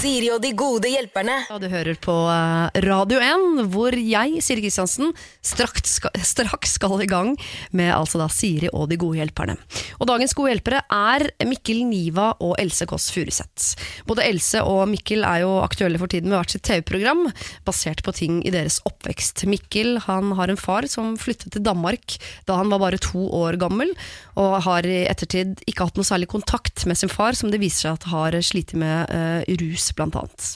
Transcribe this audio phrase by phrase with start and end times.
[0.00, 1.34] Siri og de gode hjelperne.
[1.60, 5.10] Du hører på eh, Radio 1, hvor jeg, Siri Kristiansen,
[5.44, 7.34] straks skal, straks skal i gang
[7.76, 9.58] med altså da Siri og de gode hjelperne.
[10.00, 13.74] Og dagens gode hjelpere er Mikkel Niva og Else Kåss Furuseth.
[14.08, 17.26] Både Else og Mikkel er jo aktuelle for tiden med hvert sitt TV-program,
[17.68, 19.44] basert på ting i deres oppvekst.
[19.52, 22.16] Mikkel han har en far som flyttet til Danmark
[22.48, 23.92] da han var bare to år gammel,
[24.40, 27.90] og har i ettertid ikke hatt noe særlig kontakt med sin far, som det viser
[27.90, 30.50] seg at har slitt med uh, rus, blant annet.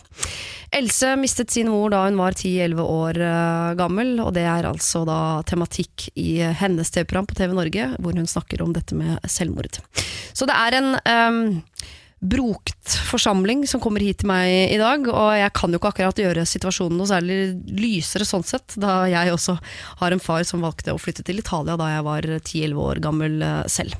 [0.75, 5.05] Else mistet sin mor da hun var 10-11 år eh, gammel, og det er altså
[5.07, 9.79] da tematikk i hennes TV-program på TV Norge, hvor hun snakker om dette med selvmord.
[10.35, 11.45] Så det er en em,
[12.25, 16.21] brokt forsamling som kommer hit til meg i dag, og jeg kan jo ikke akkurat
[16.23, 17.39] gjøre situasjonen noe særlig
[17.69, 19.59] lysere sånn sett, da jeg også
[20.01, 23.37] har en far som valgte å flytte til Italia da jeg var 10-11 år gammel
[23.45, 23.99] eh, selv.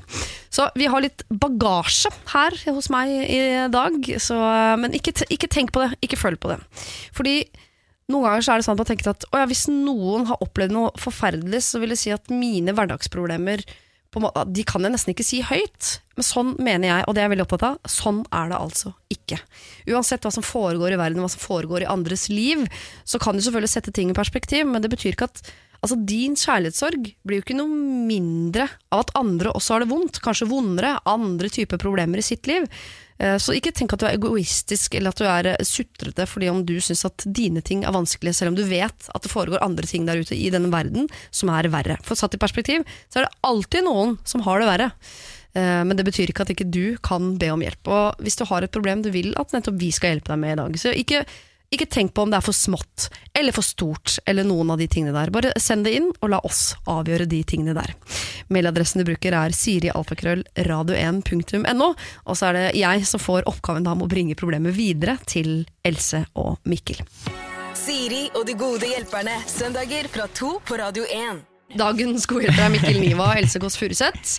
[0.49, 3.39] Så vi har litt bagasje her hos meg i
[3.73, 4.39] dag, så,
[4.81, 6.59] men ikke, ikke tenk på det, ikke følg på det.
[7.15, 7.37] Fordi
[8.11, 10.73] noen ganger er det sånn at man tenker at «Å ja, hvis noen har opplevd
[10.73, 13.65] noe forferdelig, så vil det si at mine hverdagsproblemer
[14.23, 17.27] måte, de kan jeg nesten ikke si høyt, men sånn mener jeg, og det er
[17.27, 17.91] jeg veldig opptatt av.
[17.91, 19.39] Sånn er det altså ikke.
[19.91, 22.63] Uansett hva som foregår i verden, hva som foregår i andres liv,
[23.03, 25.43] så kan du selvfølgelig sette ting i perspektiv, men det betyr ikke at
[25.81, 30.21] altså, din kjærlighetssorg blir jo ikke noe mindre av at andre også har det vondt,
[30.23, 32.69] kanskje vondere, andre typer problemer i sitt liv.
[33.19, 36.49] Eh, Så ikke tenk at du er egoistisk eller at du er eh, sutrete fordi
[36.51, 39.63] om du syns at dine ting er vanskelig, selv om du vet at det foregår
[39.63, 41.97] andre ting der ute i denne verden som er verre.
[42.03, 44.91] For satt i perspektiv, så er det alltid noen som har det verre.
[45.55, 47.87] Eh, Men det betyr ikke at ikke du kan be om hjelp.
[47.87, 50.57] Og hvis du har et problem du vil at nettopp vi skal hjelpe deg med
[50.57, 51.25] i dag, så ikke,
[51.73, 54.87] ikke tenk på om det er for smått eller for stort eller noen av de
[54.91, 55.31] tingene der.
[55.33, 57.89] Bare send det inn, og la oss avgjøre de tingene der.
[58.53, 61.89] Mailadressen du bruker er sirialfakrøll.radio1.no,
[62.25, 65.49] og så er det jeg som får oppgaven da med å bringe problemet videre til
[65.85, 66.99] Else og Mikkel.
[67.75, 69.35] Siri og de gode hjelperne.
[69.49, 71.54] Søndager fra to på Radio 1.
[71.75, 74.35] Dagens godhjelper er Mikkel Niva og Else Kåss Furuseth.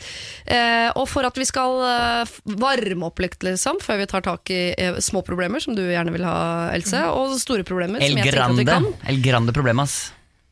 [0.47, 4.52] Eh, og for at vi skal eh, varme opp litt, liksom, før vi tar tak
[4.54, 6.36] i eh, små problemer, som du gjerne vil ha,
[6.76, 9.97] Else, og store problemer, El som jeg tenker at vi kan, El grande problem, ass.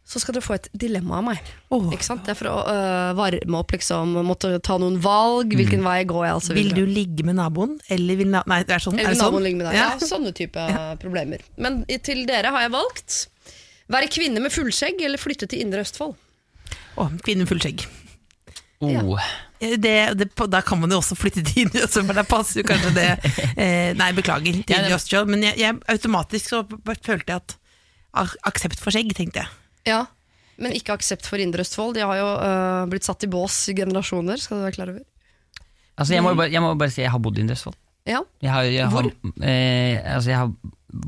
[0.05, 1.53] så skal dere få et dilemma av meg.
[1.97, 2.25] Ikke sant?
[2.27, 6.27] Det er for å øh, varme opp, liksom, måtte ta noen valg, hvilken vei går
[6.27, 6.57] jeg, altså.
[6.59, 8.99] Vil du ligge med naboen, eller vil na Nei, det er sånn.
[9.01, 9.33] Eller er det sånn?
[9.33, 9.79] naboen ligge med deg.
[9.81, 9.93] Ja.
[9.97, 10.11] Ja.
[10.13, 10.67] sånne type
[11.03, 11.47] problemer.
[11.57, 13.23] Men til dere har jeg valgt
[13.93, 16.15] være kvinne med fullskjegg eller flytte til Indre Østfold.
[16.97, 17.85] Å, kvinne med fullskjegg.
[18.85, 18.91] Oh.
[18.93, 19.03] Ja.
[19.81, 22.91] Det, det, da kan man jo også flytte til Østfold, for da passer jo kanskje
[22.97, 23.07] det
[23.57, 27.39] eh, Nei, beklager, til Ja, det- Indre Østfold, men jeg, jeg, automatisk så følte jeg
[27.39, 27.55] at
[28.51, 29.49] aksept for skjegg, tenkte jeg.
[29.89, 30.03] Ja,
[30.61, 31.97] Men ikke aksept for Indre Østfold.
[31.97, 35.03] De har jo øh, blitt satt i bås i generasjoner, skal du være klar over.
[35.99, 37.79] Altså, jeg, må jo bare, jeg må bare si jeg har bodd i Indre Østfold.
[38.07, 39.09] Ja, Jeg har, jeg har,
[39.49, 40.53] eh, altså, jeg har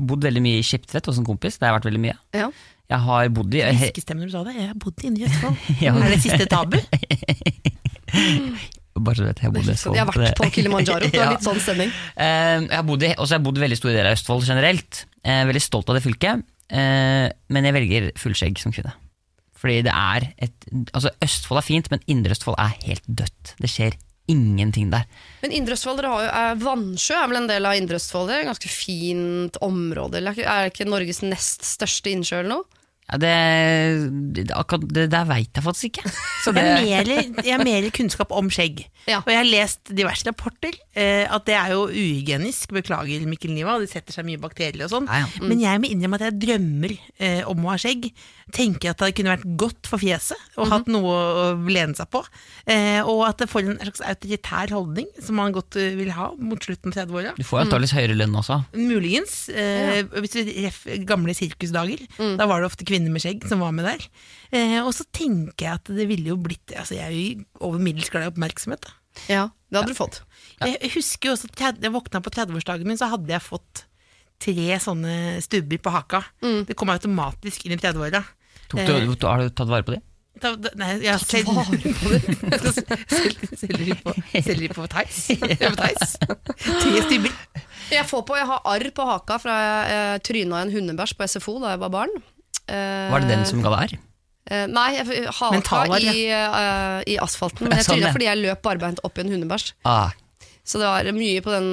[0.09, 1.59] bodd veldig mye i Skiptvet hos en kompis.
[1.61, 2.17] Det har vært veldig mye.
[2.35, 2.49] ja.
[2.87, 4.53] Jeg har bodd i he, når du sa det.
[4.55, 5.63] Jeg har bodd i Østfold.
[5.83, 5.93] Ja.
[5.93, 6.77] Er det siste tabu?
[8.97, 9.97] Bare så du vet, jeg har bodd i Østfold.
[9.97, 11.09] Jeg har vært på Kilimanjaro.
[11.11, 11.91] Det var litt sånn stemning.
[12.15, 15.03] Eh, jeg har bodd i, også har bodd veldig store deler av Østfold generelt.
[15.19, 16.47] Jeg er veldig stolt av det fylket.
[16.67, 18.95] Eh, men jeg velger fullskjegg som kvinne.
[19.57, 23.53] Fordi det er et Altså, Østfold er fint, men Indre Østfold er helt dødt.
[23.59, 23.99] Det skjer
[24.31, 25.05] ingenting der.
[25.43, 28.31] Men Indre Østfold, dere har jo, er Vannsjø er vel en del av Indre Østfold?
[28.31, 30.23] Det er et ganske fint område.
[30.23, 32.76] Er det ikke Norges nest største innsjø eller noe?
[33.07, 36.11] Ja, det, akkurat det der veit jeg faktisk ikke.
[36.43, 37.05] Så det, Jeg
[37.47, 38.81] har mer, mer kunnskap om skjegg.
[39.07, 39.21] Ja.
[39.21, 42.73] Og jeg har lest diverse rapporter eh, at det er jo uhygienisk.
[42.75, 45.07] Beklager, Mikkel Niva, det setter seg mye bakterier og sånn.
[45.07, 45.45] Ja, ja.
[45.47, 48.09] Men jeg må innrømme at jeg drømmer eh, om å ha skjegg.
[48.55, 52.21] Tenker at det kunne vært godt for fjeset og hatt noe å lene seg på.
[52.67, 56.29] Eh, og at det får en slags autoritær holdning som man godt eh, vil ha
[56.35, 57.33] mot slutten av 30-åra.
[57.39, 58.59] du får jo antakeligvis høyere lønn også.
[58.75, 59.39] Muligens.
[59.55, 62.03] Eh, Hvis du ref gamle sirkusdager,
[62.39, 64.05] da var det ofte kvinner med skjegg som var med der.
[64.51, 67.81] Eh, og så tenker jeg at det ville jo blitt Altså Jeg er jo over
[67.83, 68.87] middels glad i oppmerksomhet.
[68.87, 68.95] Da.
[69.27, 70.21] Ja, det hadde du fått.
[70.63, 73.85] Jeg husker jo også at jeg våkna på 30-årsdagen min, så hadde jeg fått
[74.41, 76.21] tre sånne stubber på haka.
[76.41, 78.21] Det kom automatisk inn i 30-åra.
[78.67, 80.03] Tok du, du, har du tatt vare på de?
[80.37, 81.49] Da, da, nei, jeg har selv,
[83.57, 85.21] selger på, selger på Theis.
[85.57, 86.17] Ja, på Theis.
[86.21, 87.37] Tre stubber.
[87.87, 91.29] Jeg får på, jeg har arr på haka fra jeg eh, tryna en hundebæsj på
[91.31, 92.17] SFO da jeg var barn.
[92.67, 93.97] Eh, Var det den som ga deg arr?
[94.51, 96.13] eh, Nei, jeg, haka ja.
[96.13, 97.67] i, eh, i asfalten.
[97.67, 98.13] Men jeg Sånn, tryna ja.
[98.15, 99.71] fordi jeg løp barbeint opp i en hundebæsj.
[99.87, 100.11] Ah,
[100.67, 101.69] Så det var mye på den,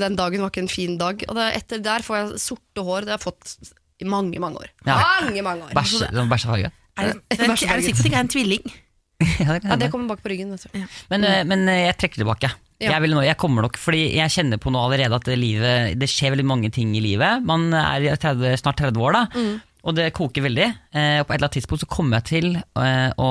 [0.00, 1.24] den dagen var ikke en fin dag.
[1.28, 3.04] Og det, etter der får jeg sorte hår.
[3.04, 4.70] Det har jeg fått i mange, mange år.
[4.88, 4.96] Ja.
[5.26, 5.74] Mange, mange år.
[5.76, 6.70] bæsje, sånn bæsjefarge.
[7.00, 8.72] Er det, er det, er det sikkert ikke er en tvilling?
[9.44, 10.54] ja, det Ja, det kommer bak på ryggen.
[10.56, 10.80] Vet du.
[11.12, 12.48] men, men jeg trekker tilbake.
[12.80, 12.94] Ja.
[12.94, 15.98] Jeg, vil nå, jeg kommer nok, fordi jeg kjenner på nå allerede at det, livet,
[16.00, 17.44] det skjer veldig mange ting i livet.
[17.44, 19.26] Man er 30, snart 30 år, da.
[19.36, 19.58] Mm.
[19.86, 20.66] Og det koker veldig.
[20.92, 23.30] Eh, og på et eller annet tidspunkt så kommer jeg til eh, å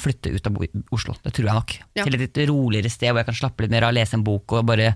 [0.00, 0.58] flytte ut av
[0.96, 1.16] Oslo.
[1.20, 1.76] Det tror jeg nok.
[1.98, 2.06] Ja.
[2.06, 4.56] Til et litt roligere sted hvor jeg kan slappe litt mer av, lese en bok
[4.56, 4.94] og bare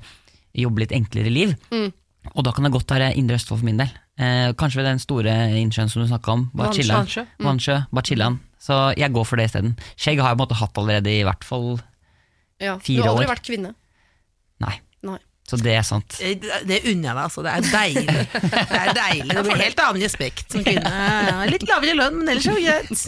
[0.57, 1.55] jobbe litt enklere liv.
[1.75, 1.91] Mm.
[2.35, 3.93] Og da kan det godt være Indre Østfold for min del.
[4.19, 6.49] Eh, kanskje ved den store innsjøen som du snakka om.
[6.57, 6.97] Bare chille.
[6.97, 7.25] Vannsjø.
[7.39, 7.93] Mm.
[8.01, 8.33] Bare.
[8.59, 9.77] Så jeg går for det isteden.
[9.95, 11.79] Skjegg har jeg på en måte hatt allerede i hvert fall
[12.59, 12.75] Ja.
[12.83, 13.35] Du har aldri år.
[13.37, 13.75] vært kvinne.
[14.65, 14.75] Nei.
[15.07, 15.21] Nei.
[15.49, 16.19] Så det er sant.
[16.21, 16.35] Eh,
[16.69, 17.43] Det unner jeg deg, altså.
[17.47, 18.17] Det er deilig.
[18.37, 19.31] Det er deilig.
[19.39, 20.93] Det blir helt annen respekt som kvinne.
[21.29, 23.07] Ja, Litt lavere lønn, men ellers er det greit.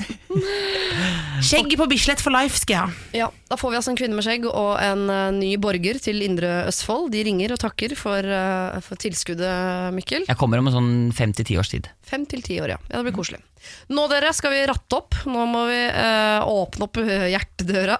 [1.45, 3.05] Skjegg på Bislett for life skal jeg ha.
[3.25, 6.23] Ja, Da får vi altså en kvinne med skjegg og en eh, ny borger til
[6.25, 7.11] Indre Østfold.
[7.15, 10.25] De ringer og takker for, eh, for tilskuddet, Mikkel.
[10.29, 11.91] Jeg kommer om en sånn fem til ti års tid.
[12.07, 12.81] Fem til ti år, ja.
[12.89, 12.97] ja.
[13.01, 13.43] Det blir koselig.
[13.91, 15.17] Nå dere skal vi ratte opp.
[15.29, 17.97] Nå må vi eh, åpne opp eh, hjertedøra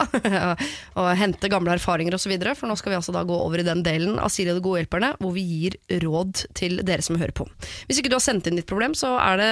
[1.01, 2.35] og hente gamle erfaringer osv.
[2.55, 4.65] For nå skal vi altså da gå over i den delen av Siri og de
[4.65, 7.47] gode hjelperne hvor vi gir råd til dere som hører på.
[7.89, 9.51] Hvis ikke du har sendt inn ditt problem, så er det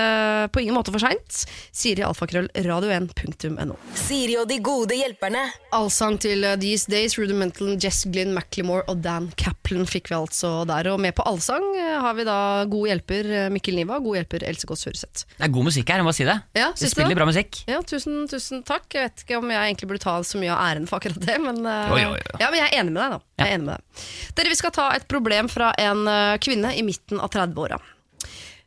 [0.55, 1.43] på ingen måte for seint.
[1.75, 3.77] Siri alfakrøll radio1.no.
[3.99, 5.45] Siri og de gode hjelperne.
[5.77, 10.63] Allsang til uh, These Days, Rudimental, Jess Glynn Macclemore og Dan Kaplan fikk vi altså
[10.69, 10.93] der.
[10.93, 12.39] Og med på allsang uh, har vi da
[12.71, 15.27] god hjelper Mikkel Niva, god hjelper Else Kåss Furuseth.
[15.37, 16.39] Det er god musikk her, jeg må si det.
[16.59, 17.19] Ja, du spiller det?
[17.19, 17.61] bra musikk.
[17.71, 18.89] Ja, tusen, tusen takk.
[18.95, 21.37] Jeg vet ikke om jeg egentlig burde ta så mye av æren for akkurat det,
[21.45, 22.41] men, Jo, jo, jo.
[22.41, 23.21] Ja, men jeg er enig med deg, da.
[23.43, 24.09] Jeg er enig med deg.
[24.39, 27.81] Dere, vi skal ta et problem fra en uh, kvinne i midten av 30-åra.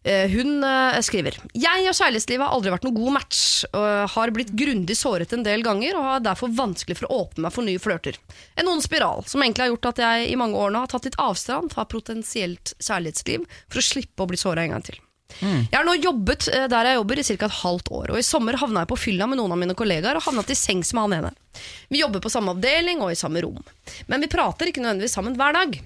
[0.04, 3.42] Eh, Hun eh, skriver Jeg og kjærlighetslivet har aldri vært noen god match.
[3.70, 7.46] Og har blitt grundig såret en del ganger og har derfor vanskelig for å åpne
[7.46, 8.18] meg for nye flørter.
[8.58, 11.06] En ond spiral som egentlig har gjort at jeg i mange år nå har tatt
[11.06, 14.98] litt avstand fra potensielt kjærlighetsliv for å slippe å bli såra en gang til.
[15.42, 17.38] Jeg har nå jobbet eh, der jeg jobber i ca.
[17.48, 20.20] et halvt år, og i sommer havna jeg på fylla med noen av mine kollegaer
[20.20, 21.32] og havna til sengs med han ene.
[21.90, 23.62] Vi jobber på samme avdeling og i samme rom,
[24.12, 25.82] men vi prater ikke nødvendigvis sammen hver dag.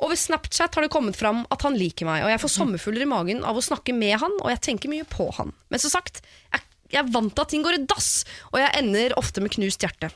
[0.00, 3.10] Over Snapchat har det kommet fram at han liker meg, og jeg får sommerfugler i
[3.10, 5.52] magen av å snakke med han, og jeg tenker mye på han.
[5.72, 6.22] Men som sagt,
[6.52, 6.62] jeg,
[6.92, 8.08] jeg er vant til at ting går i dass,
[8.52, 10.10] og jeg ender ofte med knust hjerte.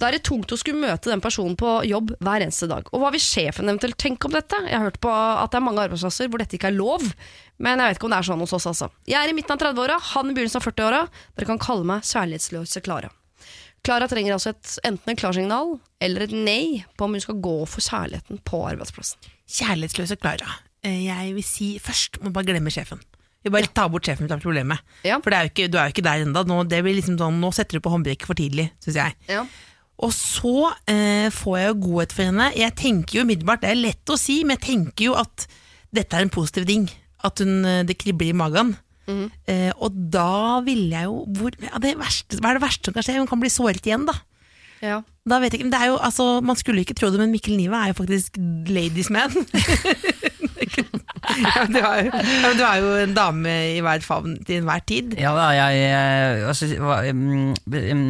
[0.00, 2.88] Da er det tungt å skulle møte den personen på jobb hver eneste dag.
[2.92, 4.58] Og hva vil sjefen eventuelt tenke om dette?
[4.66, 7.04] Jeg har hørt på at det er mange arbeidsplasser hvor dette ikke er lov,
[7.60, 8.90] men jeg vet ikke om det er sånn hos oss, altså.
[9.08, 11.00] Jeg er i midten av 30-åra, han i begynnelsen av 40-åra.
[11.36, 13.10] Dere kan kalle meg kjærlighetsløse Klara.
[13.84, 17.54] Klara trenger altså et, enten et klarsignal eller et nei på om hun skal gå
[17.64, 19.30] for kjærligheten på arbeidsplassen.
[19.48, 20.50] Kjærlighetsløse Klara.
[20.84, 23.00] Eh, Jeg vil si først må bare glemme sjefen.
[23.40, 24.82] Vi bare tar bort sjefen ut av problemet.
[25.06, 25.16] Ja.
[25.24, 26.42] For det er ikke, du er jo ikke der ennå.
[26.48, 29.16] Nå, liksom sånn, nå setter du på håndbrekket for tidlig, syns jeg.
[29.32, 29.46] Ja.
[30.00, 32.50] Og så eh, får jeg jo godhet for henne.
[32.56, 35.46] Jeg tenker jo umiddelbart, det er lett å si, men jeg tenker jo at
[35.96, 36.86] dette er en positiv ting.
[37.24, 38.74] At hun, eh, det kribler i magen.
[39.48, 42.94] eh, og da ville jeg jo hvor, ja, det verste, Hva er det verste som
[42.94, 43.18] kan skje?
[43.18, 44.14] Hun kan bli såret igjen, da.
[44.84, 45.00] Ja.
[45.28, 47.58] Da vet jeg ikke, det er jo, altså, Man skulle ikke tro det, men Mikkel
[47.58, 48.38] Niva er jo faktisk
[48.70, 49.34] ladies man.
[50.60, 55.16] ja, du, er ja, du er jo en dame i hver favn til enhver tid.
[55.20, 58.06] Ja da, jeg, jeg altså, hva, um, um,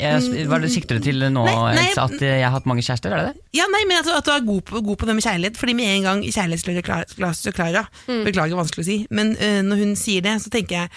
[0.00, 1.88] jeg, Hva er det sikter du til nå, Nei, nei?
[2.00, 3.12] At jeg har hatt mange kjærester?
[3.12, 3.44] Er det det?
[3.60, 5.60] Ja, nei, men at, du- at du er god på, god på det med kjærlighet.
[5.60, 8.22] Fordi med en gang kjærlighetsløse Klara, mm.
[8.26, 8.98] Beklager, vanskelig å si.
[9.14, 10.94] Men uh, når hun sier det, så tenker jeg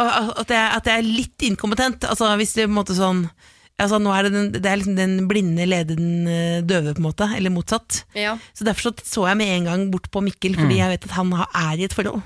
[0.00, 2.04] at jeg, at jeg er litt inkompetent.
[2.06, 3.24] Altså Hvis det på en måte sånn
[3.80, 6.26] Altså nå er det, den, det er liksom den blinde leder den
[6.68, 7.28] døve, på en måte.
[7.36, 8.02] Eller motsatt.
[8.18, 8.36] Ja.
[8.54, 11.16] Så Derfor så, så jeg med en gang bort på Mikkel, fordi jeg vet at
[11.16, 12.20] han har, er i et forhold.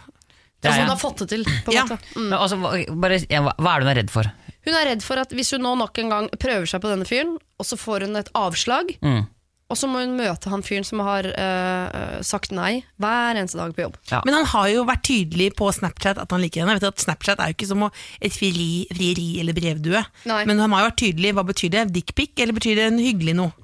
[0.64, 1.82] Det er Altså, hun har fått det til, på en Ja.
[1.84, 1.98] måte.
[2.16, 2.28] Mm.
[2.30, 2.56] Men, altså,
[3.04, 4.30] bare, ja, hva hva er det hun er redd for?
[4.64, 7.04] Hun er redd for at hvis hun nå nok en gang prøver seg på denne
[7.04, 9.26] fyren, og så får hun et avslag, Mm.
[9.74, 13.74] Og så må hun møte han fyren som har øh, sagt nei hver eneste dag
[13.74, 13.98] på jobb.
[14.12, 14.20] Ja.
[14.26, 16.76] Men han har jo vært tydelig på Snapchat at han liker henne.
[16.76, 20.04] Jeg vet at Snapchat er jo ikke som et frieri, frieri eller brevdue.
[20.30, 20.40] Nei.
[20.46, 21.34] Men han har jo vært tydelig.
[21.34, 21.84] Hva betyr det?
[21.96, 23.54] Dickpic, eller betyr det en hyggelig noe?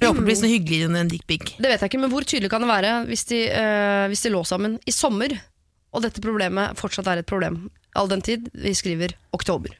[0.00, 1.54] Forhåpentligvis noe hyggeligere enn en dickpic.
[1.60, 4.32] Det vet jeg ikke, men hvor tydelig kan det være hvis de, øh, hvis de
[4.32, 5.36] lå sammen i sommer,
[5.92, 7.66] og dette problemet fortsatt er et problem,
[7.98, 9.76] all den tid vi skriver oktober.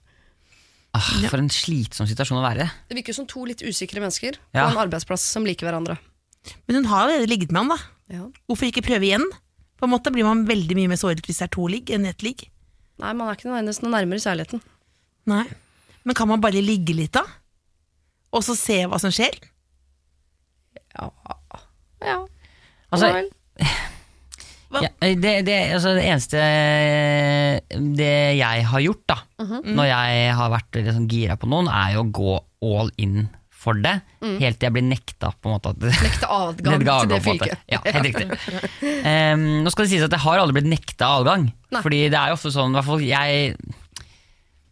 [0.93, 2.71] Ah, For en slitsom situasjon å være i.
[2.91, 4.65] Det virker som to litt usikre mennesker Ja.
[4.67, 5.99] på en arbeidsplass som liker hverandre.
[6.67, 7.79] Men hun har allerede ligget med han, da.
[8.11, 8.25] Ja.
[8.49, 9.27] Hvorfor ikke prøve igjen?
[9.79, 12.07] På en måte blir man veldig mye mer såret hvis det er to ligg enn
[12.11, 12.49] ett ligg.
[12.99, 14.61] Nei, man er ikke nødvendigvis noe nærmere kjærligheten.
[15.31, 15.45] Nei.
[16.05, 17.23] Men kan man bare ligge litt, da?
[18.33, 19.39] Og så se hva som skjer?
[20.97, 21.11] Ja.
[22.03, 22.19] ja.
[22.91, 23.31] Altså, vel.
[24.71, 26.39] Ja, det, det, altså det eneste
[27.99, 29.17] Det jeg har gjort, da,
[29.67, 32.37] når jeg har vært sånn gira på noen, er jo å gå
[32.71, 33.25] all in
[33.61, 33.93] for det,
[34.41, 35.35] helt til jeg blir nekta.
[35.37, 37.67] på en måte at Nekte adgang til det fylket.
[37.69, 38.39] Ja, helt riktig.
[39.05, 41.51] Um, nå skal det sies at jeg har aldri blitt nekta adgang.
[41.75, 41.83] Nei.
[41.85, 43.53] Fordi det er jo ofte sånn, fall jeg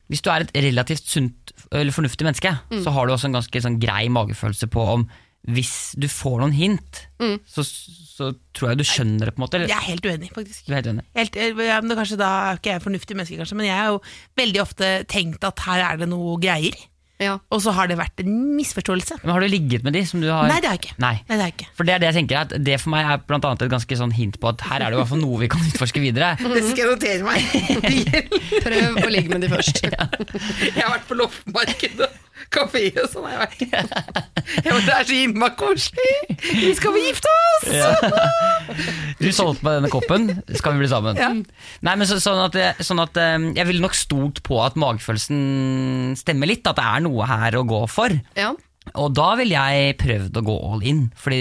[0.09, 3.61] Hvis du er et relativt sunt eller fornuftig menneske, så har du også en ganske
[3.61, 5.05] sånn grei magefølelse på om
[5.47, 7.39] hvis du får noen hint, Mm.
[7.47, 9.61] så, så tror jeg du skjønner det, på en måte.
[9.67, 10.67] Jeg er helt uenig, faktisk.
[10.67, 11.05] du er helt uenig?
[11.17, 13.89] Helt, eh, ja, men kanskje Da er ikke jeg fornuftig menneske, kanskje, men jeg har
[13.95, 13.99] jo
[14.39, 16.77] veldig ofte tenkt at her er det noe greier.
[17.19, 17.33] Ja.
[17.51, 19.17] Og så har det vært en misforståelse.
[19.25, 20.99] Men har du ligget med de som du har Nei, det har jeg ikke.
[21.03, 21.17] Nei.
[21.27, 21.67] Nei, det har jeg ikke.
[21.75, 23.99] For det er det jeg tenker at Det for meg er blant annet et ganske
[23.99, 26.37] sånn hint på at her er det i hvert fall noe vi kan utforske videre.
[26.39, 27.99] Det skal jeg notere meg.
[28.69, 29.83] Prøv å ligge med de først.
[29.83, 33.27] Jeg har vært på loppmarked og kafé og sånn.
[33.29, 34.25] er Jeg vært.
[34.65, 36.13] Ja, det er så himla koselig!
[36.41, 37.67] Vi skal vi gifte oss!
[39.21, 41.19] Du solgte meg denne koppen, skal vi bli sammen?
[41.21, 41.29] Ja.
[41.85, 46.17] Nei, men så, sånn at, sånn at eh, Jeg ville nok stolt på at magefølelsen
[46.19, 48.15] stemmer litt, at det er noe her å gå for.
[48.39, 48.55] Ja.
[48.95, 51.01] Og da ville jeg prøvd å gå all in.
[51.19, 51.41] Fordi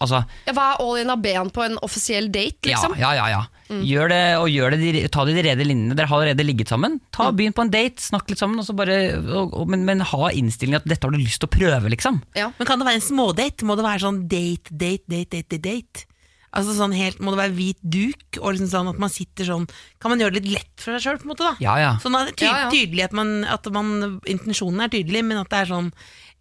[0.00, 2.96] altså Ja, Hva er all in av ben på en offisiell date, liksom?
[2.98, 3.40] Ja, ja, ja.
[3.42, 3.80] ja.
[3.86, 5.94] Gjør det, og gjør det, de- ta det i de rede linjene.
[5.94, 6.98] Dere har allerede ligget sammen.
[7.14, 10.00] Ta, Begynn på en date, snakk litt sammen, og så bare, og, og, men, men
[10.10, 12.18] ha innstillingen at dette har du lyst til å prøve, liksom.
[12.34, 12.50] Ja.
[12.58, 13.68] Men kan det være en smådate?
[13.68, 16.06] Må det være sånn date, date, date, date, date?
[16.50, 19.68] Altså sånn helt, Må det være hvit duk, og liksom sånn at man sitter sånn
[20.02, 21.20] Kan man gjøre det litt lett for seg sjøl.
[21.22, 22.70] Sånn at det er ty Ja, ja.
[22.74, 23.92] tydelig at, man, at man,
[24.26, 25.92] intensjonen er tydelig, men at det er sånn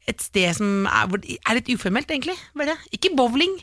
[0.10, 2.36] et sted som er, hvor- er litt uformelt, egentlig.
[2.58, 2.75] Bare.
[2.96, 3.54] Ikke bowling,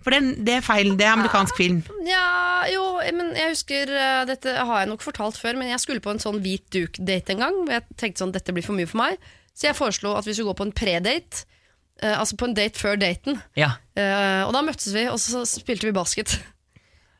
[0.00, 0.94] for det, det er feil.
[0.96, 1.82] Det er amerikansk film.
[2.08, 6.00] Ja, jo, men jeg husker eh, Dette har jeg nok fortalt før, men jeg skulle
[6.04, 7.54] på en sånn hvit duk-date en gang.
[7.66, 9.18] og Jeg tenkte sånn, dette blir for mye for meg
[9.54, 11.44] Så jeg foreslo at vi skulle gå på en predate.
[12.02, 13.42] eh, altså på en date før daten.
[13.60, 13.74] ja.
[14.00, 16.38] Eh, og da møttes vi, og så spilte vi basket.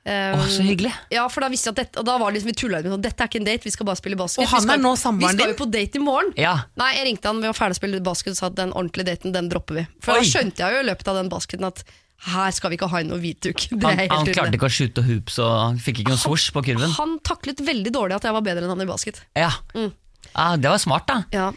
[0.08, 0.90] Eh, Å, så hyggelig.
[1.12, 2.92] Ja, for da visste jeg at dette, og da var det liksom, vi tulla med
[2.94, 4.40] sånn, dette er ikke en date, vi skal bare spille basket.
[4.42, 6.32] Og han Vi skal- er nå samboeren Vi skal jo på date i morgen.
[6.40, 6.54] Ja.
[6.80, 9.04] Nei, jeg ringte han, vi var ferdig å spille basket og sa at den ordentlige
[9.12, 9.86] daten, den dropper vi.
[10.00, 10.20] For Oi.
[10.20, 11.84] da skjønte jeg jo i løpet av den basketen at
[12.32, 13.68] her skal vi ikke ha noe hvitduk.
[13.76, 16.64] Det Han, helt han klarte ikke å skyte hoops og fikk ikke noe swoosh på
[16.64, 16.90] kurven.
[16.96, 19.20] Han taklet veldig dårlig at jeg var bedre enn han i basket.
[19.36, 19.50] Ja.
[19.74, 19.92] Mm.
[20.34, 21.24] Ah, det var smart, da.
[21.32, 21.48] Ja.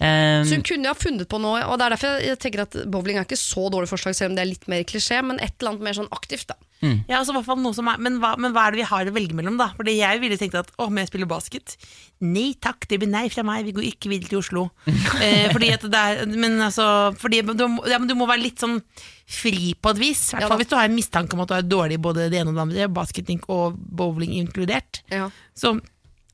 [0.00, 2.76] Um, Så hun kunne ha funnet på noe, og det er derfor jeg tenker at
[2.86, 5.54] bowling er ikke så dårlig forslag, selv om det er litt mer klisjé, men et
[5.58, 6.54] eller annet mer sånn aktivt, da.
[6.80, 9.14] Ja, altså, i noe som er, men, hva, men hva er det vi har å
[9.14, 9.72] velge mellom, da?
[9.74, 11.74] Fordi jeg ville tenkt at å, men jeg spiller basket?
[12.22, 14.64] Nei takk, det blir nei fra meg, vi går ikke videre til Oslo.
[15.24, 16.86] eh, fordi at det er, men altså
[17.18, 18.78] fordi, du, ja, men du må være litt sånn
[19.28, 20.24] fri på et vis.
[20.32, 22.30] I hvert fall hvis du har en mistanke om at du er dårlig i både
[22.32, 25.02] det ene og det andre, basketing og bowling inkludert.
[25.12, 25.28] Ja.
[25.58, 25.74] Så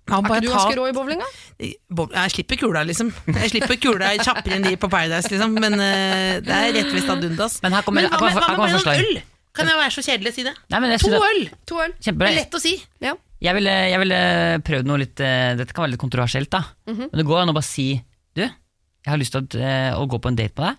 [0.05, 1.29] Er ikke du ganske rå i bowling, da?
[1.65, 3.09] Jeg slipper kula, liksom.
[3.33, 5.57] Jeg slipper kula kjappere enn de på Paradise, liksom.
[5.57, 7.63] Men uh, det er rett ved Stadundas.
[7.65, 9.01] Men her kommer- hva her kommer- her kommer forslag.
[9.01, 9.23] øl?
[9.55, 10.55] Kan jeg være så kjedelig å si det?
[10.73, 11.43] Nei, men jeg To synes at- øl!
[11.71, 11.93] To øl.
[12.01, 12.75] Det er lett å si.
[13.01, 13.15] Ja.
[13.45, 14.19] Jeg ville, jeg ville
[14.65, 16.63] prøvd noe litt eh, Dette kan være litt kontroversielt, da.
[16.89, 17.11] Mhm.
[17.13, 18.03] Men det går an å bare si
[18.35, 20.77] Du, jeg har lyst til å, eh, å gå på en date med deg.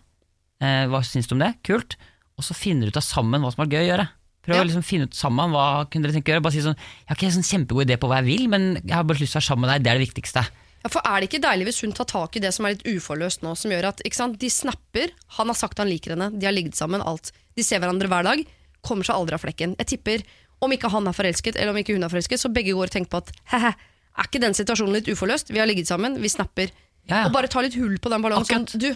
[0.66, 1.54] Eh, hva syns du om det?
[1.64, 1.96] Kult.
[2.38, 4.10] Og så finner du ut av sammen hva som er gøy å gjøre.
[4.46, 4.62] Prøv Ja.
[4.64, 6.44] å liksom finne ut sammen hva kunne dere tenke å gjøre.
[6.44, 8.76] Bare si sånn Jeg har ikke en sånn kjempegod idé på hva jeg vil, men
[8.84, 9.84] jeg har bare lyst til å være sammen med deg.
[9.84, 10.44] Det er det viktigste.
[10.86, 12.84] Ja, for Er det ikke deilig hvis hun tar tak i det som er litt
[12.86, 16.38] uforløst nå, som gjør at ikke sant, de snapper, han har sagt han liker henne,
[16.38, 17.32] de har ligget sammen, alt.
[17.56, 18.46] De ser hverandre hver dag,
[18.86, 19.76] kommer seg aldri av flekken.
[19.82, 20.24] Jeg tipper,
[20.64, 22.96] om ikke han er forelsket, eller om ikke hun er forelsket, så begge går og
[22.96, 23.74] tenker på at he-he,
[24.16, 25.52] er ikke den situasjonen litt uforløst?
[25.52, 26.72] Vi har ligget sammen, vi snapper.
[27.06, 27.26] Ja, ja.
[27.28, 28.48] Og bare ta litt hull på den ballongen.
[28.48, 28.94] Sånn, du,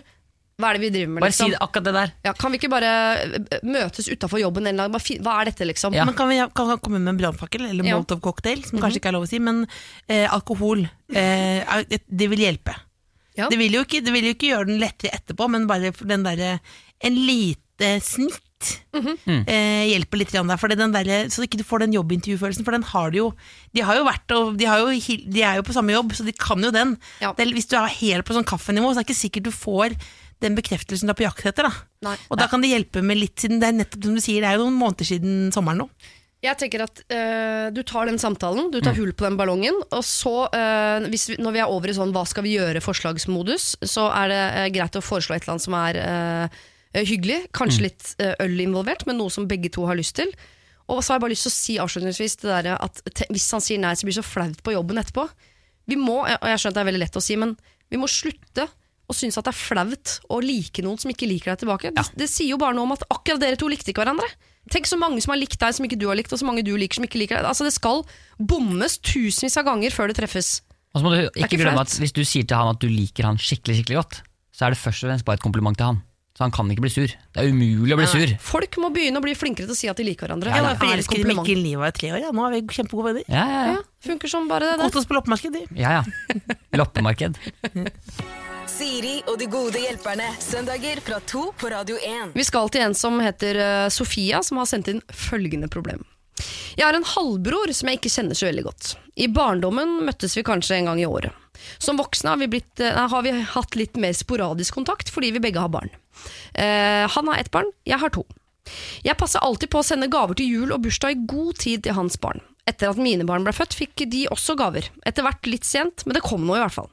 [0.59, 1.53] hva er det vi driver med, Bare si liksom?
[1.53, 2.11] det, akkurat det der.
[2.27, 2.91] Ja, kan vi ikke bare
[3.23, 5.95] eh, møtes utafor jobben en eller annen Hva er dette, liksom?
[5.95, 6.03] Ja.
[6.07, 7.95] Men kan vi kan vi komme med en brannfakkel eller Ja.
[7.95, 9.63] Molotov cocktail, som kanskje ikke er lov å si, men
[10.07, 10.83] eh, alkohol,
[11.15, 12.75] eh, det vil hjelpe.
[13.39, 13.47] Ja.
[13.47, 16.25] Det, vil jo ikke, det vil jo ikke gjøre den lettere etterpå, men bare den
[16.27, 16.57] derre
[16.99, 17.93] En lite
[18.59, 22.75] snitt eh, hjelper litt der, for den der, så ikke du får den jobbintervjufølelsen, for
[22.75, 23.27] den har du jo
[23.75, 26.25] De har jo vært og de, har jo, de er jo på samme jobb, så
[26.27, 26.97] de kan jo den.
[27.23, 27.33] Ja.
[27.37, 29.97] Det hvis du er helt på sånn kaffenivå, så er det ikke sikkert du får
[30.43, 31.67] den bekreftelsen du er på jakt etter.
[31.67, 31.87] Da.
[32.09, 32.15] Nei.
[32.31, 34.51] Og da kan det hjelpe med litt, siden det er nettopp som du sier, det
[34.51, 35.89] er jo noen måneder siden sommeren nå.
[36.39, 39.75] Jeg tenker at øh, Du tar den samtalen, du tar hull på den ballongen.
[39.91, 43.73] Og så, øh, hvis vi, når vi er over i sånn hva skal vi gjøre-forslagsmodus,
[43.83, 46.61] så er det øh, greit å foreslå et eller annet som er eh,
[46.95, 47.43] hyggelig.
[47.55, 50.31] Kanskje litt eh, øl involvert, men noe som begge to har lyst til.
[50.89, 53.61] Og så har jeg bare lyst til å si avslutningsvis det der at hvis han
[53.61, 55.27] sier nei, så blir det så flaut på jobben etterpå.
[55.89, 57.55] Vi må, og jeg skjønner at det er veldig lett å si, men
[57.89, 58.65] vi må slutte
[59.09, 61.91] å synes at det er flaut å like noen som ikke liker deg tilbake.
[61.95, 64.27] Det, det sier jo bare noe om at akkurat dere to likte ikke hverandre.
[64.69, 66.65] Tenk så mange som har likt deg som ikke du har likt, og så mange
[66.65, 67.47] du liker som ikke liker deg.
[67.49, 68.03] Altså Det skal
[68.37, 70.59] bommes tusenvis av ganger før det treffes.
[70.93, 72.89] Og så må du ikke, ikke glemme at hvis du sier til han at du
[72.89, 74.21] liker han skikkelig skikkelig godt,
[74.53, 76.01] så er det først og fremst bare et kompliment til han.
[76.39, 77.11] Så han kan ikke bli sur.
[77.35, 78.29] Det er umulig å bli sur.
[78.39, 80.53] Folk må begynne å bli flinkere til å si at de liker hverandre.
[80.55, 81.25] Jeg Ja, var er forelsket i.
[81.27, 82.29] Mikkel Niva i tre år, ja.
[82.31, 83.25] nå er vi kjempegode venner.
[83.27, 84.77] Ja, ja, Ja, funker som bare det.
[84.79, 84.99] Der.
[85.01, 85.65] oss på loppemarked, de.
[85.75, 85.97] ja.
[85.99, 86.55] ja.
[86.79, 87.35] Loppemarked.
[88.71, 90.29] Siri og de gode hjelperne.
[90.39, 92.31] Søndager fra to på Radio 1.
[92.39, 96.05] Vi skal til en som heter eh, Sofia, som har sendt inn følgende problem.
[96.79, 98.93] Jeg har en halvbror som jeg ikke kjenner så veldig godt.
[99.19, 101.35] I barndommen møttes vi kanskje en gang i året.
[101.83, 105.41] Som voksne har vi, blitt, nei, har vi hatt litt mer sporadisk kontakt fordi vi
[105.43, 105.91] begge har barn.
[106.53, 108.25] Eh, han har ett barn, jeg har to.
[109.05, 111.97] Jeg passer alltid på å sende gaver til jul og bursdag i god tid til
[111.97, 112.41] hans barn.
[112.69, 114.91] Etter at mine barn ble født, fikk de også gaver.
[115.09, 116.91] Etter hvert litt sent, men det kom noe i hvert fall.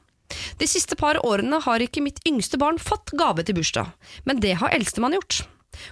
[0.59, 3.93] De siste par årene har ikke mitt yngste barn fått gave til bursdag,
[4.27, 5.43] men det har eldstemann gjort.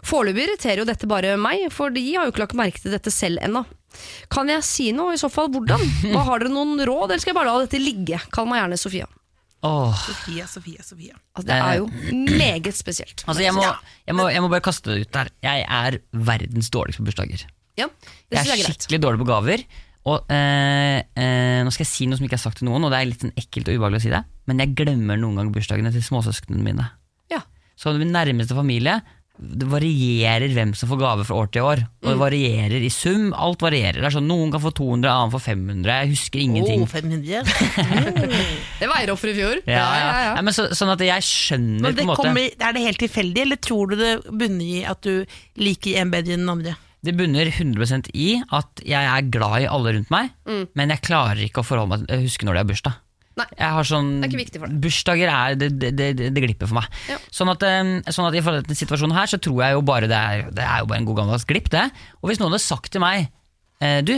[0.06, 3.14] Foreløpig irriterer jo dette bare meg, for de har jo ikke lagt merke til dette
[3.14, 3.64] selv ennå.
[4.34, 5.84] Kan jeg si noe, i så fall hvordan?
[6.12, 8.20] Hva Har dere noen råd, eller skal jeg bare la dette ligge?
[8.34, 9.08] Kall meg gjerne Sofia.
[9.66, 10.04] Åh.
[10.06, 11.16] Sofia, Sofia, Sofia.
[11.34, 11.88] Altså, det er jo
[12.38, 13.24] meget spesielt.
[13.26, 13.66] Altså, jeg må,
[14.06, 15.32] jeg, må, jeg må bare kaste det ut der.
[15.46, 17.48] Jeg er verdens dårligste på bursdager.
[17.80, 19.66] Ja, det Jeg synes er jeg er skikkelig dårlig på gaver.
[20.06, 22.94] Og eh, eh, Nå skal jeg si noe som ikke er sagt til noen, og
[22.94, 25.56] det er litt sånn ekkelt og ubehagelig å si det, men jeg glemmer noen ganger
[25.56, 26.86] bursdagene til småsøsknene mine.
[27.34, 27.42] Ja.
[27.80, 29.00] Så min nærmeste familie
[29.38, 31.82] det varierer hvem som får gave fra år til år.
[32.04, 32.12] Og Mm.
[32.14, 33.34] det varierer i sum.
[33.34, 34.00] Alt varierer.
[34.00, 35.92] Det er sånn, Noen kan få 200, annen får 500.
[35.92, 36.82] Jeg husker ingenting.
[36.82, 37.44] Oh, 500.
[38.80, 39.62] Det var Eiroffer for i fjor.
[39.68, 40.34] ja, ja.
[40.36, 43.02] Nei, men så, sånn at jeg skjønner Men på en måte kommer, er det helt
[43.04, 45.26] tilfeldig, eller tror du det bunner i at du
[45.60, 46.76] liker en bedre enn den andre?
[47.06, 50.68] Det bunner 100% i at jeg er glad i alle rundt meg, Mm.
[50.74, 52.96] men jeg klarer ikke å forholde meg til huske når det er bursdag.
[53.36, 53.46] Nei.
[53.60, 54.78] Jeg har sånn, Det er ikke viktig for deg.
[54.86, 56.86] Bursdager er, det, det, det, det glipper for meg.
[57.12, 57.18] Ja.
[57.36, 60.08] Sånn, at, eh, sånn at i forhold til situasjonen her, så tror jeg jo bare
[60.08, 61.84] det er, det er jo bare en god gammeldags glipp, det.
[62.22, 63.28] Og hvis noen hadde sagt til meg
[63.84, 64.14] eh, Du,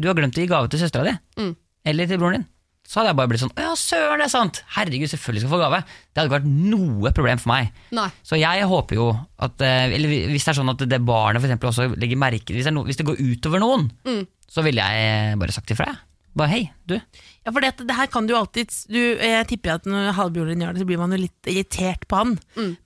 [0.00, 1.52] du har glemt å gi gave til søstera di, Mm.
[1.84, 2.46] eller til broren din,
[2.88, 4.62] så hadde jeg bare blitt sånn Ja, søren, det er sant!
[4.74, 5.78] Herregud, selvfølgelig skal jeg få gave.
[5.84, 7.68] Det hadde ikke vært noe problem for meg.
[7.94, 8.08] Nei.
[8.26, 11.48] Så jeg håper jo at eh, Eller hvis det er sånn at det barnet for
[11.48, 14.24] eksempel også legger merke hvis det, no, hvis går utover noen, Mm.
[14.48, 15.86] så ville jeg bare sagt ifra.
[15.92, 16.00] jeg.
[16.34, 16.96] Bare hei, du.
[17.42, 20.62] Ja, for det, det her kan du alltid du, Jeg tipper at når halvbroren din
[20.62, 22.36] gjør det, så blir man jo litt irritert på han.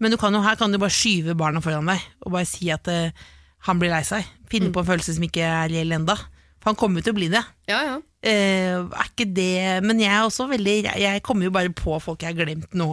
[0.01, 2.71] Men du kan jo, her kan du bare skyve barna foran deg og bare si
[2.73, 3.27] at uh,
[3.69, 4.25] han blir lei seg.
[4.51, 6.17] Finne på en følelse som ikke er reell enda.
[6.63, 7.43] For han kommer jo til å bli det.
[7.71, 7.99] Ja, ja.
[8.27, 12.25] Uh, er ikke det Men jeg er også veldig Jeg kommer jo bare på folk
[12.25, 12.89] jeg har glemt nå.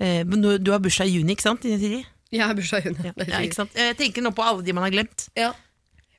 [0.00, 1.68] Uh, men du, du har bursdag i juni, ikke sant?
[1.68, 2.00] Siri?
[2.34, 3.12] Jeg har bursdag i juni.
[3.28, 3.76] Ja, ikke sant?
[3.78, 5.28] Jeg tenker nå på alle de man har glemt.
[5.38, 5.52] Ja.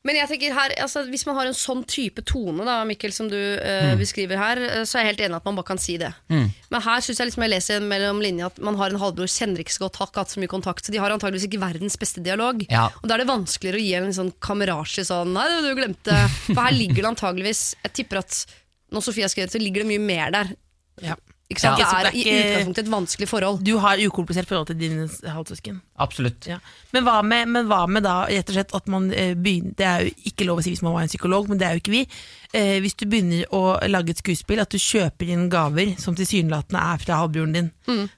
[0.06, 3.30] Men jeg tenker her, altså, hvis man har en sånn type tone, da, Mikkel, som
[3.32, 5.98] du eh, beskriver her, eh, så er jeg helt enig at man bare kan si
[6.02, 6.12] det.
[6.30, 9.64] Men her syns jeg liksom jeg leser mellom linje, at man har en halvbror, kjenner
[9.64, 11.98] ikke så godt, har ikke hatt så mye kontakt, så de har antageligvis ikke verdens
[12.02, 12.62] beste dialog.
[12.70, 12.88] Ja.
[13.02, 16.14] Og da er det vanskeligere å gi en sånn kamerasje sånn Nei, du glemte
[16.46, 18.38] For her ligger det antageligvis Jeg tipper at
[18.94, 20.52] når Sofie har skrevet, så ligger det mye mer der.
[21.04, 21.18] Ja.
[21.46, 21.78] Ikke sant?
[21.78, 21.86] Ja.
[21.86, 23.60] Det er det er i utgangspunktet et vanskelig forhold.
[23.62, 25.78] Du har ukomplisert forhold til dine halvsøsken.
[26.02, 26.48] Absolutt.
[26.50, 26.58] Ja.
[26.96, 29.86] Men, hva med, men hva med da rett og slett at man eh, begynner Det
[29.86, 31.84] er jo ikke lov å si hvis man var en psykolog, men det er jo
[31.84, 32.02] ikke vi.
[32.58, 36.82] Eh, hvis du begynner å lage et skuespill, at du kjøper inn gaver som tilsynelatende
[36.82, 37.72] er fra halvbroren din,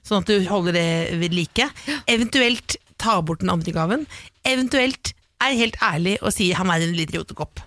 [0.08, 0.88] sånn at du holder det
[1.20, 1.68] ved like.
[2.08, 4.08] Eventuelt ta bort den andre gaven.
[4.48, 5.12] Eventuelt
[5.44, 7.60] er helt ærlig og si han er en liten rotekopp.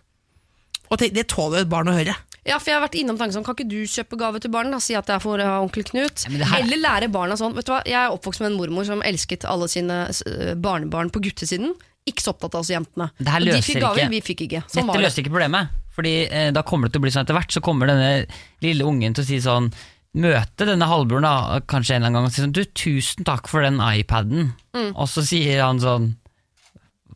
[0.92, 2.18] Og det tåler jo et barn å høre.
[2.48, 4.80] Ja, for jeg har vært innom tanken sånn, Kan ikke du kjøpe gave til barna?
[4.82, 6.24] Si at det er for uh, onkel Knut.
[6.26, 8.88] Ja, her- Eller lære barna sånn Vet du hva, Jeg er oppvokst med en mormor
[8.88, 11.76] som elsket alle sine uh, barnebarn på guttesiden.
[12.10, 13.12] Ikke så opptatt av oss jentene.
[13.22, 14.64] Det her løser de fikk gaver, ikke- vi fikk ikke.
[14.74, 15.70] Sånn Dette løser ikke problemet.
[15.94, 18.26] Fordi eh, da kommer det til å bli sånn etter hvert, så kommer denne
[18.64, 19.70] lille ungen til å si sånn
[20.12, 23.48] Møte denne halvbroren da, kanskje en eller annen gang og si sånn Du, tusen takk
[23.48, 24.50] for den iPaden.
[24.76, 24.90] Mm.
[24.96, 26.10] Og så sier han sånn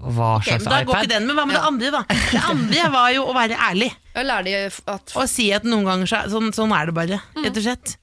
[0.06, 0.72] Hva okay, slags iPad.
[0.72, 1.04] da går iPad?
[1.06, 2.02] ikke den, men hva med det andre, da?
[2.32, 3.92] Det andre var jo å være ærlig.
[4.16, 7.96] At Og si at noen ganger så, sånn, sånn er det bare, rett og slett.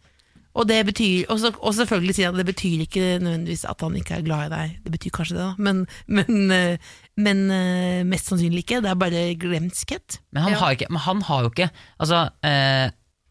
[0.53, 3.95] Og, det betyr, og, så, og selvfølgelig si at det betyr ikke nødvendigvis at han
[3.97, 4.75] ikke er glad i deg.
[4.85, 5.55] Det betyr kanskje det, da.
[5.65, 5.79] Men,
[6.12, 6.91] men, eh,
[7.25, 8.83] men eh, mest sannsynlig ikke.
[8.85, 10.19] Det er bare glemskhet.
[10.35, 10.59] Men han, Ja.
[10.61, 11.71] har ikke, men han har jo ikke
[12.03, 12.91] Altså eh,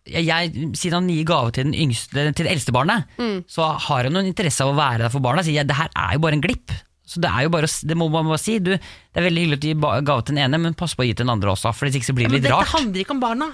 [0.10, 3.44] jeg, jeg, Siden han gir gave til, den yngste, til det eldste barnet, Mm.
[3.46, 5.44] så har han noen interesse av å være der for barna.
[5.46, 6.74] Sier jeg, det her er jo bare en glipp.
[7.12, 8.56] Så Det er jo bare, å det må man bare si.
[8.64, 11.04] Du, det er veldig hyggelig at du gir gave til den ene, men pass på
[11.04, 11.74] å gi til den andre også.
[11.76, 12.74] For hvis ikke så blir Ja, det men litt dette rart.
[12.78, 13.50] handler ikke om barna.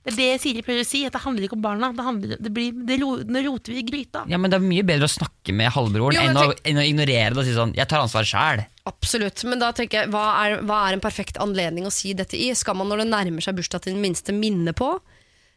[0.00, 1.02] Det er det Siri prøver å si.
[1.04, 1.90] At det handler ikke om barna.
[1.92, 4.24] Det handler, det blir, det ro, nå roter vi i gryta.
[4.32, 6.86] Ja, men Det er mye bedre å snakke med halvbroren Jo, enn, å, enn å
[6.88, 8.64] ignorere det og si sånn 'jeg tar ansvar sjæl'.
[8.88, 12.32] Absolutt, men da tenker jeg, hva er, hva er en perfekt anledning å si dette
[12.34, 12.48] i?
[12.56, 15.00] Skal man når det nærmer seg bursdag til den minste minne på?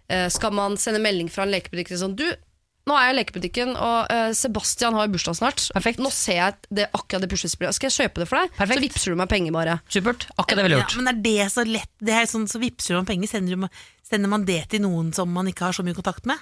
[0.09, 2.27] Eh, skal man sende melding fra en lekebutikk til sånn Du,
[2.89, 5.65] nå er jeg i lekebutikken, og uh, Sebastian har bursdag snart.
[5.75, 6.01] Perfekt.
[6.03, 7.77] Nå ser jeg det, akkurat det puslespillet.
[7.77, 8.51] Skal jeg kjøpe det for deg?
[8.57, 8.79] Perfekt.
[8.81, 9.77] Så vippser du meg penger, bare.
[9.87, 10.25] Supert.
[10.35, 11.91] Akkurat det ville jeg Ja, men er det så lett?
[12.03, 13.31] Det er sånn, så vippser man penger.
[13.31, 13.69] Sender, du-
[14.09, 16.37] sender man det til noen som man ikke har så mye kontakt med?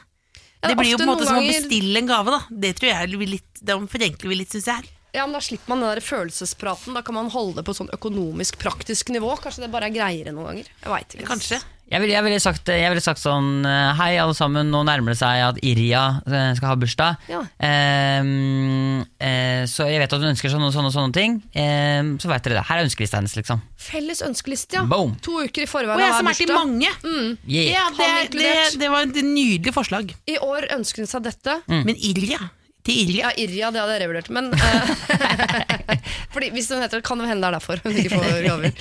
[0.62, 2.42] Ja, Det blir jo på en måte som som å bestille en gave, da.
[2.50, 4.90] Det tror jeg blir litt, det forenkler vi litt, syns jeg.
[5.14, 6.94] Ja, men Da slipper man den der følelsespraten.
[6.96, 9.34] Da kan man holde det på et sånn økonomisk, praktisk nivå.
[9.42, 10.70] Kanskje det bare er greiere noen ganger.
[10.86, 11.28] Jeg veit ikke.
[11.28, 11.60] Kanskje.
[11.92, 15.12] Jeg ville, jeg ville, sagt, jeg ville sagt sånn eh, Hei, alle sammen, nå nærmer
[15.12, 17.26] det seg at Irja eh, skal ha bursdag.
[17.28, 17.42] Ja.
[17.60, 21.36] Um, uh, så jeg vet at hun ønsker sånne og sånne, sånne ting.
[21.52, 22.64] Um, så vet dere det.
[22.70, 23.60] Her er ønskelista hennes, liksom.
[23.76, 24.86] Felles ønskeliste, ja.
[24.88, 25.18] Boom.
[25.26, 27.04] To uker i Og forveien jeg som er til bursdag.
[27.04, 27.30] Mm.
[27.44, 27.70] Yeah.
[27.76, 30.16] Ja, det, det, det var et nydelig forslag.
[30.32, 31.60] I år ønsker hun seg dette.
[31.68, 31.84] Mm.
[31.90, 32.40] Men Irja,
[32.88, 33.30] Til Irja.
[33.30, 34.30] Ja, Irja, det hadde jeg revurdert.
[34.34, 34.92] Men uh,
[36.34, 38.76] fordi Hvis hun heter det, kan det hende det er derfor hun ikke får gaver.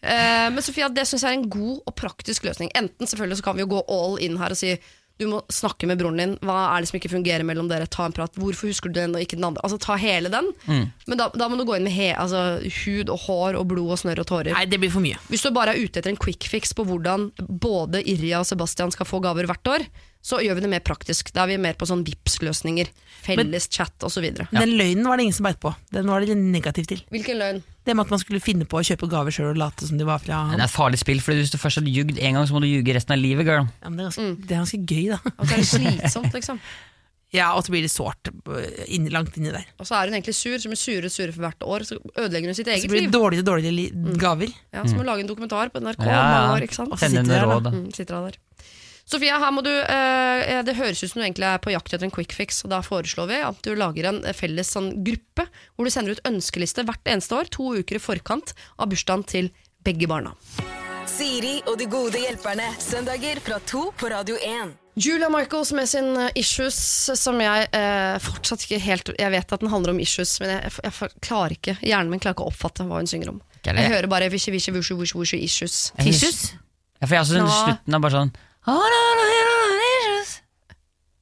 [0.00, 2.72] Uh, men Sofia, det syns jeg er en god og praktisk løsning.
[2.76, 4.76] Enten selvfølgelig så kan vi jo gå all in her og si
[5.20, 6.30] du må snakke med broren din.
[6.40, 7.88] Hva er det som ikke fungerer mellom dere?
[7.92, 8.32] Ta en prat.
[8.40, 9.60] Hvorfor husker du den og ikke den andre?
[9.66, 10.48] Altså Ta hele den.
[10.64, 13.92] Men da, da må du gå inn med he, altså, hud og hår og blod
[13.96, 14.54] og snørr og tårer.
[14.56, 15.20] Nei, det blir for mye.
[15.28, 18.94] Hvis du bare er ute etter en quick fix på hvordan både Irja og Sebastian
[18.96, 19.84] skal få gaver hvert år,
[20.24, 21.34] så gjør vi det mer praktisk.
[21.36, 22.88] Da er vi mer på sånn Vipps-løsninger.
[23.24, 24.26] Felles chat osv.
[24.50, 25.72] Den løgnen var det ingen som beit på.
[25.94, 27.02] Den var det negativt til.
[27.12, 27.62] Hvilken løgn?
[27.84, 30.04] Det med at man skulle finne på å kjøpe gaver sjøl og late som de
[30.08, 30.60] var fra Men han.
[30.60, 32.60] Det er et farlig spill, for hvis du først har ljugd en gang, så må
[32.64, 33.66] du ljuge resten av livet, girl.
[33.80, 35.20] Ja, men det, er ganske, det er ganske gøy, da.
[35.36, 36.60] Og så er det slitsomt, liksom.
[37.30, 39.62] Ja, Og så blir det sårt øh, inn, langt inni der.
[39.78, 41.84] Og så er hun egentlig sur, som blir hun surere og surere for hvert år.
[41.86, 42.88] Så ødelegger hun sitt eget liv.
[42.88, 43.14] Så blir det liv.
[43.14, 44.54] dårligere og dårligere li gaver.
[44.74, 46.54] Ja, så må hun lage en dokumentar på NRK Ja, om mange ja.
[46.56, 46.66] år.
[46.66, 46.90] ikke sant?
[46.90, 47.68] Og så sitter der, råd.
[47.70, 48.40] Mm, sitter han der.
[49.10, 52.06] Sofia, her må du, eh, det høres ut som du egentlig er på jakt etter
[52.06, 55.88] en quick fix, og da foreslår vi at du lager en felles sånn, gruppe hvor
[55.88, 59.48] du sender ut ønskeliste hvert eneste år, to uker i forkant av bursdagen til
[59.82, 60.36] begge barna.
[61.10, 62.68] Siri og de gode hjelperne.
[62.78, 64.76] Søndager fra to på Radio 1.
[65.00, 66.78] Julia Michaels med sin eh, Issues,
[67.18, 70.70] som jeg eh, fortsatt ikke helt Jeg vet at den handler om issues, men jeg,
[70.70, 73.42] jeg, jeg klarer ikke Hjernen min klarer ikke å oppfatte hva hun synger om.
[73.66, 75.80] Jeg hører bare vishy, vishy, vishy, vishy, vishy, issues.
[75.98, 76.52] Tissues?
[77.00, 77.50] Ja, for jeg Nå.
[77.50, 78.32] slutten er bare sånn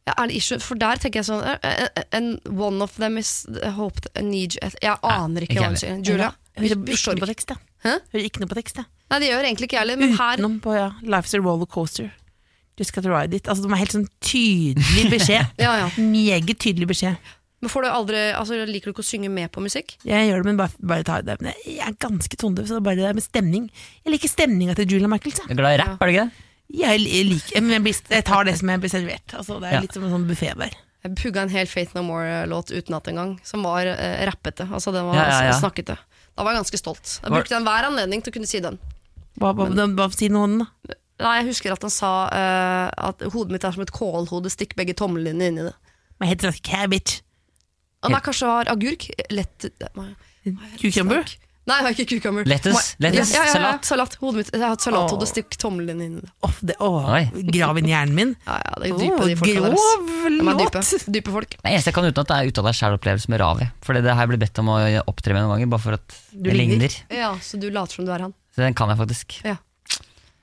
[0.08, 0.58] Ja, er det issue?
[0.64, 4.22] For der tenker jeg sånn eh, eh, And one of them is I hope I
[4.24, 5.98] need you Jeg aner ikke hva hun sier.
[6.04, 6.78] Julia, hører ikke
[7.12, 7.34] noe på ikke.
[7.34, 7.98] tekst, jeg.
[8.14, 8.88] Hører ikke noe på tekst, jeg.
[9.08, 11.68] Nei, det gjør egentlig ikke jeg heller, men her Utenom på ja, Life's a roller
[11.68, 12.08] coaster.
[12.78, 13.48] Just gotta ride it.
[13.50, 15.52] Altså, det var helt sånn tydelig beskjed.
[15.61, 15.87] Ja, ja.
[16.00, 17.16] Meget tydelig beskjed.
[17.58, 19.96] Men får du aldri altså, Liker du ikke å synge med på musikk?
[20.06, 21.37] Jeg gjør det, men bare, bare ta det.
[21.42, 23.64] Men jeg er ganske tondøv, så det er bare det med stemning.
[24.04, 25.40] Jeg liker stemninga til Julia Michaels.
[25.42, 26.44] Jeg, Du er glad i rapp, er du ikke det?
[26.68, 29.35] Jeg, liker, men jeg, blir, jeg tar det som jeg blir servert.
[29.38, 29.81] Altså, det er Ja.
[29.87, 30.76] litt som en sånn buffé der.
[31.07, 34.66] Jeg pugga en hel Faith No More-låt utenat en gang, som var eh, rappete.
[34.68, 35.59] Altså, den var Ja, ja, ja.
[35.61, 35.96] snakkete.
[36.37, 37.20] Da var jeg ganske stolt.
[37.22, 38.78] Jeg brukte den hver anledning til å kunne si den.
[39.38, 40.94] Hva, hva, men, hva sier noen, da?
[41.18, 44.76] Nei, Jeg husker at han sa uh, at hodet mitt er som et kålhode, stikk
[44.78, 45.74] begge tommelene inn i det.
[46.20, 47.22] My heter det cabbage.
[48.02, 49.09] Og nei, kanskje det var agurk?
[49.35, 49.66] Lett
[50.78, 51.24] Cucumber?
[51.68, 52.46] Nei, det var ikke cucumber.
[52.48, 53.85] Lettuce, Ma- lettuce, ja, ja, ja, salat.
[53.85, 54.14] salat.
[54.22, 55.28] Hodet mitt, jeg har hatt salathode, oh.
[55.28, 56.14] stikk tommelen inn
[56.46, 56.76] Oh, det.
[56.81, 57.20] Oi.
[57.52, 58.33] grav inn hjernen min.
[58.46, 59.76] Ja, ja, det er dype, de Åh, folka grov
[60.24, 61.12] De er dype.
[61.18, 61.57] dype folk.
[61.61, 63.68] Det eneste jeg kan utenat, er uttale sjæl-opplevelse med Ravi.
[63.85, 66.48] For det her jeg bedt om å opptre med noen ganger, bare for at Du
[66.48, 66.88] det ligner.
[66.88, 66.98] ligner.
[67.20, 68.35] Ja, Så du later som du er han.
[68.57, 69.38] Så den kan jeg faktisk.
[69.44, 69.59] Ja.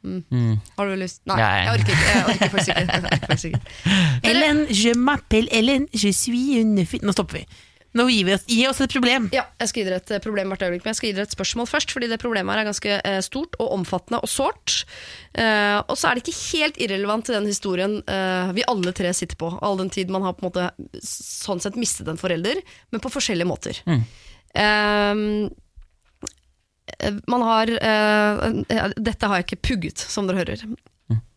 [0.05, 0.59] Mm.
[0.77, 1.21] Har du lyst?
[1.25, 1.39] Nei.
[1.41, 2.09] Jeg orker ikke.
[2.13, 3.61] Jeg orker faktisk ikke.
[4.29, 7.45] Ellen, je m'appelle Ellen, je suis une fille Nå stopper vi.
[7.95, 9.29] Nå gir vi oss, gi oss et problem.
[9.35, 11.27] Ja, jeg skal gi dere et eh, problem hvert øyeblikk, men jeg skal gi dere
[11.29, 14.81] et spørsmål først, fordi det problemet her er ganske eh, stort og omfattende og sårt.
[15.39, 19.13] Eh, og så er det ikke helt irrelevant til den historien eh, vi alle tre
[19.15, 20.67] sitter på, all den tid man har på en måte
[21.07, 22.59] sånn sett mistet en forelder,
[22.91, 23.79] men på forskjellige måter.
[23.87, 24.03] Mm.
[24.65, 25.15] eh,
[27.31, 27.71] man har
[28.95, 30.67] Dette har jeg ikke pugget, som dere hører.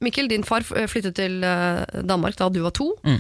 [0.05, 1.41] Mikkel, din far flyttet til
[2.09, 2.93] Danmark da du var to.
[3.05, 3.19] Mm.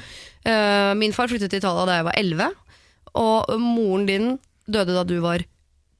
[0.48, 2.48] Eh, min far flyttet til Italia da jeg var elleve.
[3.16, 4.28] Og moren din
[4.68, 5.44] døde da du var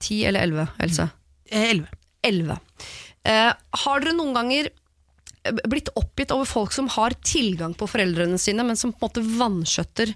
[0.03, 1.09] ti eller elleve, Else?
[1.51, 1.89] Eh, Elleve.
[2.23, 2.59] Elleve.
[3.25, 8.39] Eh, har dere noen ganger eh, blitt oppgitt over folk som har tilgang på foreldrene
[8.39, 10.13] sine, men som på en måte vanskjøtter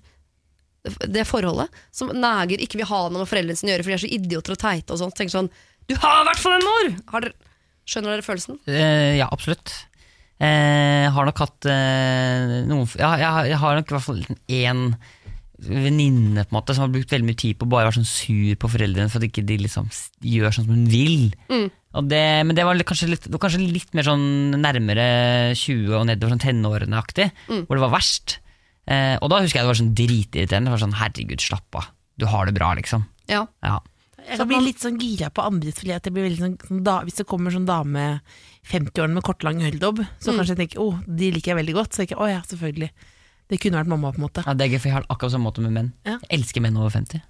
[1.08, 1.70] det forholdet?
[1.94, 4.12] Som neger ikke vil ha noe med foreldrene sine å gjøre, for de er så
[4.18, 5.16] idioter og teite og sånt.
[5.18, 5.50] Tenker sånn
[5.90, 6.92] Du har i hvert fall en mor!
[7.14, 7.50] Har dere,
[7.88, 8.60] skjønner dere følelsen?
[8.70, 9.72] Eh, ja, absolutt.
[10.42, 14.22] Eh, har nok hatt eh, noen ja, jeg, har- jeg har nok i hvert fall
[14.50, 14.80] én
[15.62, 18.08] venninne på en måte som har brukt veldig mye tid på å bare være sånn
[18.08, 19.88] sur på foreldrene for at ikke de liksom
[20.26, 21.28] gjør sånn som hun vil.
[21.92, 25.06] Og det, men det var litt, kanskje, litt, det var kanskje litt mer sånn nærmere
[25.58, 27.28] 20 og nedover, sånn tenårene-aktig,
[27.66, 28.38] hvor det var verst.
[28.90, 30.70] Eh, og da husker jeg det var sånn dritirriterende.
[30.70, 31.90] Det var sånn, herregud, slapp av.
[32.18, 33.04] Du har det bra, liksom.
[33.30, 33.44] Ja.
[33.62, 33.78] Ja.
[34.22, 37.66] Jeg kan bli litt sånn gira på veldig sånn, sånn da, Hvis det kommer sånn
[37.66, 38.20] dame
[38.70, 41.92] 50-årene med kortlang høyredobb, så kanskje jeg tenker å, de liker jeg veldig godt.
[41.92, 42.90] Så tenker jeg å ja, selvfølgelig.
[43.52, 44.42] Det kunne vært mamma, på en måte.
[44.46, 45.90] ja, Det er gøy, for jeg har det akkurat samme måte med menn.
[46.08, 46.16] Ja.
[46.24, 47.20] Jeg elsker menn over 50.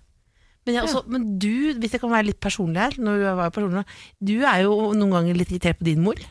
[0.63, 1.49] Men, jeg også, men du,
[1.83, 3.83] hvis jeg kan være litt personlig her, når jeg var personlig,
[4.23, 6.23] du er jo noen ganger litt irritert på din mor.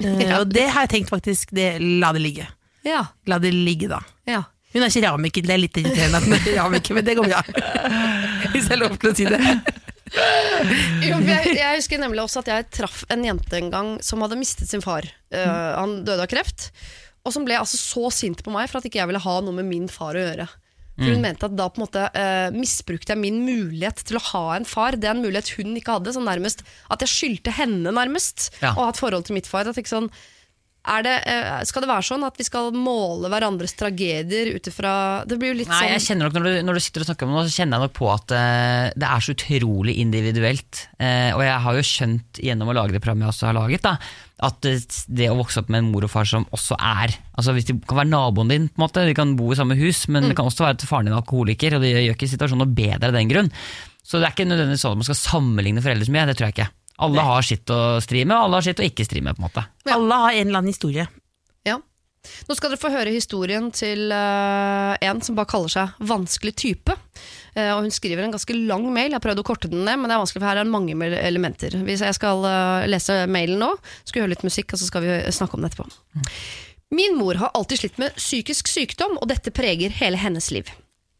[0.00, 0.38] Eh, Ja.
[0.40, 2.46] Og det har jeg tenkt faktisk, det, la det ligge.
[2.88, 3.02] Ja.
[3.28, 3.98] La det ligge, da.
[4.24, 4.38] ja.
[4.72, 7.40] Hun er keramiker, det er litt irriterende at hun er keramiker, men det går bra.
[8.54, 9.40] Hvis jeg har lov til å si det.
[11.04, 14.38] Jo, jeg, jeg husker nemlig også at jeg traff en jente en gang som hadde
[14.40, 15.04] mistet sin far.
[15.34, 16.70] Uh, han døde av kreft.
[17.26, 19.52] Og som ble altså så sint på meg for at ikke jeg ville ha noe
[19.58, 20.48] med min far å gjøre.
[21.00, 24.24] For Hun mente at da på en måte eh, misbrukte jeg min mulighet til å
[24.34, 24.96] ha en far.
[25.00, 26.12] Det er en mulighet hun ikke hadde.
[26.12, 26.60] Sånn nærmest
[26.92, 28.74] At jeg skyldte henne nærmest Ja.
[28.74, 29.64] å ha et forhold til mitt far.
[29.64, 30.10] Jeg tenkte sånn
[30.80, 34.92] det, eh, skal det være sånn at vi skal måle hverandres tragedier ut ifra
[35.28, 37.10] Det blir jo litt Nei, jeg sånn kjenner nok når du, når du sitter og
[37.10, 40.82] snakker om det, så kjenner jeg nok på at uh, det er så utrolig individuelt.
[40.96, 43.84] Uh, og jeg har jo skjønt gjennom å lage det programmet jeg også har laget,
[43.84, 43.94] da,
[44.48, 47.66] at det, å vokse opp med en mor og far som også er altså hvis
[47.68, 50.28] De kan være naboen din, på en måte, de kan bo i samme hus, men
[50.28, 52.76] det kan også være at faren din er alkoholiker, og det gjør ikke situasjonen noe
[52.76, 53.48] bedre av den grunn.
[54.04, 56.50] Så det er ikke nødvendigvis sånn at man skal sammenligne foreldre så mye, det tror
[56.50, 56.68] jeg ikke.
[57.06, 59.36] Alle har sitt å stri med, og alle har sitt å ikke stri med.
[59.36, 59.64] på en måte.
[59.86, 59.96] Ja.
[59.96, 61.06] Alle har en eller annen historie.
[61.66, 61.78] Ja.
[62.48, 66.96] Nå skal dere få høre historien til uh, en som bare kaller seg 'vanskelig type'.
[67.56, 69.10] Uh, og Hun skriver en ganske lang mail.
[69.10, 70.74] Jeg har prøvd å korte den ned, men det er vanskelig, for her er det
[70.76, 71.78] mange elementer.
[71.86, 73.72] Hvis jeg skal uh, lese mailen nå,
[74.04, 75.88] skal vi høre litt musikk, og så skal vi snakke om det etterpå.
[76.90, 80.68] Min mor har alltid slitt med psykisk sykdom, og dette preger hele hennes liv.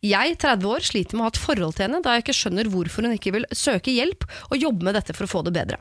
[0.01, 2.69] Jeg, 30 år, sliter med å ha et forhold til henne, da jeg ikke skjønner
[2.73, 5.77] hvorfor hun ikke vil søke hjelp og jobbe med dette for å få det bedre.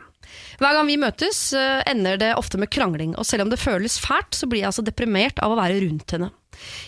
[0.59, 3.95] Hver gang vi møtes, eh, ender det ofte med krangling, og selv om det føles
[3.95, 6.33] fælt, så blir jeg altså deprimert av å være rundt henne.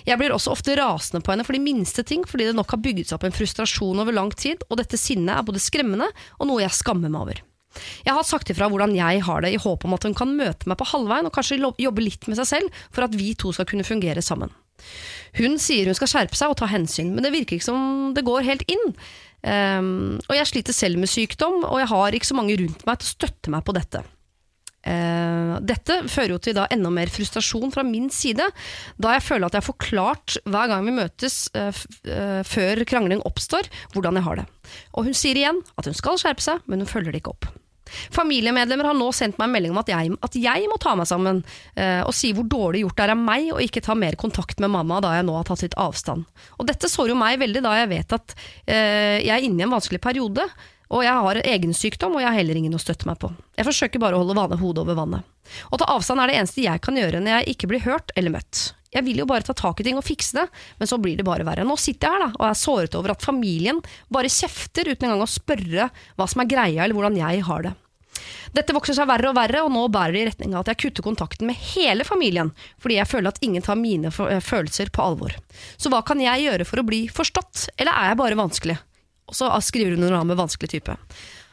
[0.04, 2.84] Jeg blir også ofte rasende på henne for de minste ting, fordi det nok har
[2.84, 6.50] bygget seg opp en frustrasjon over lang tid, og dette sinnet er både skremmende og
[6.50, 7.42] noe jeg skammer meg over.
[8.04, 10.68] Jeg har sagt ifra hvordan jeg har det, i håp om at hun kan møte
[10.68, 13.70] meg på halvveien og kanskje jobbe litt med seg selv for at vi to skal
[13.70, 14.52] kunne fungere sammen.
[15.40, 18.26] Hun sier hun skal skjerpe seg og ta hensyn, men det virker ikke som det
[18.28, 18.88] går helt inn.
[19.42, 23.00] Um, og jeg sliter selv med sykdom, og jeg har ikke så mange rundt meg
[23.00, 24.04] til å støtte meg på dette.
[24.82, 28.48] Uh, dette fører jo til da enda mer frustrasjon fra min side,
[29.02, 31.70] da jeg føler at jeg har forklart hver gang vi møtes uh,
[32.06, 34.48] eh, før krangling oppstår, hvordan jeg har det.
[34.98, 37.50] Og hun sier igjen at hun skal skjerpe seg, men hun følger det ikke opp.
[38.16, 41.10] Familiemedlemmer har nå sendt meg en melding om at jeg, at jeg må ta meg
[41.10, 41.44] sammen
[41.76, 44.62] eh, og si hvor dårlig gjort det er av meg å ikke ta mer kontakt
[44.64, 46.28] med mamma da jeg nå har tatt litt avstand.
[46.60, 49.68] Og dette sår jo meg veldig da jeg vet at eh, jeg er inne i
[49.68, 50.48] en vanskelig periode,
[50.92, 53.32] og jeg har egen sykdom, og jeg har heller ingen å støtte meg på.
[53.56, 55.28] Jeg forsøker bare å holde hodet over vannet.
[55.72, 58.36] Å ta avstand er det eneste jeg kan gjøre når jeg ikke blir hørt eller
[58.36, 58.72] møtt.
[58.92, 60.48] Jeg vil jo bare ta tak i ting og fikse det,
[60.80, 61.64] men så blir det bare verre.
[61.68, 63.80] Nå sitter jeg her da, og er såret over at familien
[64.12, 65.88] bare kjefter uten engang å spørre
[66.20, 67.74] hva som er greia eller hvordan jeg har det.
[68.52, 70.82] Dette vokser seg verre og verre, og nå bærer det i retning av at jeg
[70.84, 72.52] kutter kontakten med hele familien,
[72.84, 75.38] fordi jeg føler at ingen tar mine eh, følelser på alvor.
[75.80, 78.76] Så hva kan jeg gjøre for å bli forstått, eller er jeg bare vanskelig?
[79.32, 80.98] Og så skriver hun noe med vanskelig type.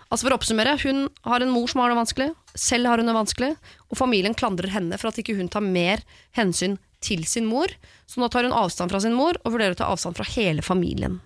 [0.08, 3.10] Altså For å oppsummere, hun har en mor som har det vanskelig, selv har hun
[3.10, 3.54] det vanskelig,
[3.92, 6.02] og familien klandrer henne for at ikke hun tar mer
[6.36, 7.72] hensyn til sin mor.
[8.08, 10.64] Så nå tar hun avstand fra sin mor, og vurderer å ta avstand fra hele
[10.64, 11.18] familien.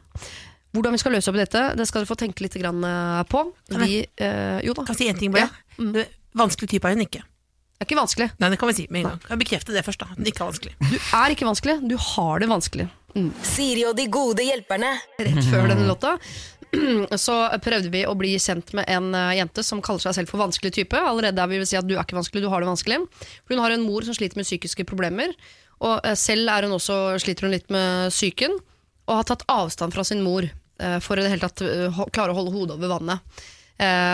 [0.72, 3.20] Hvordan vi skal løse opp i dette, det skal dere få tenke litt grann eh,
[3.28, 3.44] på.
[3.82, 5.50] Vi, eh, jo da, Kan jeg si en ting bare?
[5.76, 6.06] Det,
[6.38, 7.20] vanskelig type er hun ikke.
[7.20, 8.30] det er ikke vanskelig.
[8.40, 9.20] Nei, det kan vi si med en gang.
[9.26, 10.08] Kan jeg bekrefte det først, da.
[10.16, 10.74] Hun ikke er vanskelig.
[10.80, 12.88] Du er ikke vanskelig, du har det vanskelig.
[13.44, 14.94] Siri og de gode hjelperne.
[15.20, 16.14] Rett før denne låta
[17.24, 20.42] så prøvde vi å bli kjent med en eh, jente som kaller seg selv for
[20.42, 20.98] vanskelig type.
[20.98, 23.02] Allerede der vil vi si at du er ikke vanskelig, du har det vanskelig.
[23.44, 25.34] For hun har en mor som sliter med psykiske problemer,
[25.82, 28.60] og eh, selv hun også, sliter hun litt med psyken,
[29.08, 31.64] og har tatt avstand fra sin mor eh, for i det hele tatt
[32.14, 33.42] klare å holde hodet over vannet.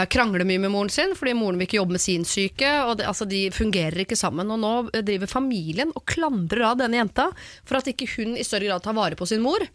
[0.09, 2.71] Krangler mye med moren sin, fordi moren vil ikke jobbe med sin syke.
[2.89, 4.49] Og det, altså, de fungerer ikke sammen.
[4.55, 4.71] Og nå
[5.05, 7.27] driver familien og klandrer av denne jenta
[7.69, 9.67] for at ikke hun i større grad tar vare på sin mor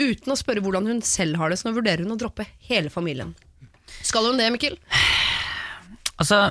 [0.00, 1.60] uten å spørre hvordan hun selv har det.
[1.60, 3.34] Så nå vurderer hun å droppe hele familien.
[4.04, 4.78] Skal hun det, Mikkel?
[6.20, 6.46] Altså,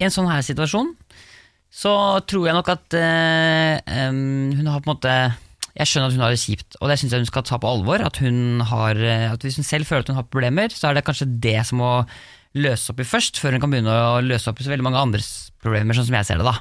[0.00, 0.92] i en sånn her situasjon
[1.72, 1.92] så
[2.28, 5.12] tror jeg nok at eh, hun har på en måte
[5.72, 7.70] Jeg skjønner at hun har det kjipt, og det syns jeg hun skal ta på
[7.70, 8.04] alvor.
[8.04, 11.06] At, har, eh, at Hvis hun selv føler at hun har problemer, så er det
[11.06, 11.94] kanskje det som må
[12.58, 15.00] løse opp i først, før hun kan begynne å løse opp i så veldig mange
[15.00, 15.28] andres
[15.62, 16.44] problemer, sånn som jeg ser det.
[16.44, 16.56] da.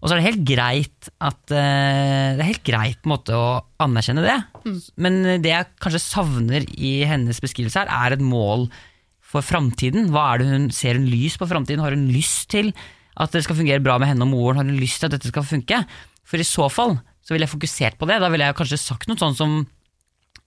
[0.00, 3.36] Og så er det helt greit at eh, Det er helt greit på en måte
[3.36, 3.48] å
[3.84, 4.38] anerkjenne det,
[4.96, 8.66] men det jeg kanskje savner i hennes beskrivelse her, er et mål
[9.30, 10.08] for framtiden.
[10.10, 11.82] Hva er det hun Ser hun lys på framtiden?
[11.84, 12.72] Har hun lyst til
[13.20, 14.58] at det skal fungere bra med henne og moren?
[14.58, 15.84] Har hun lyst til at dette skal funke?
[16.26, 18.18] For i så fall så ville jeg fokusert på det.
[18.22, 19.60] Da ville jeg kanskje sagt noe sånn som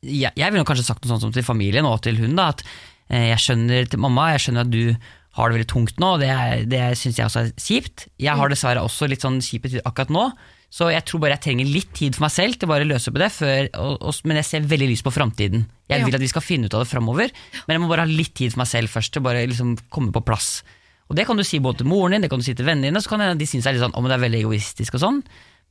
[0.03, 2.63] Jeg, jeg ville kanskje sagt noe sånn som til familien og til hun da, at
[3.09, 4.95] jeg skjønner til mamma, jeg skjønner at du
[5.33, 8.07] har det veldig tungt nå, og det, er- det syns jeg også er kjipt.
[8.21, 10.27] Jeg har dessverre også litt sånn kjipt akkurat nå,
[10.73, 13.09] så jeg tror bare jeg trenger litt tid for meg selv til bare å løse
[13.13, 15.65] i det, før, og, og, men jeg ser veldig lys på framtiden.
[15.89, 17.33] Jeg vil at vi skal finne ut av det framover,
[17.67, 20.13] men jeg må bare ha litt tid for meg selv først, til bare liksom komme
[20.15, 20.63] på plass.
[21.09, 22.89] Og det kan du si både til moren din, det kan du si til vennene
[22.89, 25.03] dine, så kan de synes det er litt sånn, om det er veldig egoistisk og
[25.03, 25.19] sånn.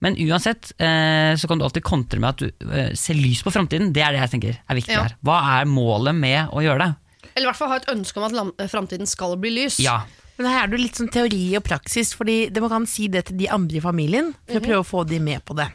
[0.02, 3.50] Men uansett, eh, så kan du alltid kontre med at du eh, ser lys på
[3.54, 3.92] framtiden.
[3.94, 5.02] Det er det jeg tenker er viktig Ja.
[5.06, 5.14] her.
[5.22, 6.90] Hva er målet med å gjøre det?
[7.34, 9.78] Eller i hvert fall ha et ønske om at lam- framtiden skal bli lys.
[9.80, 10.02] Ja,
[10.38, 13.26] Men her er det litt sånn teori og praksis, fordi det man kan si det
[13.28, 15.68] til de andre i familien, for å prøve å få de med på det.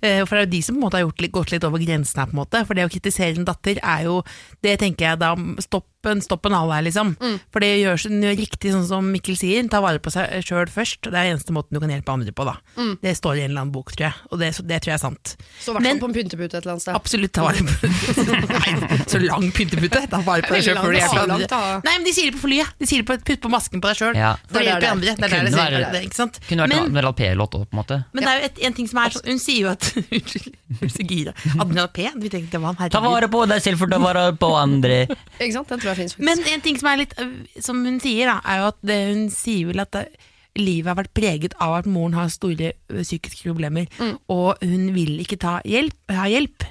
[0.00, 1.64] Eh, For det er jo de som på en måte har gjort litt, gått litt
[1.64, 2.66] over grensen her, på en måte.
[2.66, 4.22] For det å kritisere en datter er jo
[4.62, 7.16] Det tenker jeg da stopp en, stoppen en her, liksom.
[7.50, 7.98] For det gjør,
[8.38, 11.08] riktig sånn som Mikkel sier, ta vare på seg sjøl først.
[11.10, 12.54] Det er eneste måten du kan hjelpe andre på, da.
[13.02, 15.02] Det står i en eller annen bok, tror jeg, og det, det tror jeg er
[15.02, 15.34] sant.
[15.58, 16.94] Så i hvert fall på en pyntepute et eller annet sted.
[16.94, 17.90] Absolutt ta vare på
[18.58, 20.04] Nei, så lang pyntepute.
[20.12, 21.48] Ta vare på deg sjøl før du hjelper andre.
[21.84, 22.72] Nei, men de sier det på flyet.
[22.78, 24.14] De sier det på Putt på masken på deg sjøl.
[24.18, 24.32] Ja.
[24.48, 24.92] For å Det hjelpe det.
[24.94, 25.14] andre.
[25.18, 26.38] Det er det sier være- det, ikke sant?
[26.48, 27.98] Kunne vært Men- en Admiral P-låt òg, på en måte.
[28.14, 29.82] Men det er jo et, en ting som er sånn Hun sier jo at
[30.18, 31.34] Unnskyld, hun er så gira.
[31.58, 32.06] Admiral P.
[32.16, 35.00] Vi tenkte det var han Ta vare på deg selv for ta vare på andre.
[35.40, 35.68] Ikke sant?
[35.68, 36.26] Den tror finnes faktisk.
[36.28, 37.30] Men en ting som er litt øh,
[37.64, 40.04] Som hun sier, da, er jo at det, hun sier vel at det,
[40.58, 43.86] livet har vært preget av at moren har store øh, psykiske problemer,
[44.28, 46.66] og hun vil ikke ta hjelp, ha hjelp.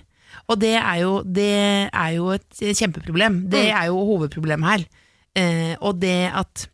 [0.48, 1.52] Og det er jo, det
[1.88, 3.46] er jo et kjempeproblem.
[3.52, 4.84] Det er jo hovedproblemet her.
[5.38, 6.68] Eh, og det at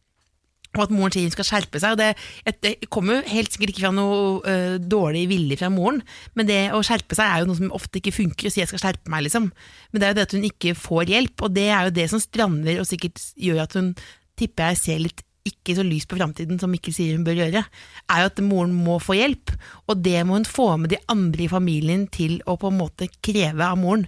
[0.78, 1.96] og at moren sier hun skal skjerpe seg.
[1.96, 6.02] Og det, det kommer jo helt sikkert ikke fra noe uh, dårlig vilje fra moren,
[6.38, 8.72] men det å skjerpe seg er jo noe som ofte ikke funker, å si jeg
[8.72, 9.52] skal skjerpe meg, liksom.
[9.92, 12.10] Men det er jo det at hun ikke får hjelp, og det er jo det
[12.12, 13.94] som strander og sikkert gjør at hun,
[14.40, 17.64] tipper jeg, ser litt ikke så lys på framtiden som Mikkel sier hun bør gjøre,
[17.68, 19.52] er jo at moren må få hjelp,
[19.92, 23.10] og det må hun få med de andre i familien til å på en måte
[23.24, 24.08] kreve av moren.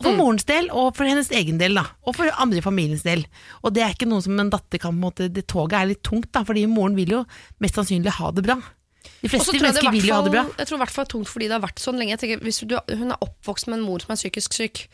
[0.00, 1.84] For morens del, og for hennes egen del, da.
[2.08, 3.26] Og for andre i familiens del.
[3.60, 5.90] Og det er ikke noe som en datter kan på en måte Det toget er
[5.92, 7.24] litt tungt, da, fordi moren vil jo
[7.60, 8.56] mest sannsynlig ha det bra.
[9.20, 10.46] De fleste mennesker vil jo ha det bra.
[10.56, 12.16] Jeg tror i hvert fall det er tungt fordi det har vært sånn lenge.
[12.16, 14.84] Jeg tenker, hvis du, hun er oppvokst med en mor som er psykisk syk.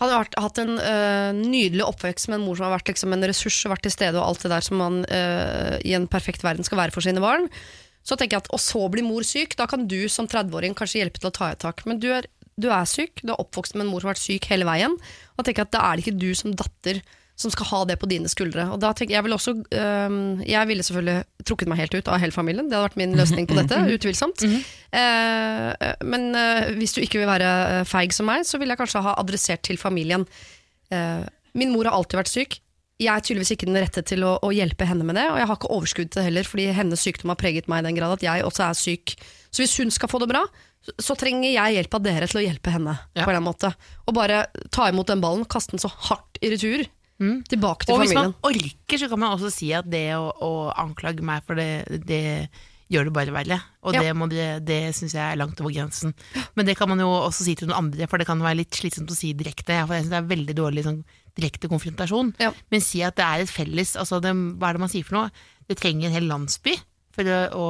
[0.00, 3.24] Han har hatt en øh, nydelig oppvekst med en mor som har vært liksom, en
[3.28, 6.44] ressurs og vært til stede, og alt det der som man øh, i en perfekt
[6.44, 7.48] verden skal være for sine barn.
[8.06, 9.56] Så tenker jeg at, Og så blir mor syk.
[9.58, 11.82] Da kan du som 30-åring kanskje hjelpe til å ta et tak.
[11.88, 14.24] Men du er, du er syk, du er oppvokst med en mor som har vært
[14.24, 14.96] syk hele veien.
[15.36, 17.02] Og tenker at Da er det ikke du som datter
[17.36, 18.64] som skal ha det på dine skuldre.
[18.72, 22.20] Og da tenker Jeg vil også øhm, Jeg ville selvfølgelig trukket meg helt ut av
[22.22, 22.70] hele familien.
[22.70, 23.76] Det hadde vært min løsning på dette.
[23.96, 24.46] utvilsomt.
[24.96, 28.80] Eh, men eh, hvis du ikke vil være eh, feig som meg, så vil jeg
[28.80, 30.24] kanskje ha adressert til familien.
[30.90, 32.58] Eh, min mor har alltid vært syk.
[32.96, 35.48] Jeg er tydeligvis ikke den rette til å, å hjelpe henne med det, og jeg
[35.50, 38.14] har ikke overskudd til det heller, fordi hennes sykdom har preget meg i den grad
[38.16, 39.12] at jeg også er syk.
[39.56, 40.42] Så hvis hun skal få det bra,
[41.00, 42.92] så, trenger jeg hjelp av dere til å hjelpe henne.
[43.16, 43.24] Ja.
[43.24, 43.72] på en måte.
[44.04, 46.84] Og bare ta imot den ballen, kaste den så hardt i retur.
[47.48, 50.50] Tilbake til Og hvis man orker, så kan man også si at det å, å
[50.76, 52.50] anklage meg for det, det
[52.92, 53.56] gjør det bare verre.
[53.82, 54.02] Og Ja.
[54.04, 56.12] det, må det, det syns jeg er langt over grensen.
[56.54, 58.76] Men det kan man jo også si til noen andre, for det kan være litt
[58.76, 59.80] slitsomt å si direkte.
[59.86, 61.00] For jeg synes det er veldig dårlig sånn,
[61.36, 62.34] direkte konfrontasjon.
[62.42, 62.52] Ja.
[62.70, 65.18] Men si at det er et felles altså det, Hva er det man sier for
[65.18, 65.32] noe?
[65.66, 66.76] Det trenger en hel landsby
[67.16, 67.66] for å, å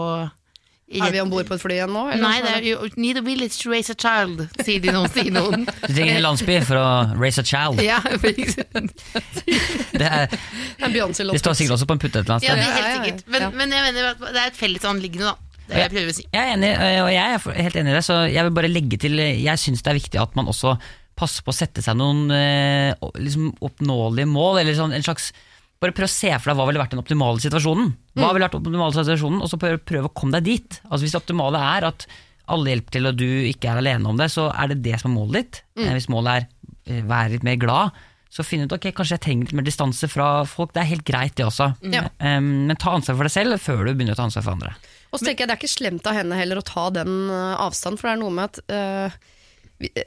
[0.87, 2.05] Er vi om bord på et fly igjen nå?
[2.13, 2.23] eller?
[2.23, 5.09] Nei, det er you Need a village to raise a child, sier de noen.
[5.17, 5.65] Sier noen.
[5.67, 6.87] Du trenger en landsby for å
[7.19, 7.83] raise a child.
[7.83, 8.31] Ja, for.
[9.97, 12.77] Det, er, det står sikkert også på en putte et eller annet ja, det er
[12.77, 13.27] helt sikkert.
[13.33, 13.49] Men, Ja.
[13.57, 15.37] men jeg mener at det er et felles anliggende, da.
[15.67, 16.25] Det jeg prøver å si.
[16.31, 16.71] Jeg er enig,
[17.03, 19.83] og jeg er helt enig i det, så jeg vil bare legge til Jeg syns
[19.83, 20.77] det er viktig at man også
[21.19, 25.33] passer på å sette seg noen øh, liksom oppnåelige mål, eller sånn en slags
[25.83, 27.91] bare prøv å se for deg hva ville vært den optimale situasjonen.
[28.17, 30.81] Hva ville vært den optimale situasjonen, Og så prøv, å komme deg dit.
[30.89, 32.07] Altså Hvis det optimale er at
[32.53, 35.11] alle hjelper til og du ikke er alene om det, så er det det som
[35.11, 35.63] er målet ditt.
[35.77, 35.89] Mm.
[35.97, 36.47] Hvis målet er
[36.87, 40.09] eh, være litt mer glad, så finn ut ok, kanskje jeg trenger litt mer distanse
[40.11, 40.73] fra folk.
[40.75, 41.71] Det er helt greit, det også.
[41.93, 42.07] Ja.
[42.21, 44.75] Um, men ta ansvar for deg selv før du begynner å ta ansvar for andre.
[45.11, 47.57] Og så tenker jeg Det er ikke slemt av henne heller å ta den uh,
[47.65, 49.35] avstanden, for det er noe med at uh,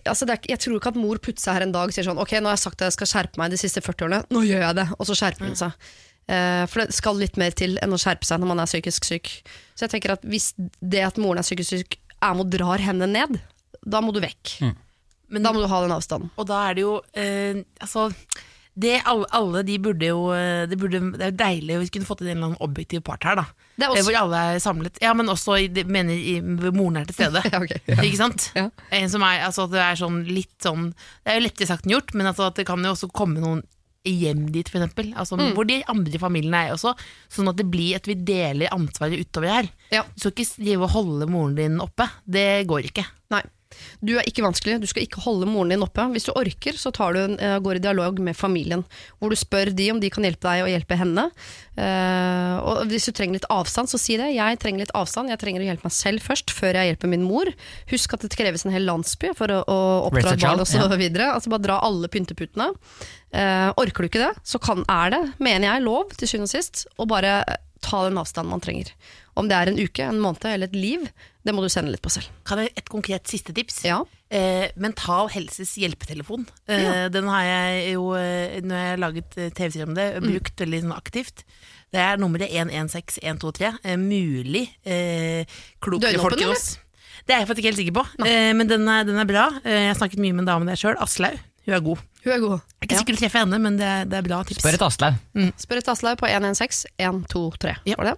[0.10, 2.08] altså det er, Jeg tror ikke at mor putter seg her en dag og sier
[2.08, 4.22] sånn Ok, nå har jeg sagt at jeg skal skjerpe meg de siste 40 årene,
[4.34, 4.88] nå gjør jeg det.
[4.98, 5.90] Og så skjerper hun seg.
[6.30, 9.08] Uh, for det skal litt mer til enn å skjerpe seg når man er psykisk
[9.08, 9.32] syk.
[9.74, 12.84] Så jeg tenker at hvis det at moren er psykisk syk er med og drar
[12.84, 13.40] henne ned,
[13.86, 14.60] da må du vekk.
[15.30, 16.32] Men Da må du ha den avstanden.
[16.42, 18.10] Og da er det jo eh, Altså
[18.80, 21.96] det alle, alle de burde jo eh, det, burde, det er jo deilig hvis vi
[21.98, 23.46] kunne fått inn en eller annen objektiv part her, da.
[23.76, 24.98] Det er Eh, også- Hvor alle er samlet.
[25.02, 27.42] Ja, men også i, mener i, moren er til stede.
[27.52, 27.76] Ja, ok.
[28.04, 28.52] Ikke sant?
[28.56, 28.70] Ja.
[28.92, 31.96] En som er, altså, det er sånn litt sånn Det er jo lettere sagt enn
[31.98, 33.64] gjort, men altså, at det kan jo også komme noen
[34.08, 35.12] hjem dit, for eksempel.
[35.20, 35.54] Altså, Mm.
[35.54, 36.96] Hvor de andre familiene er også.
[37.30, 39.68] Sånn at det blir at vi deler ansvaret utover her.
[39.92, 40.04] Ja.
[40.16, 42.08] Du skal ikke drive og holde moren din oppe.
[42.26, 43.06] Det går ikke.
[44.06, 46.06] Du er ikke vanskelig, du skal ikke holde moren din oppe.
[46.14, 48.84] Hvis du orker, så tar du en, eh, går i dialog med familien,
[49.20, 51.30] hvor du spør de om de kan hjelpe deg å hjelpe henne.
[51.80, 54.32] Eh, og hvis du trenger litt avstand, så si det.
[54.36, 57.24] Jeg trenger litt avstand, jeg trenger å hjelpe meg selv først, før jeg hjelper min
[57.28, 57.52] mor.
[57.92, 60.76] Husk at det kreves en hel landsby for å, å oppdra et barn osv.
[60.80, 61.00] og så ja.
[61.00, 61.32] videre.
[61.36, 62.74] Altså bare dra alle pynteputene.
[63.30, 66.56] Eh, orker du ikke det, så kan, er det, mener jeg, lov til syvende og
[66.56, 67.42] sist å bare
[67.82, 68.92] ta den avstanden man trenger.
[69.40, 71.06] Om det er en uke, en måned eller et liv,
[71.48, 72.28] det må du sende litt på selv.
[72.46, 73.82] Kan jeg Et konkret siste tips?
[73.88, 74.02] Ja.
[74.30, 76.44] Eh, Mental Helses hjelpetelefon.
[76.68, 80.60] Eh, Den har jeg jo, eh, når jeg har laget eh, TV-serier om det, brukt
[80.66, 81.46] veldig sånn aktivt.
[81.90, 83.72] Det er nummeret 116123.
[83.84, 85.46] Eh, mulig eh,
[85.82, 86.78] klokere folk enn oss.
[87.26, 89.48] Det er jeg faktisk ikke helt sikker på, eh, men den er, den er bra.
[89.64, 91.40] Jeg har snakket mye med en dame der sjøl, Aslaug.
[91.70, 92.00] Hun er god.
[92.24, 92.56] Hun er god.
[92.60, 94.64] Jeg er ikke sikkert du treffer henne, men det er, det er bra tips.
[94.64, 95.20] Spør et Aslaug.
[95.62, 97.76] Spør et Aslaug på 116 123.
[97.92, 97.96] Ja.
[98.02, 98.16] Var det?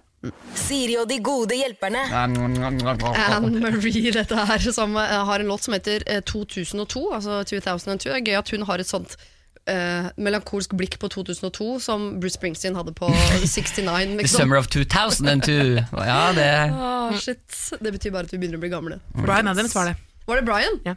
[0.54, 2.02] Siri og de gode hjelperne.
[2.22, 7.04] Anne Marie, dette her, som eh, har en låt som heter eh, 2002.
[7.18, 8.08] Altså 2002.
[8.08, 9.16] Det er gøy at hun har et sånt
[9.62, 13.06] Uh, melankolsk blikk på 2002 som Bruce Springsteen hadde på
[13.46, 13.84] 69.
[13.86, 14.40] The Liksom.
[14.40, 15.54] summer of 2002.
[16.02, 17.46] Ja, det Oh, shit.
[17.78, 18.98] Det betyr bare at vi begynner å bli gamle.
[19.14, 19.94] Brian Adams var det.
[20.26, 20.80] Var det Brian?
[20.82, 20.96] Ja.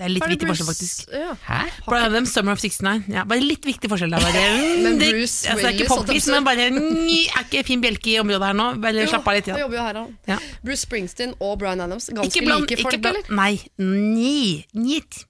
[0.00, 0.64] Det er litt viktig Bruce?
[0.64, 1.10] forskjell, faktisk.
[1.12, 1.32] Ja.
[1.44, 1.56] Hæ?
[1.84, 3.10] Brian Adams, Summer of 69.
[3.12, 4.24] Ja, bare litt viktig forskjell der.
[4.24, 4.44] Bare.
[4.86, 7.64] Men Det- Bruce altså, det er ikke Willis, på å men bare ny, Er ikke
[7.68, 8.68] Finn Bjelke i området her nå?
[8.80, 9.50] Bare slapp av litt.
[9.52, 9.58] Ja.
[9.60, 10.00] jo her.
[10.30, 10.38] Ja.
[10.64, 12.08] Bruce Springsteen og Brian Adams.
[12.08, 13.36] Ganske Ikke bland, like folk, ikke bland, eller?
[13.36, 13.60] Nei.
[13.76, 14.64] Ni.
[14.72, 15.24] Niet.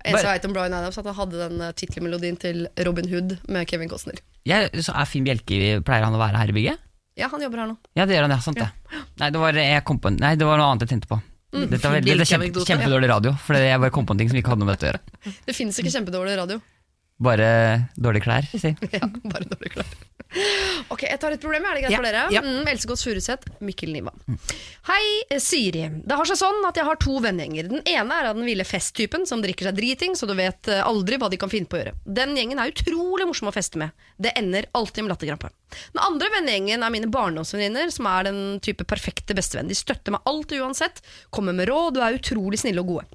[0.00, 3.68] Jeg vet om Brian Adams, at han hadde den uh, tittelmelodien til Robin Hood med
[3.68, 4.16] Kevin Costner.
[4.48, 6.86] Ja, så er Finn Bjelke Pleier han å være her i bygget?
[7.20, 7.76] Ja, han jobber her nå.
[7.98, 8.40] Ja, det gjør han, ja.
[8.40, 8.70] Sant det.
[9.20, 11.20] Nei, det var, jeg kom på, nei, det var noe annet jeg tenkte på.
[11.50, 14.28] Dette, er veldig, dette er kjempe, kjempedårlig radio, for jeg bare kom på en ting
[14.30, 15.34] som ikke hadde noe med dette å gjøre.
[15.48, 16.60] Det fins ikke kjempedårlig radio.
[17.20, 17.48] Bare
[18.00, 18.70] dårlige klær, si.
[18.96, 19.90] Ja, bare dårlig klær.
[20.94, 22.20] Ok, jeg tar et problem, er det greit Ja, for dere?
[22.30, 22.40] ja.
[22.44, 24.12] Mm, Else Kåss Furuseth, Mikkel Niva.
[24.86, 25.82] Hei, eh, Siri.
[26.06, 27.66] Det har seg sånn at jeg har to vennegjenger.
[27.72, 30.80] Den ene er av den ville festtypen som drikker seg driting, så du vet eh,
[30.86, 31.96] aldri hva de kan finne på å gjøre.
[32.06, 33.90] Den gjengen er utrolig morsom å feste med.
[34.22, 35.50] Det ender alltid med latterkrampe.
[35.96, 39.68] Den andre vennegjengen er mine barndomsvenninner, som er den type perfekte bestevenn.
[39.70, 41.02] De støtter meg alltid uansett,
[41.34, 43.10] kommer med råd og er utrolig snille og gode.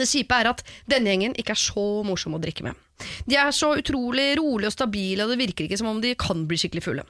[0.00, 2.84] Det kjipe er at denne gjengen ikke er så morsom å drikke med.
[3.28, 6.46] De er så utrolig rolige og stabile, og det virker ikke som om de kan
[6.48, 7.06] bli skikkelig fulle.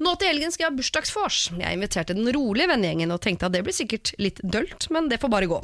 [0.00, 1.38] Nå til helgen skal jeg ha bursdagsvors.
[1.58, 5.18] Jeg inviterte den rolige vennegjengen og tenkte at det blir sikkert litt dølt, men det
[5.22, 5.58] får bare gå.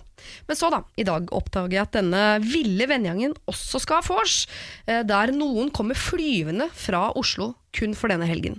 [0.49, 0.83] Men så, da.
[0.99, 4.43] I dag oppdager jeg at denne ville vennegjengen også skal ha vors,
[4.87, 8.59] eh, der noen kommer flyvende fra Oslo kun for denne helgen.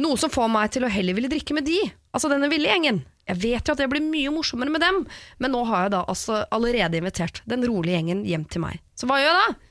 [0.00, 1.80] Noe som får meg til å heller ville drikke med de,
[2.14, 3.02] altså denne ville gjengen.
[3.28, 5.02] Jeg vet jo at det blir mye morsommere med dem,
[5.42, 8.80] men nå har jeg da altså allerede invitert den rolige gjengen hjem til meg.
[8.98, 9.68] Så hva gjør jeg da?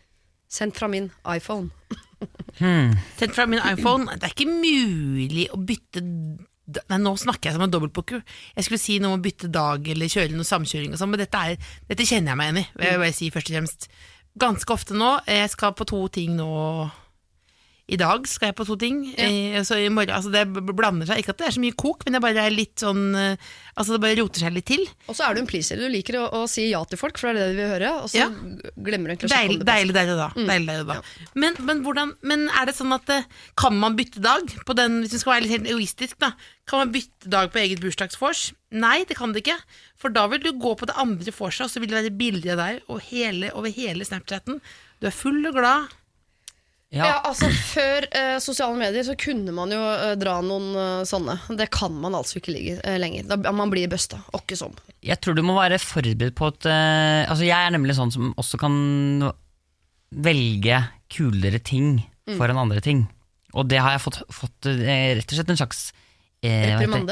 [0.51, 1.71] Sendt fra min iPhone.
[3.17, 4.17] Sett fra min iPhone.
[4.19, 6.03] Det er ikke mulig å bytte
[6.71, 8.21] Nei, Nå snakker jeg som en dobbeltbooker.
[8.55, 11.19] Jeg skulle si noe om å bytte dag eller kjøre noe samkjøring, og sånn, men
[11.19, 12.63] dette, er, dette kjenner jeg meg igjen i.
[12.77, 13.87] vil Jeg vil bare si først og fremst
[14.39, 15.09] Ganske ofte nå.
[15.27, 16.51] Jeg skal på to ting nå
[17.91, 19.01] i dag skal jeg på to ting.
[19.19, 19.61] ja.
[19.67, 20.45] så i morgen, altså det
[20.77, 21.19] blander seg.
[21.19, 23.95] Ikke at det er så mye kok, men det bare er litt sånn eh, Altså
[23.95, 24.81] det bare roter seg litt til.
[25.07, 25.79] Og så er du en pleaser.
[25.79, 27.91] Du liker å, å si ja til folk, for det er det du vil høre.
[28.03, 28.25] Og så Ja.
[28.75, 29.71] glemmer du egentlig å sjekke om det passer.
[29.71, 30.27] deilig der og da.
[30.51, 30.97] Deilig der og da.
[31.39, 33.23] Men, men, hvordan, men er det sånn at eh,
[33.59, 34.51] kan man bytte dag?
[34.67, 36.33] På den, hvis du skal være litt helt egoistisk, da.
[36.67, 38.49] Kan man bytte dag på eget bursdagsvors?
[38.75, 39.57] Nei, det kan det ikke.
[39.99, 42.53] For da vil du gå på det andre vorset, og så vil det være bilder
[42.55, 44.59] av deg over hele Snapchaten.
[45.01, 45.89] Du er full og glad.
[46.91, 51.03] Ja, Ja, altså Før eh, sosiale medier så kunne man jo eh, dra noen eh,
[51.07, 51.37] sånne.
[51.55, 53.29] Det kan man altså ikke ligge, eh, lenger.
[53.31, 54.19] Da, man blir busta.
[54.35, 54.75] Åkke sånn.
[54.99, 58.33] Jeg tror du må være forberedt på at eh, Altså Jeg er nemlig sånn som
[58.35, 58.75] også kan
[60.11, 60.81] velge
[61.11, 62.01] kulere ting
[62.35, 63.05] foran andre ting.
[63.55, 65.81] Og det har jeg fått, fått eh, rett og slett en slags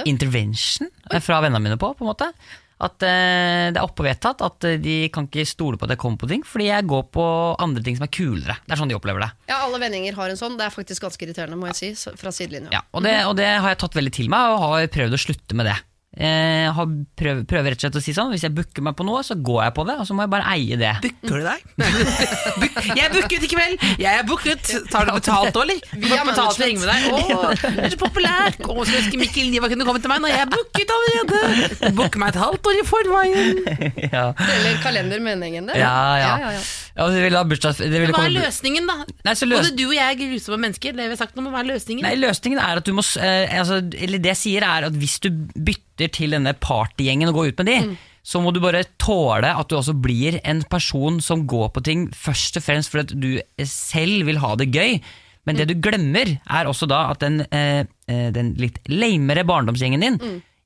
[0.09, 1.19] intervention Oi.
[1.21, 1.91] fra vennene mine på.
[1.93, 2.31] på en måte
[2.79, 6.21] At eh, det er oppevedtatt at eh, de kan ikke stole på at jeg kommer
[6.21, 7.25] på ting, fordi jeg går på
[7.59, 8.55] andre ting som er kulere.
[8.63, 9.29] Det er sånn de opplever det.
[9.51, 10.55] Ja, Alle vendinger har en sånn.
[10.59, 12.71] Det er faktisk ganske irriterende, må jeg si, fra sidelinja.
[12.77, 15.23] Ja, og, det, og det har jeg tatt veldig til meg, og har prøvd å
[15.27, 15.75] slutte med det.
[16.17, 16.87] Jeg har
[17.21, 19.35] prøv, prøver rett og slett å si sånn Hvis jeg booker meg på noe, så
[19.37, 20.93] går jeg på det, og så må jeg bare eie det.
[21.03, 21.67] Booker du deg?
[22.63, 23.85] Book- jeg er booket i kveld!
[24.01, 24.71] Jeg er booket!
[24.89, 25.83] Tar du betalt òg, eller?
[25.93, 27.05] Vi Har betalt for å henge med deg?
[27.13, 28.57] Å, du er så populær!
[28.57, 31.93] Å, skulle ønske Mikkel Niva kunne komme til meg når jeg er booket allerede!
[31.99, 33.61] Booker meg et halvt år i forveien!
[34.17, 34.25] ja.
[34.57, 35.77] Eller kalendermeningen det.
[35.77, 36.31] Ja, ja.
[36.41, 36.63] ja, ja.
[36.99, 37.79] Ja, ja bursdags...
[37.85, 39.05] Hva er løsningen, da?
[39.27, 39.61] Nei, så løs...
[39.61, 40.97] Både du og jeg er grusomme mennesker.
[40.97, 42.03] Det vi har sagt nå å være løsningen.
[42.07, 45.19] Nei, løsningen er at du må eh, altså, Eller det jeg sier er at hvis
[45.23, 49.51] du bytter til denne partygjengen og går ut med de, så må du bare tåle
[49.51, 53.65] at du også blir en person som går på ting først og fremst fordi du
[53.67, 54.99] selv vil ha det gøy.
[55.47, 60.03] Men det du glemmer, er også da at den, eh, eh, den litt lamere barndomsgjengen
[60.03, 60.19] din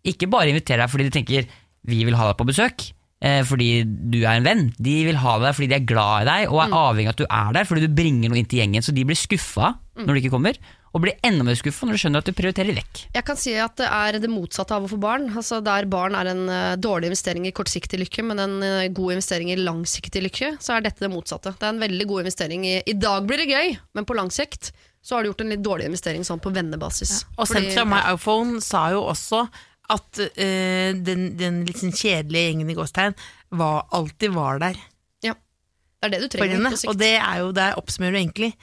[0.04, 1.48] ikke bare inviterer deg fordi de tenker
[1.88, 4.74] 'vi vil ha deg på besøk', eh, fordi du er en venn.
[4.80, 7.22] De vil ha deg fordi de er glad i deg og er avhengig av at
[7.22, 8.84] du er der fordi du bringer noe inn til gjengen.
[8.84, 10.58] Så de blir skuffa når du ikke kommer,
[10.94, 13.00] og blir enda mer skuffa når du skjønner at du prioriterer vekk.
[13.16, 15.26] Jeg kan si at det er det motsatte av å få barn.
[15.34, 19.16] Altså Der barn er en eh, dårlig investering i kortsiktig lykke, men en eh, god
[19.16, 21.56] investering i langsiktig lykke, så er dette det motsatte.
[21.58, 24.30] Det er en veldig god investering i I dag blir det gøy, men på lang
[24.34, 24.70] sikt
[25.04, 27.24] så har du gjort en litt dårlig investering sånn på vennebasis.
[27.36, 29.48] Og sentra My iPhone sa jo også
[29.92, 33.18] at øh, den, den litt sånn kjedelige gjengen i gåstegn
[33.58, 34.78] var, alltid var der
[35.26, 35.34] Ja.
[36.00, 36.72] Det er det du trenger henne.
[36.78, 36.94] på.
[36.94, 38.54] Og det er jo det oppsummerer du egentlig.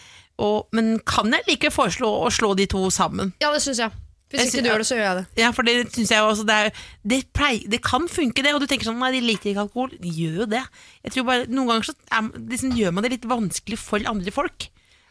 [0.41, 3.35] Og, men kan jeg like foreslå å slå de to sammen?
[3.43, 3.93] Ja, det syns jeg.
[4.31, 5.25] Hvis ikke du gjør det, så gjør jeg det.
[5.43, 6.83] Ja, for det synes jeg også det, er,
[7.13, 8.55] det, pleier, det kan funke, det.
[8.55, 9.97] Og du tenker sånn Nei, de liker ikke alkohol.
[9.99, 10.63] De gjør jo det.
[11.07, 14.35] Jeg tror bare Noen ganger så er, liksom, gjør man det litt vanskelig for andre
[14.35, 14.69] folk.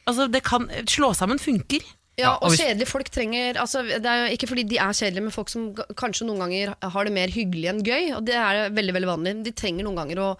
[0.07, 1.83] Altså, det kan Slå sammen funker.
[2.19, 5.31] Ja, og kjedelige folk trenger altså, Det er jo ikke fordi de er kjedelige, men
[5.31, 5.69] folk som
[5.99, 8.09] kanskje noen ganger har det mer hyggelig enn gøy.
[8.17, 9.35] Og det er veldig veldig vanlig.
[9.47, 10.31] De trenger noen ganger å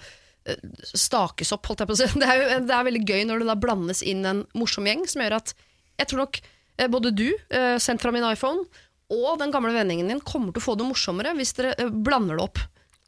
[0.93, 2.09] stakes opp, holdt jeg på å si.
[2.21, 5.05] Det er, jo, det er veldig gøy når det da blandes inn en morsom gjeng,
[5.09, 5.53] som gjør at
[5.99, 8.65] jeg tror nok eh, både du, eh, sendt fra min iPhone,
[9.09, 12.37] og den gamle vendingen din kommer til å få det morsommere hvis dere eh, blander
[12.37, 12.61] det opp.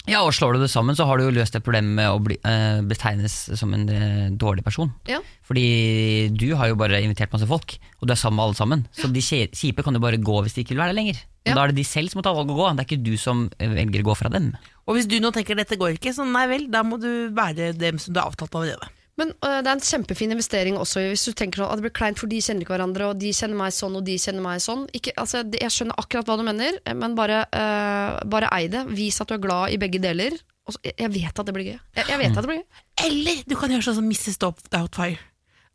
[0.10, 2.22] Ja, og Slår du det sammen, så har du jo løst det problemet med å
[2.24, 4.90] bli, eh, betegnes som en eh, dårlig person.
[5.10, 5.20] Ja.
[5.46, 8.88] Fordi du har jo bare invitert masse folk, og du er sammen med alle sammen.
[8.98, 11.22] Så de kjipe kan jo bare gå hvis de ikke vil være der lenger.
[11.46, 11.54] Ja.
[11.54, 13.14] Da er det de selv som må ta valget å gå, det er ikke du
[13.18, 14.52] som velger å gå fra dem.
[14.88, 17.72] Og hvis du nå tenker dette går ikke, så nei vel, da må du være
[17.78, 18.90] dem som du har avtalt allerede.
[19.20, 21.94] Men øh, det er en kjempefin investering også hvis du tenker sånn at det blir
[21.94, 24.62] kleint for de kjenner ikke hverandre, og de kjenner meg sånn, og de kjenner meg
[24.64, 24.86] sånn.
[24.98, 28.86] Ikke, altså, jeg skjønner akkurat hva du mener, men bare, øh, bare ei det.
[28.96, 30.38] Vis at du er glad i begge deler.
[30.66, 31.78] Og så, jeg, jeg vet at det blir gøy.
[32.00, 32.86] Jeg, jeg vet at det blir gøy.
[33.10, 34.40] Eller du kan gjøre sånn som Mrs.
[34.42, 35.20] Doubtfire.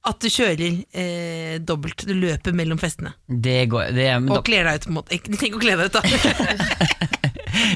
[0.06, 2.04] At du kjører eh, dobbelt.
[2.06, 3.10] Du løper mellom festene.
[3.26, 5.14] Det går, det, men Og kler deg ut på en måte.
[5.18, 7.10] Ikke- Du trenger ikke å kle deg ut, da.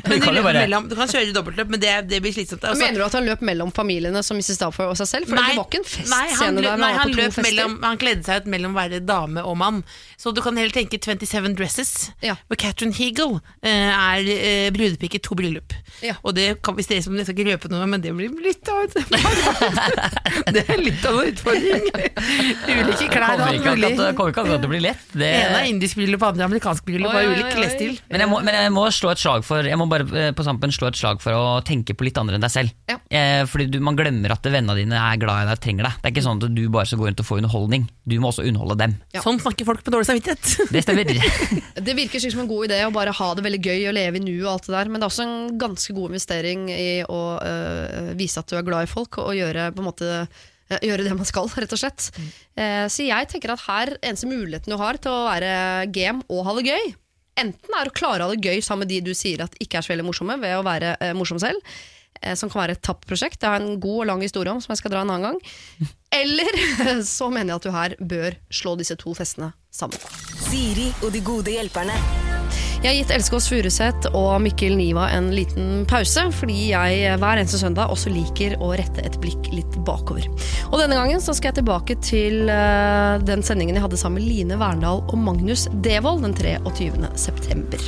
[0.05, 2.65] Men du kan jo bare mellom, du kan kjøre dobbeltløp, men det, det blir slitsomt.
[2.69, 4.57] Altså, Mener du at han løp mellom familiene som Mrs.
[4.59, 5.31] Stafford og seg selv?
[5.31, 6.81] For det var ikke en nei, han, festscene der.
[6.83, 9.83] nei, han, løp mellom, han kledde seg ut mellom å være dame og mann.
[10.21, 11.93] Så du kan heller tenke 27 Dresses,
[12.25, 12.37] Ja.
[12.49, 15.73] hvor Catherine Hegel eh, er eh, brudepike i to bryllup.
[16.05, 16.17] Ja.
[16.25, 18.69] Og det kan vi dere om, jeg skal ikke røpe noe, men det blir litt
[18.71, 18.95] av et
[20.55, 21.87] Det er litt av en utfordring.
[21.91, 23.91] Ulike klær og alt mulig.
[23.91, 25.05] akkurat kommer ikke an på at det blir lett.
[25.15, 27.97] Det, ene er indisk bryllup, andre er amerikansk bryllup, bare ulik klesstil.
[28.11, 30.99] Men jeg må slå et slag for Jeg må bare eh, på sampen slå et
[30.99, 32.75] slag for å tenke på litt andre enn deg selv.
[32.91, 32.99] Ja.
[33.07, 36.01] Eh, fordi du, Man glemmer at vennene dine er glad i deg og trenger deg.
[36.01, 37.87] Det er ikke sånn at du bare skal gå rundt og få underholdning.
[38.11, 38.97] Du må også underholde dem.
[39.15, 39.23] Ja.
[39.25, 40.55] Sånn snakker folk med dårlig samvittighet.
[40.75, 41.15] Det stemmer.
[41.91, 44.23] Det virker som en god idé å bare ha det veldig gøy og leve i
[44.23, 47.21] nuet og alt det der, men det er også en ganske god investering i å
[47.41, 50.09] øh, vise at du er glad i folk og gjøre, på en måte,
[50.71, 52.11] øh, gjøre det man skal, rett og slett.
[52.59, 55.53] Eh, så jeg tenker at her, eneste muligheten du har til å være
[55.95, 56.93] game og ha det gøy,
[57.41, 59.81] enten er å klare å ha det gøy sammen med de du sier at ikke
[59.81, 61.61] er så veldig morsomme, ved å være eh, morsom selv,
[62.21, 63.41] eh, som kan være et tapt prosjekt.
[63.41, 65.31] Det har jeg en god og lang historie om som jeg skal dra en annen
[65.31, 65.41] gang.
[66.23, 66.61] Eller
[67.17, 70.01] så mener jeg at du her bør slå disse to festene sammen.
[70.49, 71.97] Siri og de gode hjelperne.
[72.81, 77.37] Jeg har gitt Else Kåss Furuseth og Mikkel Niva en liten pause, fordi jeg hver
[77.37, 80.25] eneste søndag også liker å rette et blikk litt bakover.
[80.71, 84.31] Og denne gangen så skal jeg tilbake til eh, den sendingen jeg hadde sammen med
[84.31, 87.11] Line Verndal og Magnus Devold den 23.
[87.21, 87.85] september.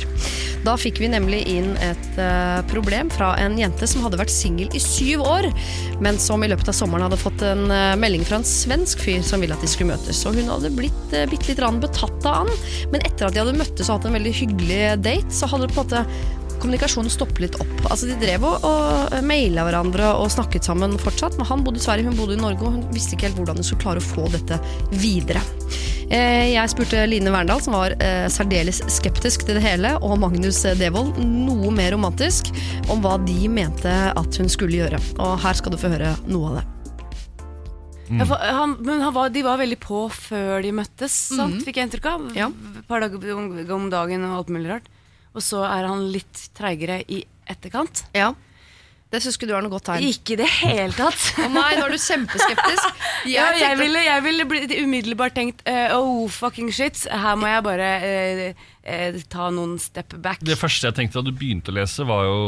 [0.63, 4.69] Da fikk vi nemlig inn et eh, problem fra en jente som hadde vært singel
[4.77, 5.49] i syv år,
[6.05, 9.25] men som i løpet av sommeren hadde fått en eh, melding fra en svensk fyr
[9.25, 10.21] som ville at de skulle møtes.
[10.29, 12.55] Og hun hadde blitt bitte litt betatt av han,
[12.93, 15.75] men etter at de hadde møttes og hatt en veldig hyggelig date, så hadde det
[15.75, 16.05] på en måte
[16.63, 17.73] kommunikasjonen stoppet litt opp.
[17.89, 21.83] Altså De drev og, og maila hverandre og snakket sammen fortsatt, men han bodde i
[21.83, 24.05] Sverige, hun bodde i Norge, og hun visste ikke helt hvordan hun skulle klare å
[24.05, 24.59] få dette
[24.95, 25.43] videre.
[26.13, 30.61] Eh, Jeg spurte Line Verndal, som var eh, særdeles skeptisk til det hele, og Magnus
[30.79, 32.53] Devold, noe mer romantisk,
[32.93, 35.01] om hva de mente at hun skulle gjøre.
[35.19, 36.72] Og her skal du få høre noe av det.
[38.11, 41.61] Ja, for han, men han var, de var veldig på før de møttes, sant?
[41.65, 42.25] fikk jeg inntrykk av.
[42.37, 42.49] Ja.
[42.51, 44.89] Et par dager om, om dagen og alt mulig rart.
[45.33, 48.03] Og så er han litt treigere i etterkant.
[48.13, 48.33] Ja.
[49.13, 50.03] Det syns ikke du er noe godt tegn.
[50.09, 51.21] Ikke i det hele tatt.
[51.45, 53.01] Å nei, nå er du kjempeskeptisk.
[53.29, 57.05] Ja, jeg ville, jeg ville bli, umiddelbart tenkt uh, Oh, fucking shit.
[57.07, 60.41] Her må jeg bare uh, uh, ta noen step back.
[60.43, 62.39] Det første jeg tenkte da du begynte å lese, var jo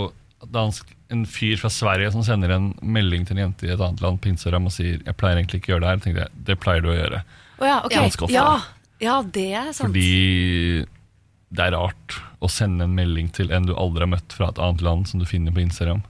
[0.52, 3.74] da han, sk- en fyr fra Sverige som sender en melding til en jente i
[3.74, 6.04] et annet land på Instagram og sier 'jeg pleier egentlig ikke å gjøre det her',
[6.06, 7.24] tenkte jeg, det pleier du å gjøre.
[7.60, 8.02] Oh ja, okay.
[8.02, 8.34] Ganske ofte.
[8.34, 8.62] Ja,
[9.00, 9.90] ja, det er sant.
[9.90, 10.86] Fordi
[11.56, 14.60] det er rart å sende en melding til en du aldri har møtt fra et
[14.60, 16.04] annet land, som du finner på Instagram.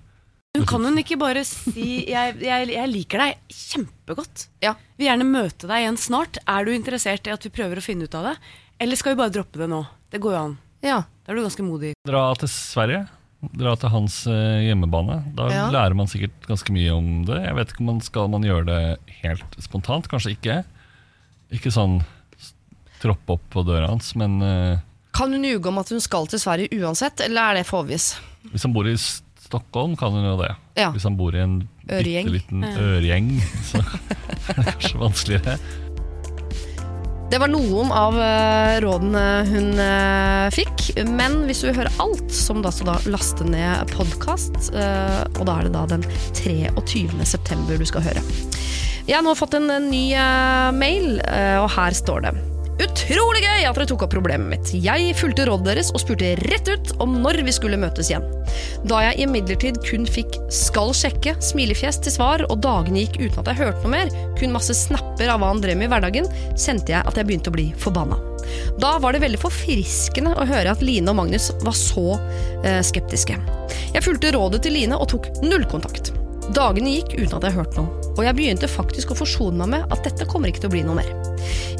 [0.56, 4.48] Men kan hun ikke bare si jeg, jeg, 'jeg liker deg kjempegodt'?
[4.64, 4.76] Ja.
[4.96, 6.40] Vil gjerne møte deg igjen snart.
[6.48, 8.38] Er du interessert i at vi prøver å finne ut av det?
[8.80, 9.86] Eller skal vi bare droppe det nå?
[10.10, 10.58] Det går jo an.
[10.82, 11.04] Ja.
[11.26, 11.94] Da er du ganske modig.
[12.08, 13.08] Dra til Sverige.
[13.54, 15.20] Dra til hans eh, hjemmebane.
[15.36, 15.66] Da Ja.
[15.72, 17.42] lærer man sikkert ganske mye om det.
[17.46, 18.82] Jeg vet ikke om man skal man gjøre det
[19.22, 20.08] helt spontant.
[20.12, 20.64] Kanskje ikke.
[21.54, 22.00] Ikke sånn
[23.02, 24.80] troppe opp på døra hans, men eh,
[25.16, 28.16] Kan hun ljuge om at hun skal til Sverige uansett, eller er det forvis?
[28.52, 30.52] hvis han bor i Stockholm, kan hun jo det.
[30.78, 30.90] Ja.
[30.92, 33.30] Hvis han bor i en bitte liten øregjeng,
[33.68, 33.80] så
[34.50, 35.58] er det kanskje vanskeligere.
[37.32, 42.28] Det var noen av eh, rådene hun eh, fikk, men hvis du vil høre alt,
[42.32, 46.06] så da altså da laste ned podkast, og da er det da den
[46.38, 47.10] 23.
[47.26, 48.24] september du skal høre.
[49.06, 53.40] Jeg har nå fått en, eh, ny eh, mail, eh, og her står det Utrolig
[53.40, 54.72] gøy at dere tok opp problemet mitt.
[54.84, 58.26] Jeg fulgte rådet deres og spurte rett ut om når vi skulle møtes igjen.
[58.90, 63.48] Da jeg imidlertid kun fikk 'skal sjekke', smilefjes til svar, og dagene gikk uten at
[63.54, 66.28] jeg hørte noe mer, kun masse snapper av hva han drev med i hverdagen,
[66.60, 68.20] kjente jeg at jeg begynte å bli forbanna.
[68.78, 72.20] Da var det veldig forfriskende å høre at Line og Magnus var så
[72.64, 73.40] eh, skeptiske.
[73.96, 76.12] Jeg fulgte rådet til Line og tok null kontakt.
[76.54, 79.94] Dagene gikk uten at jeg hørte noe, og jeg begynte faktisk å forsone meg med
[79.94, 81.10] at dette kommer ikke til å bli noe mer.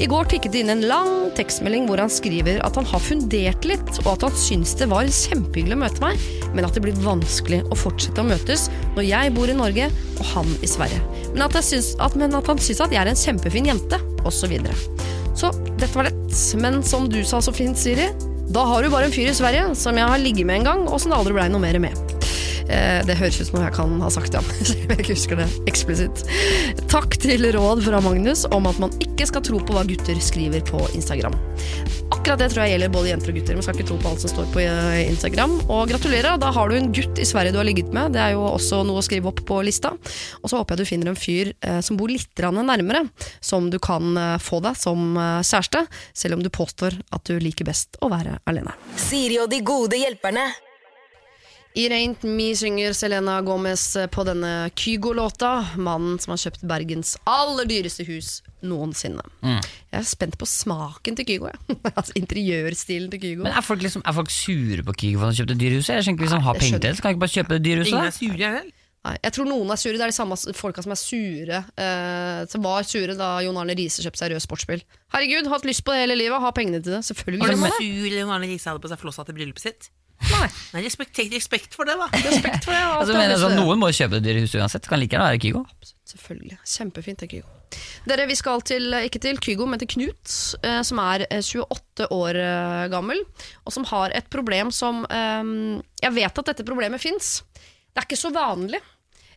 [0.02, 3.68] I går tikket det inn en lang tekstmelding hvor han skriver at han har fundert
[3.68, 6.98] litt, og at han syns det var kjempehyggelig å møte meg, men at det blir
[7.04, 11.02] vanskelig å fortsette å møtes når jeg bor i Norge og han i Sverige.
[11.30, 14.56] Men at, syns, at, men at han syns at jeg er en kjempefin jente, osv.
[14.56, 18.10] Så, så dette var lett, men som du sa så fint, Siri,
[18.50, 20.86] da har du bare en fyr i Sverige som jeg har ligget med en gang,
[20.90, 22.15] og som det aldri blei noe mer med.
[22.68, 24.42] Eh, Det høres ut som noe jeg kan ha sagt, ja.
[24.86, 26.22] Jeg ikke husker det eksplisitt.
[26.90, 30.64] Takk til råd fra Magnus om at man ikke skal tro på hva gutter skriver
[30.66, 31.36] på Instagram.
[32.14, 33.58] Akkurat det tror jeg gjelder både jenter og gutter.
[33.58, 35.56] Man skal ikke tro på alt som står på eh, Instagram.
[35.66, 38.14] Og gratulerer, da har du en gutt i Sverige du har ligget med.
[38.16, 39.94] Det er jo også noe å skrive opp på lista.
[40.42, 43.06] Og så håper jeg du finner en fyr eh, som bor litt nærmere,
[43.42, 45.82] som du kan få deg som kjæreste,
[46.16, 48.74] selv om du påstår at du liker best å være alene.
[49.00, 50.46] Siri og de gode hjelperne.
[51.76, 55.50] It Reint Me synger Selena Gomez på denne Kygo-låta.
[55.76, 59.20] Mannen som har kjøpt Bergens aller dyreste hus noensinne.
[59.44, 61.50] Jeg er spent på smaken til Kygo.
[61.52, 61.76] Ja.
[61.98, 63.44] altså Interiørstilen til Kygo.
[63.44, 65.92] Men er folk, liksom, er folk sure på Kygo for at han kjøpte dyrehuset?
[65.98, 67.60] Jeg skjønner ikke Hvis han har penger til det, så kan han ikke bare kjøpe
[67.60, 67.92] dyrehuset?
[67.92, 68.08] Ingen da?
[68.08, 68.72] er sure, jeg vel?
[69.06, 69.94] Nei, jeg tror noen er sure.
[70.00, 73.76] Det er de samme folka som er sure eh, Som var sure da Jon Arne
[73.76, 74.80] Riise kjøpte seg rød sportsbil.
[75.12, 77.04] Herregud, hatt lyst på det hele livet, ha pengene til det.
[77.12, 77.84] Selvfølgelig Var du det man det.
[77.84, 79.92] sur Jon Arne Riise hadde på seg flossa til bryllupet sitt?
[80.26, 82.06] Nei, Nei, respekt, respekt for det, da.
[82.12, 82.80] respekt for det.
[82.96, 83.64] Altså, mener, lyst sånn, det.
[83.64, 84.88] noen må kjøpe dyrehuset uansett.
[84.88, 85.62] Kan like gjerne være Kygo.
[86.06, 86.58] Selvfølgelig.
[86.64, 87.52] Kjempefint, det er Kygo.
[88.06, 92.06] Dere, vi skal til, ikke til Kygo, men til Knut, eh, som er eh, 28
[92.14, 93.22] år eh, gammel,
[93.66, 95.50] og som har et problem som eh,
[96.04, 97.40] Jeg vet at dette problemet fins.
[97.58, 98.80] Det er ikke så vanlig,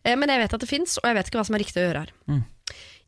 [0.03, 1.81] eh, men jeg vet at det fins, og jeg vet ikke hva som er riktig
[1.81, 2.13] å gjøre her.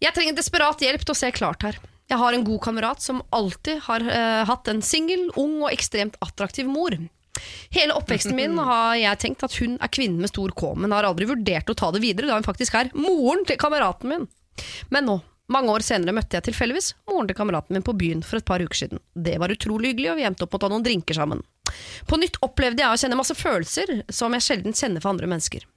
[0.02, 1.78] Jeg trenger desperat hjelp til å se klart her.
[2.10, 6.18] Jeg har en god kamerat som alltid har eh, hatt en singel, ung og ekstremt
[6.26, 6.98] attraktiv mor.
[7.72, 11.08] Hele oppveksten min har jeg tenkt at hun er kvinnen med stor K, men har
[11.08, 14.26] aldri vurdert å ta det videre da hun faktisk er moren til kameraten min.
[14.92, 15.18] Men nå,
[15.52, 18.64] mange år senere, møtte jeg tilfeldigvis moren til kameraten min på byen for et par
[18.64, 19.02] uker siden.
[19.16, 21.44] Det var utrolig hyggelig, og vi endte opp med å ta noen drinker sammen.
[22.08, 25.68] På nytt opplevde jeg å kjenne masse følelser som jeg sjelden kjenner for andre mennesker.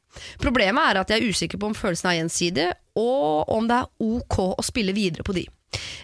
[0.43, 4.11] Problemet er at jeg er usikker på om følelsene er gjensidige, og om det er
[4.15, 5.47] ok å spille videre på de.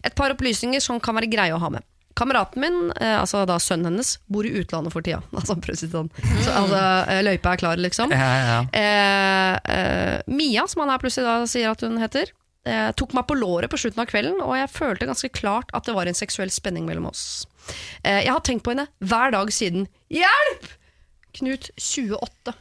[0.02, 1.86] Et par opplysninger som kan være greie å ha med.
[2.20, 5.22] Kameraten min, eh, altså da sønnen hennes, bor i utlandet for tida.
[5.40, 6.10] Altså, sånn.
[6.44, 8.12] Så, altså, eh, løypa er klar, liksom.
[8.12, 8.60] Ja, ja, ja.
[8.76, 12.32] Eh, eh, Mia, som han her plutselig da sier at hun heter,
[12.68, 15.88] eh, tok meg på låret på slutten av kvelden, og jeg følte ganske klart at
[15.88, 17.46] det var en seksuell spenning mellom oss.
[18.04, 20.68] Eh, jeg har tenkt på henne hver dag siden Hjelp!
[21.38, 22.56] Knut 28.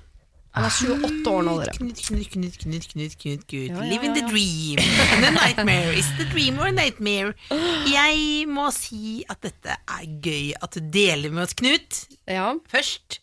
[0.60, 0.74] Han er
[1.08, 1.74] 28 år nå, dere.
[1.78, 3.70] Knut, Knut, Knut, Knut, Knut, Knut, Knut.
[3.70, 4.82] Ja, ja, Living the dream.
[5.14, 5.94] And the nightmare.
[5.96, 7.32] Is the dream or a nightmare?
[7.88, 12.02] Jeg må si at dette er gøy at du deler med oss, Knut.
[12.28, 12.52] Ja.
[12.72, 13.22] Først.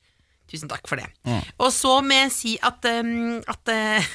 [0.49, 1.11] Tusen takk for det.
[1.61, 4.11] Og så må jeg si at, um, at uh,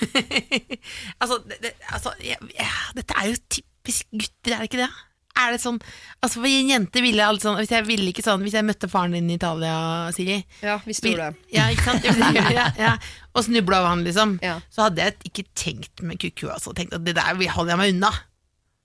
[1.22, 4.92] Altså, det, altså jeg, ja, dette er jo typisk gutter, er det ikke det?
[5.40, 5.78] Er det sånn
[6.22, 8.90] Altså, for en jente ville alt sånn Hvis jeg ville ikke sånn Hvis jeg møtte
[8.92, 9.76] faren din i Italia,
[10.16, 11.30] Siri ja, vi du det.
[11.56, 12.04] ja, ikke sant?
[12.04, 12.96] ja, ja.
[13.36, 14.34] Og snubla av han, liksom.
[14.44, 14.58] Ja.
[14.70, 16.50] Så hadde jeg ikke tenkt med kuku.
[16.52, 16.74] Altså.
[16.76, 18.10] Tenkt at det der holder jeg meg unna.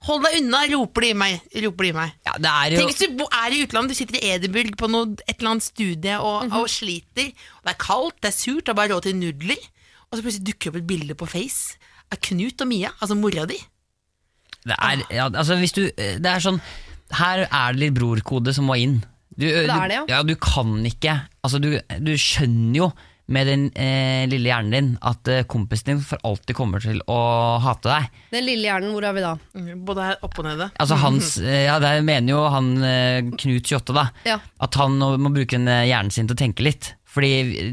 [0.07, 1.41] Hold deg unna, roper de i meg.
[1.65, 2.13] Roper de i meg.
[2.29, 4.77] Ja, det er jo Tenk hvis du bo- er i utlandet, du sitter i Edinburgh
[4.79, 7.33] på noe, et eller annet studie og, og sliter.
[7.59, 9.67] Og det er kaldt, det er surt, det er bare råd til nudler.
[10.07, 11.81] Og så plutselig dukker opp et bilde på Face
[12.15, 13.59] av Knut og Mia, altså mora di.
[14.67, 16.61] Det er, ja, altså hvis du, det er sånn
[17.15, 18.97] Her er det litt brorkode som må inn.
[19.37, 20.05] Du, er det, ja.
[20.11, 22.89] ja, du kan ikke altså du, du skjønner jo
[23.27, 27.17] med den eh, lille hjernen din at eh, kompisen din for alltid kommer til å
[27.63, 28.21] hate deg.
[28.37, 29.33] Den lille hjernen, hvor er vi da?
[29.89, 30.69] Både her oppe og nede.
[30.83, 34.39] Altså hans, eh, ja Det mener jo han eh, Knut 28 da Ja.
[34.63, 36.93] at han må bruke eh, hjernen sin til å tenke litt.
[37.17, 37.31] Fordi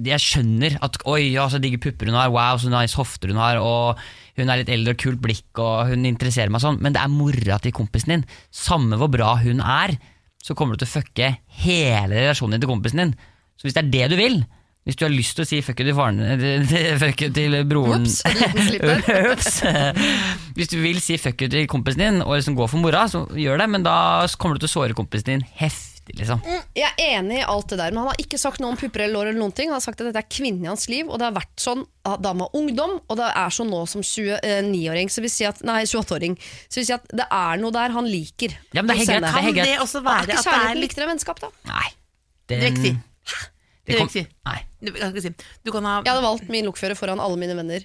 [0.08, 3.42] jeg skjønner at oi, ja, så digge pupper hun har, wow, så nice hofter hun
[3.42, 4.00] har, og
[4.40, 7.12] hun er litt eldre og kult blikk, og hun interesserer meg sånn, men det er
[7.12, 8.26] mora til kompisen din.
[8.56, 9.98] Samme hvor bra hun er,
[10.44, 11.30] så kommer du til å fucke
[11.64, 13.14] hele relasjonen din til kompisen din.
[13.60, 14.40] Så hvis det er det du vil,
[14.84, 17.30] Hvis du har lyst til å si fuck you til faren eh, til- Fuck you
[17.36, 18.04] til broren.
[18.04, 19.62] Ops.
[20.58, 23.24] Hvis du vil si fuck you til kompisen din og liksom gå for mora, så
[23.32, 23.96] gjør det, men da
[24.40, 26.42] kommer du til å såre kompisen din heftig, liksom.
[26.76, 29.06] Jeg er enig i alt det der, men han har ikke sagt noe om pupper
[29.06, 29.72] eller lår eller noen ting.
[29.72, 31.86] Han har sagt at dette er kvinnen i hans liv, og det har vært sånn
[32.04, 35.64] da han var ungdom, og det er sånn nå som 29-åring, så vil si at,
[35.64, 36.36] nei, 28-åring.
[36.68, 38.58] Så vil si at det er noe der han liker.
[38.76, 40.44] Ja, men det er helt greit, det Kan det også være ikke at det er
[40.52, 41.54] kjærligheten litt likere enn vennskap, da?
[41.72, 41.88] Nei.
[42.52, 42.94] Den, Riktig.
[43.00, 43.50] si.
[43.86, 44.24] Det kom, Direkt si.
[44.48, 44.60] nei.
[44.84, 45.34] Du, jeg ikke si.
[45.66, 47.84] du kan ha Jeg hadde valgt min lokfører foran alle mine venner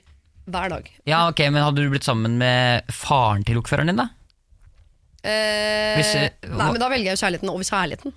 [0.48, 0.86] hver dag.
[1.10, 4.06] Ja, ok, men hadde du blitt sammen med faren til lokføreren din, da?
[5.26, 8.14] Eh, Hvis, eh, nei, men da velger jeg jo kjærligheten over kjærligheten.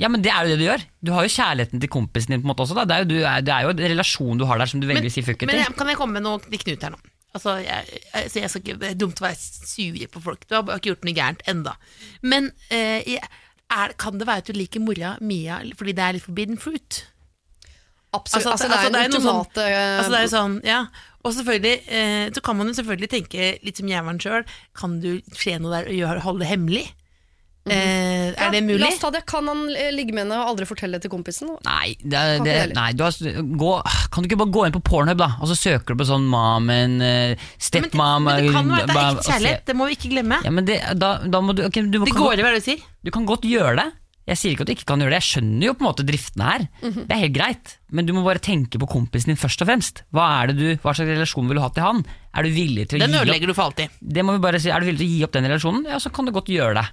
[0.00, 0.82] Ja, men det er jo det du gjør.
[1.04, 2.76] Du har jo kjærligheten til kompisen din på en måte også.
[2.78, 2.84] Da.
[2.88, 4.86] Det, er jo, du, er, det er jo en relasjon du har der som du
[4.88, 5.64] velger å si fuck it Men til.
[5.66, 7.00] jeg, kan jeg komme med noe til Knut her nå?
[7.36, 10.46] Altså, jeg, jeg, så jeg skal ikke, Det er dumt å være sur på folk.
[10.50, 11.76] Du har bare ikke gjort noe gærent enda.
[12.26, 13.28] Men eh, jeg-
[13.70, 17.04] er, kan det være at du liker mora Mia fordi det er litt forbidden fruit?
[18.12, 18.46] Absolutt.
[18.46, 20.56] Altså, Altså, det er altså, det er en noe sånn- eh, Altså, det er sånn,
[20.66, 20.80] ja.
[21.22, 24.44] Og selvfølgelig, eh, så kan man jo selvfølgelig tenke litt som jævelen sjøl.
[24.74, 26.86] Kan du skje noe der og holde det hemmelig?
[27.68, 28.80] Eh, er det mulig?
[28.80, 29.20] La oss ta det.
[29.28, 31.52] Kan han eh, ligge med henne og aldri fortelle det til kompisen?
[31.66, 33.12] Nei, det, det, nei du har,
[33.60, 35.34] gå, kan du ikke bare gå inn på Pornhub, da?
[35.44, 38.88] Og så søker du på sånn mamen, stepmam uh, Men, stepmom men det kan være
[38.88, 40.40] det er ekte kjærlighet, det må vi ikke glemme.
[40.46, 42.62] Ja, men det, da, da må du okay, du, må, Det går i hva du
[42.64, 42.86] sier.
[43.04, 43.90] du kan godt gjøre det.
[44.30, 45.18] Jeg sier ikke at du ikke kan gjøre det.
[45.18, 46.66] Jeg skjønner jo på en måte driftene her.
[46.84, 47.04] Mhm.
[47.08, 47.76] Det er helt greit.
[47.90, 50.04] Men du må bare tenke på kompisen din først og fremst.
[50.14, 52.04] Hva, er det du, hva slags relasjon vil du ha til han?
[52.30, 54.00] Er du villig til å Den gi opp ødelegger du for alltid.
[54.00, 54.70] Det må vi bare si.
[54.70, 56.78] Er du villig til å gi opp den relasjonen, ja, så kan du godt gjøre
[56.78, 56.86] det.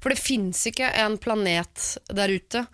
[0.00, 2.66] For det fins ikke en planet der ute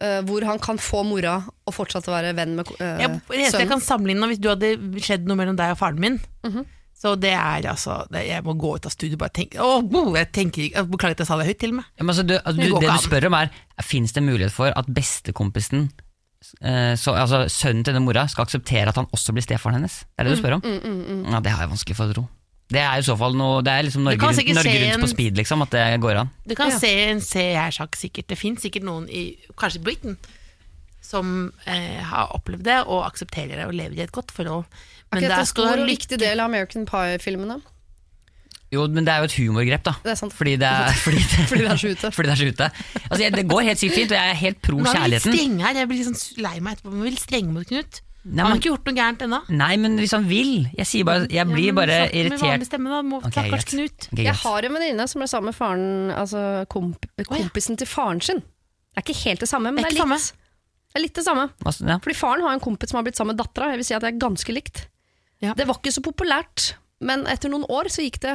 [0.00, 1.34] Uh, hvor han kan få mora
[1.68, 4.70] og fortsatt være venn med uh, Jeg, det eneste jeg kan sammenligne Hvis du hadde
[5.04, 6.62] skjedd noe mellom deg og faren min Mhm.
[6.96, 9.82] Så det er altså det, Jeg må gå ut av studio og bare tenke Åh,
[9.84, 12.24] bo, jeg tenker ikke Beklager at jeg sa det høyt til meg Ja, men altså,
[12.24, 13.52] du, altså, Det du, det du spør om er
[13.90, 15.84] Fins det mulighet for at bestekompisen
[16.64, 20.00] eh, så, altså, Sønnen til denne mora skal akseptere at han også blir stefaren hennes?
[20.16, 20.64] Det er det du spør om?
[20.64, 22.24] Mm, Ja, Det har jeg vanskelig for å tro.
[22.70, 25.08] Det er i så fall noe Det er liksom Norge, rundt, Norge rundt en- på
[25.10, 25.62] speed, liksom.
[25.62, 26.30] At det går an.
[26.46, 26.78] Du kan Ja.
[26.78, 29.24] se en CR-sak sikkert Det finnes sikkert noen i
[29.58, 30.16] Kanskje Britain
[31.02, 35.16] Som eh, har opplevd det Og aksepterer det og lever i et godt forhold Er
[35.16, 37.60] Men ikke det er en stor og viktig del av American Pie-filmene?
[38.70, 39.92] Jo, men det er jo et humorgrep, da.
[40.04, 40.30] Det er sant.
[40.32, 42.10] Fordi det er, fordi det, Fordi det er så ute.
[42.14, 42.68] fordi det er så ute.
[43.10, 44.92] Altså, jeg, det går helt sykt fint, og jeg er helt pro Nå er vi
[44.92, 45.34] litt kjærligheten.
[45.34, 47.66] strenge her Jeg blir litt sånn lei meg etterpå Men vi er litt strenge mot
[47.66, 50.66] Knut Nei, Han har ikke gjort noe gærent ennå Nei, men hvis han vil.
[50.76, 52.66] Jeg sier bare Jeg blir Ja, bare irritert.
[52.68, 53.72] stemme da Må okay, stakkars greit.
[53.72, 57.88] Knut Ok, Jeg har en venninne som ble sammen med faren Altså komp kompisen til
[57.88, 58.42] faren sin.
[58.44, 60.32] Det er ikke helt det samme, men Det det er er ikke litt.
[60.90, 61.44] Det er litt det samme.
[61.64, 61.96] Altså, ja.
[62.02, 63.68] Fordi faren har en kompis som har blitt sammen med dattera.
[63.70, 64.80] Jeg vil si at det er ganske likt.
[65.40, 65.54] Ja.
[65.54, 68.34] Det var ikke så populært, men etter noen år så gikk det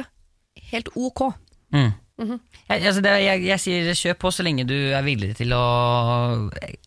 [0.72, 1.34] helt ok.
[1.76, 1.92] Mm.
[2.16, 2.38] Mhm.
[2.70, 5.64] jeg, altså det, jeg, jeg sier kjøp på så lenge du er villig til å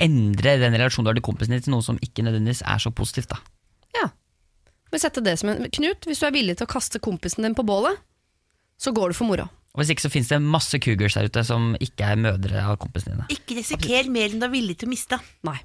[0.02, 2.90] endre den relasjonen du har til kompisen din til noe som ikke nødvendigvis er så
[2.90, 3.30] positivt.
[3.36, 3.38] da
[4.00, 4.10] Ja.
[4.90, 7.54] Men sette det som en Knut, hvis du er villig til å kaste kompisen din
[7.58, 8.02] på bålet,
[8.80, 9.50] så går du for mora.
[9.76, 12.80] Og Hvis ikke så finnes det masse cougars der ute som ikke er mødre av
[12.82, 13.28] kompisene dine.
[13.30, 15.60] Ikke risiker mer enn du er villig til å miste Nei.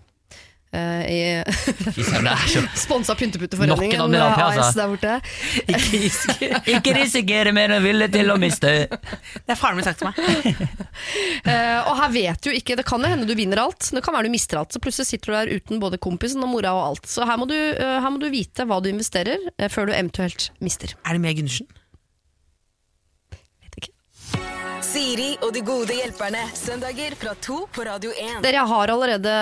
[0.74, 1.44] Eh,
[2.52, 4.80] så Sponsa Pynteputeforeningen AS altså.
[4.80, 5.20] der borte.
[6.76, 8.72] Ikke risikere, mer enn ville til å miste.
[8.90, 10.18] Det er faren min sagt til meg
[11.44, 14.16] uh, og her vet du ikke, det kan jo hende du vinner alt, det kan
[14.16, 14.74] være du mister alt.
[14.74, 17.08] Så plutselig sitter du der uten både kompisen og mora og alt.
[17.10, 20.50] Så her må du, uh, her må du vite hva du investerer, før du eventuelt
[20.64, 20.96] mister.
[21.04, 21.70] Er det med Gundersen?
[24.94, 26.44] Siri og de gode hjelperne.
[26.54, 28.36] Søndager fra to på Radio 1.
[28.44, 29.32] Dere jeg har allerede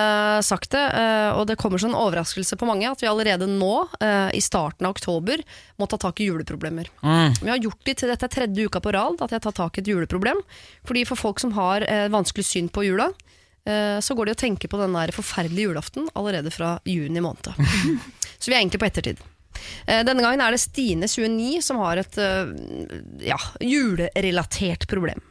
[0.46, 3.72] sagt det, eh, og det kommer som en overraskelse på mange, at vi allerede nå,
[4.00, 5.42] eh, i starten av oktober,
[5.76, 6.88] må ta tak i juleproblemer.
[7.02, 7.36] Mm.
[7.42, 9.82] Vi har gjort det til dette tredje uka på rad at jeg tar tak i
[9.82, 10.40] et juleproblem.
[10.88, 13.10] Fordi for folk som har eh, vanskelig syn på jula,
[13.62, 17.46] så går de og tenker på den der forferdelige julaften allerede fra juni måned.
[18.42, 19.20] så vi er egentlig på ettertid.
[19.86, 22.18] Denne gangen er det Stine 29 som har et
[23.22, 25.22] ja, julerelatert problem.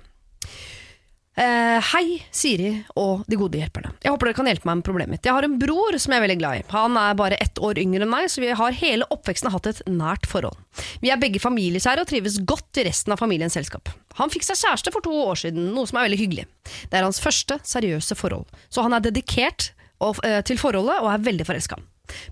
[1.41, 3.93] Eh, hei, Siri og de gode hjelperne.
[4.03, 5.25] Jeg håper dere kan hjelpe meg med problemet mitt.
[5.25, 6.65] Jeg har en bror som jeg er veldig glad i.
[6.73, 9.79] Han er bare ett år yngre enn meg, så vi har hele oppveksten hatt et
[9.87, 10.59] nært forhold.
[10.99, 13.93] Vi er begge familieskjære og trives godt i resten av familiens selskap.
[14.19, 16.45] Han fikk seg kjæreste for to år siden, noe som er veldig hyggelig.
[16.91, 19.71] Det er hans første seriøse forhold, så han er dedikert
[20.03, 21.79] og, uh, til forholdet og er veldig forelska.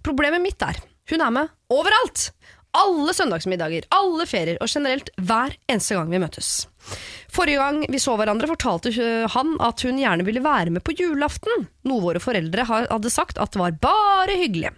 [0.04, 2.34] Problemet mitt er, hun er med overalt!
[2.78, 6.68] Alle søndagsmiddager, alle ferier og generelt hver eneste gang vi møtes.
[7.30, 10.96] Forrige gang vi så hverandre fortalte øh, han at hun gjerne ville være med på
[10.98, 14.74] julaften, noe våre foreldre hadde sagt at var bare hyggelig.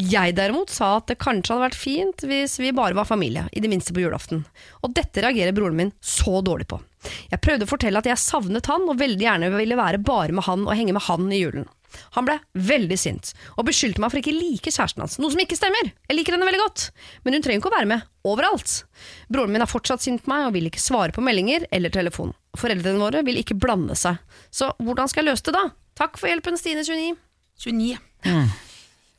[0.00, 3.60] Jeg derimot sa at det kanskje hadde vært fint hvis vi bare var familie, i
[3.60, 4.44] det minste på julaften.
[4.82, 6.80] Og dette reagerer broren min så dårlig på.
[7.30, 10.48] Jeg prøvde å fortelle at jeg savnet han og veldig gjerne ville være bare med
[10.48, 11.68] han og henge med han i julen.
[12.16, 15.58] Han ble veldig sint og beskyldte meg for ikke like kjæresten hans, noe som ikke
[15.58, 15.90] stemmer.
[16.08, 16.88] Jeg liker henne veldig godt,
[17.24, 18.74] men hun trenger ikke å være med overalt.
[19.32, 22.34] Broren min er fortsatt sint på meg og vil ikke svare på meldinger eller telefon.
[22.58, 24.20] Foreldrene våre vil ikke blande seg.
[24.50, 25.66] Så hvordan skal jeg løse det da?
[25.98, 27.16] Takk for hjelpen, Stine 29.
[27.64, 27.98] 29.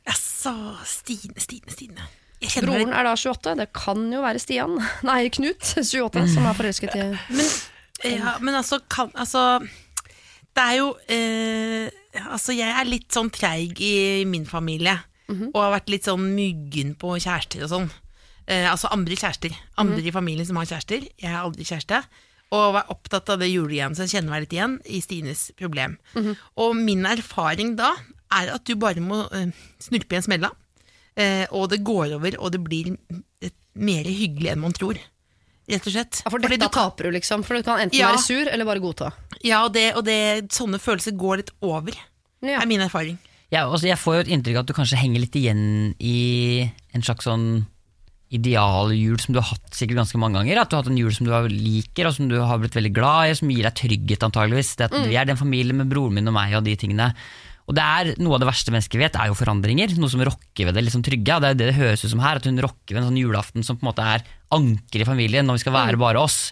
[0.08, 0.54] Jaså,
[0.88, 2.08] Stine, Stine, Stine.
[2.64, 4.78] Broren er da 28, det kan jo være Stian,
[5.10, 7.08] nei Knut, 28, som er forelsket i
[8.16, 9.60] Ja, men altså, kan, altså
[10.56, 11.90] Det er jo eh,
[12.26, 14.98] Altså, jeg er litt sånn treig i min familie.
[15.54, 17.90] Og har vært litt sånn myggen på kjærester og sånn.
[18.50, 19.54] Eh, altså andre kjærester.
[19.78, 21.06] Andre i familien som har kjærester.
[21.22, 22.02] Jeg har aldri kjæreste.
[22.50, 26.00] Og var opptatt av det julegreiene, så jeg kjenner meg litt igjen i Stines problem.
[26.58, 27.92] Og min erfaring da
[28.34, 30.50] er at du bare må eh, snurpe en smella,
[31.16, 34.98] eh, og det går over, og det blir eh, mer hyggelig enn man tror.
[35.70, 36.22] Rett og slett.
[36.26, 38.10] Ja, for Fordi dette du kan- taper du liksom, for du kan enten Ja.
[38.12, 39.12] være sur eller bare godta.
[39.44, 41.94] Ja, og, det, og det, sånne følelser går litt over,
[42.42, 42.60] Ja.
[42.62, 43.18] er min erfaring.
[43.52, 46.72] Ja, altså jeg får jo et inntrykk av at du kanskje henger litt igjen i
[46.94, 47.66] en slags sånn
[48.32, 50.60] idealjul som du har hatt sikkert ganske mange ganger.
[50.62, 52.94] At du har hatt en jul som du liker, og som du har blitt veldig
[52.94, 54.76] glad i, som gir deg trygghet antageligvis.
[54.78, 57.14] Det at Vi er den familien med broren min og meg og de tingene.
[57.70, 59.94] Og det er Noe av det verste mennesker vet, er jo forandringer.
[60.02, 61.36] Noe som rokker ved det liksom trygge.
[61.38, 63.22] og Det er det det høres ut som her, at hun rokker ved en sånn
[63.22, 66.50] julaften som på en måte er anker i familien, når vi skal være bare oss.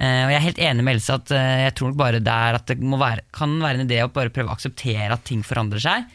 [0.00, 2.32] Uh, og Jeg er helt enig med Else at uh, jeg tror nok bare det
[2.32, 5.26] er at det må være, kan være en idé å bare prøve å akseptere at
[5.28, 6.06] ting forandrer seg.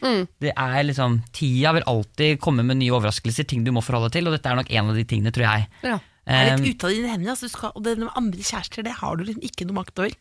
[0.41, 4.17] Det er liksom, Tida vil alltid komme med nye overraskelser, ting du må forholde deg
[4.17, 5.69] til, og dette er nok en av de tingene, tror jeg.
[5.85, 5.99] Ja.
[6.25, 7.35] Det er Eh, litt ute av dine hender.
[7.35, 10.01] Altså, du skal, og det med andre kjærester, det har du liksom ikke noe makt
[10.01, 10.15] over.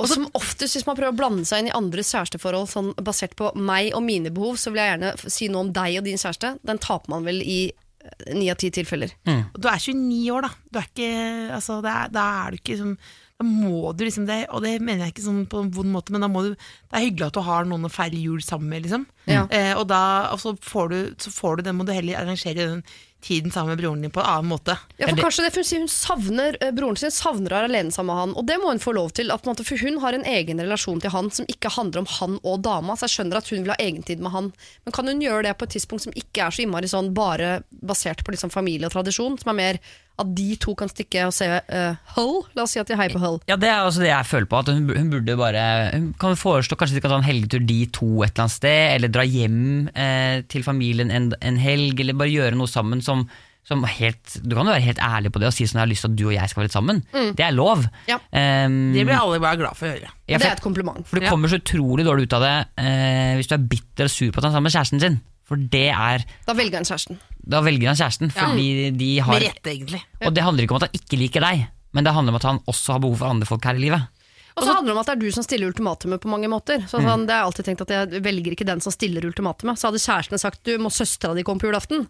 [0.00, 3.36] Og som oftest hvis man prøver å blande seg inn i andres kjæresteforhold sånn basert
[3.38, 6.20] på meg og mine behov, så vil jeg gjerne si noe om deg og din
[6.20, 6.56] kjæreste.
[6.64, 9.12] Den taper man vel i eh, ni av ti tilfeller.
[9.28, 9.42] Mm.
[9.58, 10.54] du er 29 år, da.
[10.70, 11.12] Du er ikke,
[11.58, 12.96] altså, det er, da er du ikke som
[13.42, 16.14] da må du liksom det, og det mener jeg ikke sånn på en vond måte,
[16.14, 18.70] men da må du, det er hyggelig at du har noen å feire jul sammen
[18.70, 19.06] med, liksom.
[19.26, 19.46] Ja.
[19.50, 22.68] Eh, og da og så får, du, så får du det, må du heller arrangere
[22.76, 22.84] den
[23.22, 24.76] tiden sammen med broren din på en annen måte.
[24.96, 27.70] Ja, for kanskje det, for hun sier hun savner eh, Broren sin savner å være
[27.70, 29.32] alene sammen med han, og det må hun få lov til.
[29.32, 32.96] For hun har en egen relasjon til han som ikke handler om han og dama.
[32.98, 34.52] Så jeg skjønner at hun vil ha egentid med han.
[34.84, 37.60] Men kan hun gjøre det på et tidspunkt som ikke er så innmari sånn bare
[37.70, 39.38] basert på liksom familie og tradisjon?
[39.40, 39.82] Som er mer
[40.20, 42.42] at de to kan stikke og se uh, Hull?
[42.54, 43.38] La oss si at de heier på Hull.
[43.48, 44.58] Ja, Det er også det jeg føler på.
[44.60, 45.62] At hun, hun burde bare
[45.94, 48.82] Hun kan foreslå kanskje de kan ta en helgetur de to et eller annet sted,
[48.96, 53.24] eller dra hjem eh, til familien en, en helg, eller bare gjøre noe sammen som,
[53.66, 55.92] som helt Du kan jo være helt ærlig på det og si sånn jeg har
[55.94, 57.02] lyst til at du og jeg skal være litt sammen.
[57.38, 57.88] Det er lov.
[58.10, 58.20] Ja.
[58.30, 60.12] Um, Det blir alle bare glad for å høre.
[60.28, 61.02] ja, det er et kompliment.
[61.08, 61.30] for du Ja.
[61.32, 62.54] kommer så utrolig dårlig ut av det
[62.84, 65.20] eh, hvis du er bitter og sur på at han er sammen med kjæresten sin.
[65.48, 67.18] For det er Da velger han kjæresten.
[67.42, 70.02] Da velger han kjæresten, fordi de har Med rette, egentlig.
[70.22, 72.48] Og det handler ikke om at han ikke liker deg, men det handler om at
[72.48, 74.08] han også har behov for andre folk her i livet.
[74.52, 76.82] Og så handler det om at det er du som stiller ultimatumet på mange måter.
[76.84, 79.80] Så sånn, det har jeg alltid tenkt at Jeg velger ikke den som stiller ultimatumet.
[79.80, 82.04] Så hadde kjærestene sagt du må søstera di komme på julaften.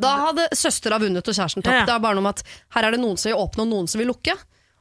[0.00, 1.74] Da hadde søstera vunnet og kjæresten tapt.
[1.74, 1.88] Ja, ja.
[1.90, 2.46] Det er bare noe med at
[2.78, 4.34] her er det noen som vil åpne og noen som vil lukke.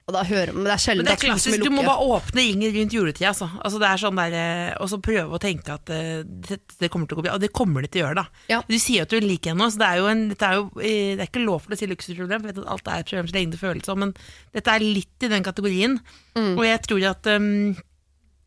[0.09, 2.41] Og da hører man, det er sjelden Men det er klassisk, du må bare åpne
[2.41, 3.47] ringen rundt juletida, altså.
[3.61, 6.89] altså det er sånn der, eh, og så prøve å tenke at eh, det, det
[6.91, 7.35] kommer til å gå bra.
[7.37, 8.41] Og det kommer det til å gjøre, da.
[8.49, 8.59] Ja.
[8.67, 11.13] Du sier at du liker henne, så det er jo, en, dette er jo eh,
[11.13, 13.53] Det er ikke lov for å si luksusproblem, for alt er et problem så lenge
[13.53, 14.17] det føles sånn, men
[14.57, 15.95] dette er litt i den kategorien.
[16.33, 16.51] Mm.
[16.57, 17.47] Og jeg tror at um,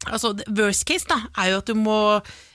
[0.04, 1.96] Altså, worst case da, er jo at du må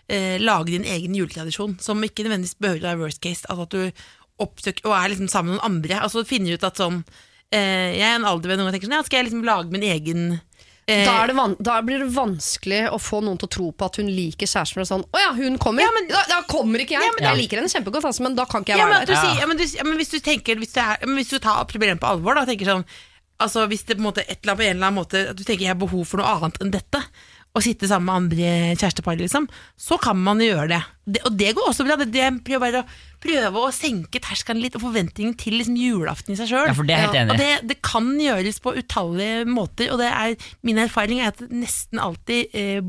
[0.06, 3.48] eh, lage din egen juletradisjon, som ikke nødvendigvis behøver å være worst case.
[3.50, 5.98] Altså at du oppsøker og er liksom sammen med noen andre.
[6.04, 7.02] Altså finner ut at sånn
[7.58, 10.24] Jeg er en alder aldervenn og tenker sånn, ja, skal jeg liksom lage min egen
[10.88, 14.00] eh, Da, er da blir det vanskelig å få noen til å tro på at
[14.02, 14.86] hun liker kjæresten.
[14.86, 15.82] Sånn, å ja, hun kommer.
[15.86, 17.06] Ja, men- da, da kommer ikke jeg.
[17.06, 19.22] Ja, men- Jeg liker henne kjempegodt, altså, men da kan ikke jeg være du der.
[19.22, 21.40] sier, ja, men, du, ja, men hvis du tenker hvis, du, er, men hvis du
[21.40, 22.86] tar problemet på alvor da, tenker sånn
[23.40, 25.38] Altså Hvis det på en måte et eller annet på en eller annen måte At
[25.38, 27.00] du tenker jeg har behov for noe annet enn dette
[27.60, 29.48] Å sitte sammen med andre kjærestepar liksom
[29.80, 32.84] Så kan man gjøre det, det Og det går også bra det, det prøver bare
[32.84, 36.76] å Prøve å senke terskelen litt Og forventningen til liksom julaften i seg selv Ja,
[36.78, 37.36] for det er helt enig.
[37.36, 41.42] Og det, det kan gjøres på utallige måter Og det er, min erfaring er at
[41.44, 42.80] det nesten alltid eh,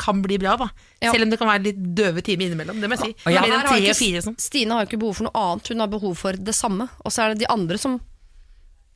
[0.00, 0.70] Kan bli bra da
[1.02, 1.12] Ja.
[1.12, 3.58] Selv om det kan være litt døve timer innimellom Det må jeg si Ja, enn
[3.68, 6.14] har ikke fire sånn Stine har jo ikke behov for noe annet, hun har behov
[6.18, 6.86] for det samme.
[7.04, 7.98] Og så er det de andre som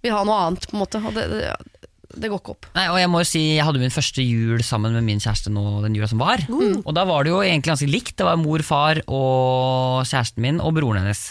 [0.00, 1.00] vil ha noe annet, på en måte.
[1.04, 2.66] Og det, det, det går ikke opp.
[2.74, 5.52] Nei, og jeg må jo si, jeg hadde min første jul sammen med min kjæreste
[5.54, 6.42] nå den jula som var.
[6.50, 8.16] Og da var det jo egentlig ganske likt.
[8.18, 11.22] Det var mor, far og kjæresten min og broren hennes.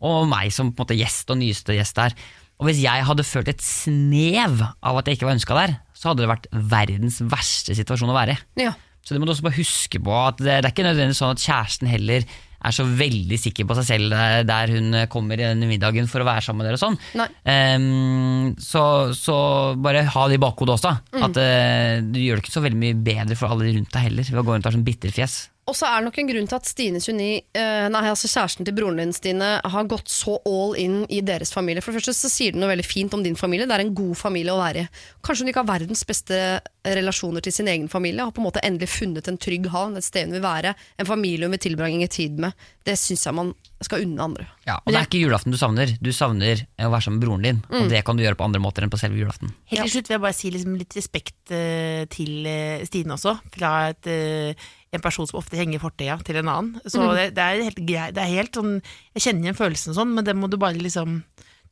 [0.00, 2.16] Og meg som på en måte gjest og nyeste gjest der.
[2.62, 6.10] Og hvis jeg hadde følt et snev av at jeg ikke var ønska der, så
[6.10, 8.64] hadde det vært verdens verste situasjon å være i.
[8.68, 8.72] Ja.
[9.02, 11.34] Så det må du også bare huske på at det, det er ikke nødvendigvis sånn
[11.34, 12.26] at kjæresten heller
[12.64, 14.14] er så veldig sikker på seg selv
[14.48, 16.98] der- hun kommer i denne middagen for å være sammen med dere og sånn.
[17.44, 19.36] Ehm, så, så
[19.82, 20.92] bare ha det i bakhodet også.
[21.26, 24.22] At uh, du gjør det ikke så veldig mye bedre for alle rundt deg heller
[24.30, 25.38] ved å gå rundt og ha sånn bitterfjes.
[25.70, 28.66] Og så er det nok en grunn til at Stine Suni, eh, nei, altså kjæresten
[28.66, 31.80] til broren din, Stine, har gått så all in i deres familie.
[31.84, 33.68] For det første så sier den noe veldig fint om din familie.
[33.70, 34.88] Det er en god familie å være i.
[35.22, 36.40] Kanskje hun ikke har verdens beste
[36.82, 38.26] relasjoner til sin egen familie.
[38.26, 40.74] Har på en måte endelig funnet en trygg havn, et sted hun vil være.
[40.98, 42.58] En familie hun vil tilbringe tid med.
[42.82, 43.54] Det syns jeg man
[43.86, 44.46] skal unne andre.
[44.66, 45.92] Ja, og det er ikke julaften du savner.
[46.00, 47.58] Du savner å være sammen med broren din.
[47.68, 47.78] Mm.
[47.80, 49.52] Og det kan du gjøre på andre måter enn på selve julaften.
[49.72, 53.34] Helt til slutt vil jeg bare si liksom litt respekt eh, til eh, Stine også,
[53.56, 56.80] fra et, eh, en person som ofte henger i fortida til en annen.
[56.86, 57.14] Så Mm.
[57.16, 58.14] det, det er helt greit.
[58.14, 58.74] Det er helt sånn
[59.14, 61.22] Jeg kjenner igjen følelsen sånn, men det må du bare liksom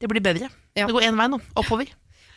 [0.00, 0.48] Det blir bedre.
[0.74, 0.86] Ja.
[0.86, 1.40] Det går én vei nå.
[1.61, 1.86] Oppover.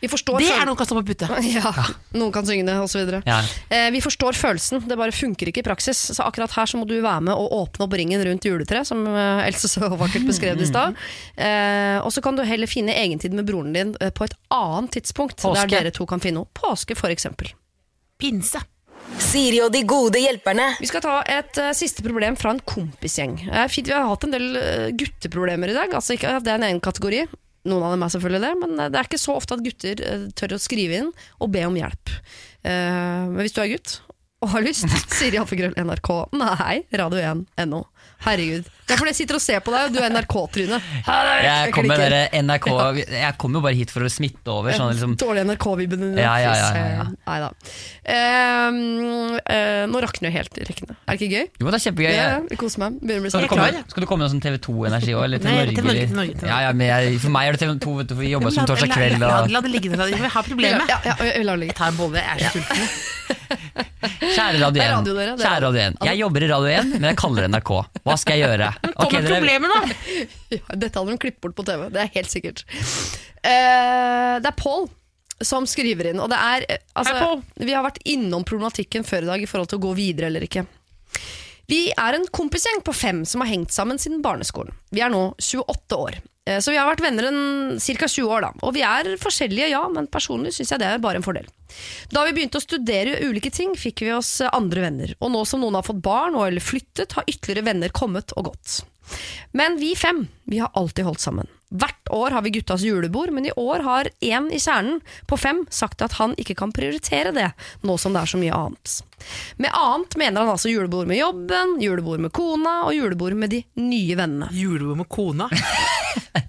[0.04, 1.28] Vi forstår Det er noen kan stå på putte.
[1.54, 1.70] Ja,
[2.12, 3.08] noen kan synge det, osv.
[3.24, 3.38] Ja.
[3.72, 6.00] Eh, vi forstår følelsen, det bare funker ikke i praksis.
[6.12, 9.06] Så akkurat her så må du være med og åpne opp ringen rundt juletreet, som
[9.08, 10.98] eh, Else så vakkert beskrev det i stad.
[11.36, 14.92] Eh, og så kan du heller finne egentid med broren din eh, på et annet
[14.98, 15.64] tidspunkt, Påske.
[15.64, 16.52] der dere to kan finne noe.
[16.52, 17.54] Påske, eksempel.
[18.20, 18.60] Pinse.
[19.20, 20.72] Siri og de gode hjelperne.
[20.80, 23.36] Vi skal ta et uh, siste problem fra en kompisgjeng.
[23.46, 25.92] Uh, fint, vi har hatt en del uh, gutteproblemer i dag.
[25.94, 27.24] Altså ikke det er en egen kategori.
[27.64, 30.02] Noen av dem er selvfølgelig det, men eh, det er ikke så ofte at gutter
[30.04, 32.12] eh, tør å skrive inn og be om hjelp.
[32.64, 33.98] Eh, men hvis du er gutt
[34.44, 36.10] og har lyst, sier iallfall NRK.
[36.36, 37.80] Nei, Radio1.no.
[38.24, 38.70] Herregud.
[38.84, 40.78] Det er fordi jeg sitter og ser på deg, og du er NRK-tryne.
[41.08, 41.96] Jeg kommer
[42.44, 42.66] NRK
[43.08, 44.76] Jeg kom jo bare hit for å smitte over.
[44.76, 46.18] Sånn, liksom, Dårlig NRK-vibben din.
[46.20, 47.06] Ja, ja, ja, ja, ja.
[47.24, 47.38] Nei
[48.04, 50.96] uh, nå rakner jo helt rekkene.
[51.08, 51.46] Er det ikke gøy?
[51.60, 52.10] jo, det er kjempegøy.
[52.10, 52.98] Ja, ja, Jeg- jeg koser meg.
[53.00, 53.48] Begynner å bli Skal sånn.
[53.48, 55.24] du, komme, skal du komme med sånn TV 2-energi òg?
[55.24, 55.74] Eller til Nei, Norge?
[55.74, 58.06] til Norge, til Norge, Ja, ja, men jeg, for meg er det TV 2, vet
[58.08, 59.18] du, for vi jobber som torsdag kveld.
[59.18, 60.28] La, Og, la det ligge, la det ligge.
[60.28, 60.84] Vi har problemer.
[60.88, 61.72] Ja, ja, ja, la det ligge.
[61.72, 63.90] Jeg tar en bolle, jeg er så sulten.
[64.20, 64.94] kjære Radio er 1.
[64.94, 66.00] radio, dere, er Kjære Radio 1.
[66.08, 67.72] Jeg jobber i Radio 1, men jeg kaller det NRK.
[68.04, 68.72] Hva skal jeg gjøre?
[68.94, 69.80] Okay, Kommer problemer, da!
[70.54, 72.62] Ja, dette hadde de klippet bort på TV, det er helt sikkert.
[73.44, 74.86] Uh, det er Paul
[75.44, 77.66] som skriver inn, og det er altså, Hei, altså, Paul.
[77.66, 80.46] Vi har vært innom problematikken før i dag i forhold til å gå videre eller
[80.46, 80.64] ikke.
[81.70, 84.74] Vi er en kompisgjeng på fem som har hengt sammen siden barneskolen.
[84.94, 86.20] Vi er nå 28 år.
[86.46, 88.08] Eh, Så vi har vært venner en ca.
[88.08, 88.52] 20 år, da.
[88.62, 91.46] Og vi er forskjellige, ja, men personlig syns jeg det er bare en fordel.
[92.12, 95.14] Da vi begynte å studere ulike ting, fikk vi oss eh, andre venner.
[95.20, 98.52] Og nå som noen har fått barn og eller flyttet, har ytterligere venner kommet og
[98.52, 98.82] gått.
[99.52, 101.48] Men vi fem, vi har alltid holdt sammen.
[101.74, 105.64] Hvert år har vi guttas julebord, men i år har én i kjernen på fem
[105.74, 107.48] sagt at han ikke kan prioritere det,
[107.82, 108.94] nå som det er så mye annet.
[109.60, 113.64] Med annet mener han altså julebord med jobben, julebord med kona og julebord med de
[113.82, 114.48] nye vennene.
[114.54, 115.50] Julebord med kona.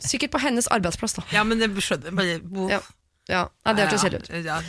[0.10, 1.26] Sikkert på hennes arbeidsplass, da.
[1.36, 2.82] Ja, men det skjønner jeg Ja,
[3.32, 3.48] ja.
[3.66, 4.46] Nei, det hørtes kjedelig ut.
[4.46, 4.60] Ja.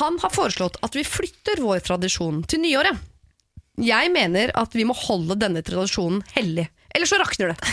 [0.00, 2.98] Han har foreslått at vi flytter vår tradisjon til nyåret.
[3.82, 7.72] Jeg mener at vi må holde denne tradisjonen hellig, Eller så rakner det.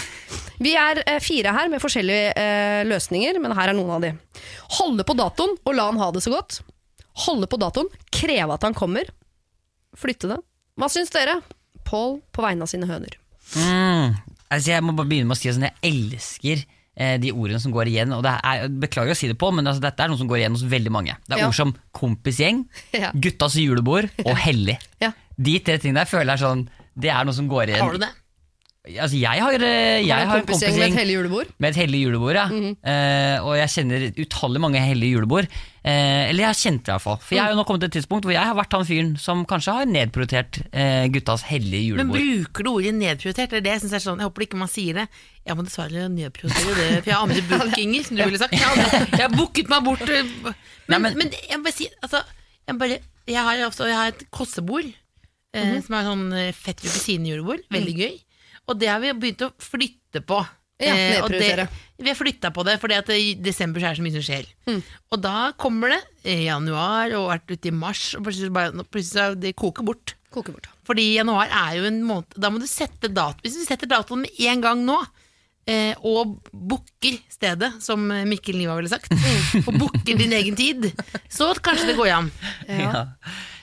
[0.60, 4.12] Vi er eh, fire her med forskjellige eh, løsninger, men her er noen av de.
[4.80, 6.60] Holde på datoen og la han ha det så godt.
[7.24, 9.08] Holde på datoen, kreve at han kommer.
[9.96, 10.40] Flytte det.
[10.80, 11.38] Hva syns dere?
[11.88, 13.16] Pål på vegne av sine høner.
[13.56, 14.16] Mm.
[14.54, 16.64] Altså, jeg må bare begynne med å si sånn, jeg elsker
[16.96, 18.14] eh, de ordene som går igjen.
[18.16, 20.30] Og det er, jeg beklager å si det på, men altså, dette er noe som
[20.30, 21.16] går igjen hos veldig mange.
[21.28, 21.50] Det er Ja.
[21.52, 22.64] ord som kompisgjeng,
[23.26, 24.78] guttas julebord og hellig.
[25.04, 25.12] Ja.
[25.38, 27.82] De tre tingene der føler jeg sånn Det er noe som går igjen.
[27.82, 28.12] Har du det?
[28.84, 31.52] Altså, jeg har, eh, jeg Har har en en kompisgjeng med et hellig julebord.
[31.58, 32.48] med et hellig julebord, ja.
[32.52, 33.40] Mm -hmm.
[33.40, 35.46] uh, og jeg kjenner utallig mange hellige julebord.
[35.86, 37.18] Uh, eller jeg har kjent det i hvert fall.
[37.22, 39.18] For jeg har jo nå kommet til et tidspunkt hvor jeg har vært han fyren
[39.18, 42.20] som kanskje har nedprioritert uh, guttas hellige julebord.
[42.20, 43.50] Men bruker du ordet nedprioritert?
[43.52, 45.08] Det er det jeg synes er sånn, jeg håper ikke man sier det.
[45.48, 48.52] Jeg må dessverre nedprioritere det, for jeg har andre bookinger, som du ville sagt.
[48.52, 50.00] Jeg har, andre- jeg har booket meg bort.
[50.04, 50.28] Men,
[50.90, 52.18] Nei, men, men- jeg må bare si, altså,
[52.68, 54.92] jeg, bare, jeg, har, også, jeg har et kossebord,
[55.56, 57.64] eh, som er sånn fett ved kusine-julebord.
[57.72, 58.20] Veldig gøy.
[58.70, 60.40] Og det har vi begynt å flytte på.
[60.42, 61.68] Ja, Eh, og det,
[62.02, 64.50] vi har flytta på det, at i desember så er det så mye som skjer.
[64.68, 64.82] Mm.
[65.14, 66.02] Og da kommer det
[66.34, 70.16] i januar og vært ute i mars, og plutselig, bare, plutselig det koker bort.
[70.34, 70.68] Koker bort.
[70.88, 74.24] Fordi januar er jo en måned Da må du sette dato Hvis du setter datoen
[74.26, 74.96] med en gang nå
[75.70, 79.14] eh, Og booker stedet Som Mikkel Niva ville sagt
[79.62, 80.90] Og booker din egen tid
[81.30, 82.32] Så kanskje det går an
[82.68, 83.06] Ja.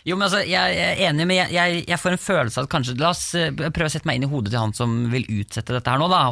[0.08, 2.72] Jo, men altså, jeg er enig, men jeg, jeg, jeg får en følelse av at
[2.72, 5.26] kanskje La oss eh, prøve å sette meg inn i hodet til han som vil
[5.40, 6.22] utsette dette her nå, da.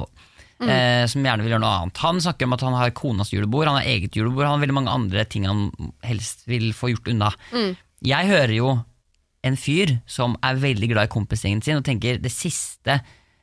[0.59, 2.01] Eh, som gjerne vil gjøre noe annet.
[2.03, 4.79] Han snakker om at han har konas julebord, han har eget julebord, han har veldig
[4.81, 5.69] mange andre ting han
[6.03, 7.29] helst vil få gjort unna.
[8.09, 8.73] Jeg hører jo
[9.47, 12.99] en fyr som er veldig glad i kompisgjengen sin og tenker det siste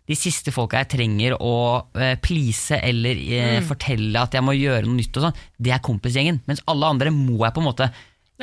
[0.06, 1.54] de siste folka jeg trenger å
[1.98, 5.82] eh, please eller eh, fortelle at jeg må gjøre noe nytt, og sånn, det er
[5.82, 6.44] kompisgjengen.
[6.46, 7.88] Mens alle andre må jeg på en måte.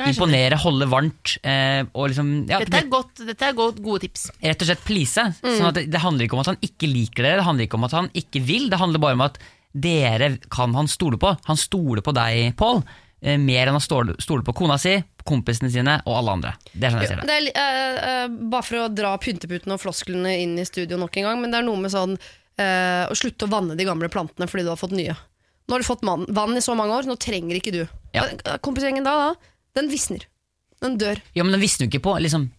[0.01, 1.35] Imponere, holde varmt.
[1.45, 4.85] Eh, og liksom, ja, Dette er, godt, dette er godt, gode tips rett og slett
[4.87, 5.27] please.
[5.41, 7.79] Sånn at det, det handler ikke om at han ikke liker dere, det handler ikke
[7.79, 9.39] om at han ikke vil, det handler bare om at
[9.73, 11.33] dere kan han stole på.
[11.49, 12.83] Han stoler på deg, Pål.
[13.21, 16.55] eh, mer enn han stole, stole på kona si, kompisene sine og alle andre.
[16.73, 17.27] Det er sånn jeg ser det.
[17.29, 21.21] Det er, uh, eh, bare for å dra pynteputene og flosklene inn i studio nok
[21.21, 24.11] en gang, men det er noe med sånn uh, å slutte å vanne de gamle
[24.13, 25.15] plantene fordi du har fått nye.
[25.63, 27.83] Nå har du fått vann i så mange år, nå trenger ikke du.
[28.13, 28.25] Ja.
[28.61, 30.25] Kompisgjengen da, da, den visner.
[30.83, 31.21] Den dør.
[31.35, 32.49] Ja, men den visner jo ikke på liksom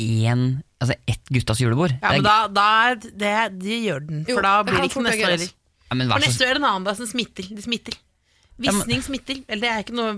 [0.00, 0.44] én,
[0.80, 1.92] altså ett guttas julebord.
[2.02, 4.84] Ja, men da, da er det, det gjør den, for Jo, da det blir kan
[4.84, 5.40] det ikke fort neste år gjøres.
[5.40, 5.56] heller.
[5.90, 7.50] ja, men For så neste år er det en annen da som smitter.
[7.56, 7.98] Det smitter.
[8.60, 9.36] Ja, men- Visning smitter.
[9.48, 10.10] Eller det er ikke noe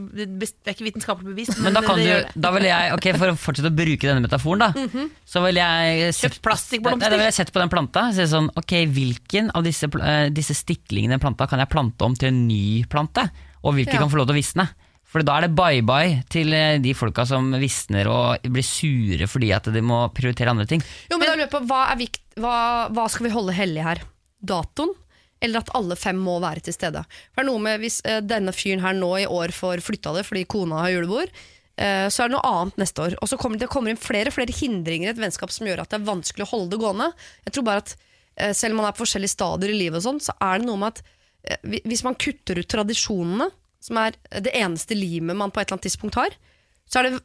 [0.43, 2.41] bes- Det er ikke vitenskapelig bevist, Men da kan det du, det.
[2.43, 4.73] da vil jeg, ok For å fortsette å bruke denne metaforen, da
[5.25, 6.99] så vil jeg sett, Kjøpt plastikkblomster.
[6.99, 9.87] Nei, Da vil jeg sett på den planta og si sånn Ok, hvilken av disse,
[9.87, 13.31] pl- eh, disse stiklingene i den planta kan jeg plante om til en ny plante?
[13.63, 14.01] Og hvilke Ja.
[14.03, 14.69] kan få lov til å visne?
[15.13, 19.53] For da er det bye-bye til eh, de folka som visner og blir sure fordi
[19.53, 20.83] at de må prioritere andre ting.
[21.11, 22.57] Jo, men da lurer jeg på, hva, er vikt, hva,
[22.97, 24.03] hva skal vi holde hellig her?
[24.41, 24.95] Datoen?
[25.43, 27.03] Eller at alle fem må være til stede?
[27.33, 30.15] For det er noe med Hvis eh, denne fyren her nå i år får flytta
[30.17, 31.33] det fordi kona har julebord,
[31.77, 33.19] eh, så er det noe annet neste år.
[33.21, 35.85] Og så kommer det kommer inn flere og flere hindringer i et vennskap som gjør
[35.85, 37.13] at det er vanskelig å holde det gående.
[37.45, 37.95] Jeg tror bare at
[38.57, 40.81] Selv om man er på forskjellige stadier i livet, og sånn, så er det noe
[40.81, 43.51] med at hvis man kutter ut tradisjonene,
[43.83, 46.35] som er det eneste limet man på et eller annet tidspunkt har,
[46.91, 47.21] så er det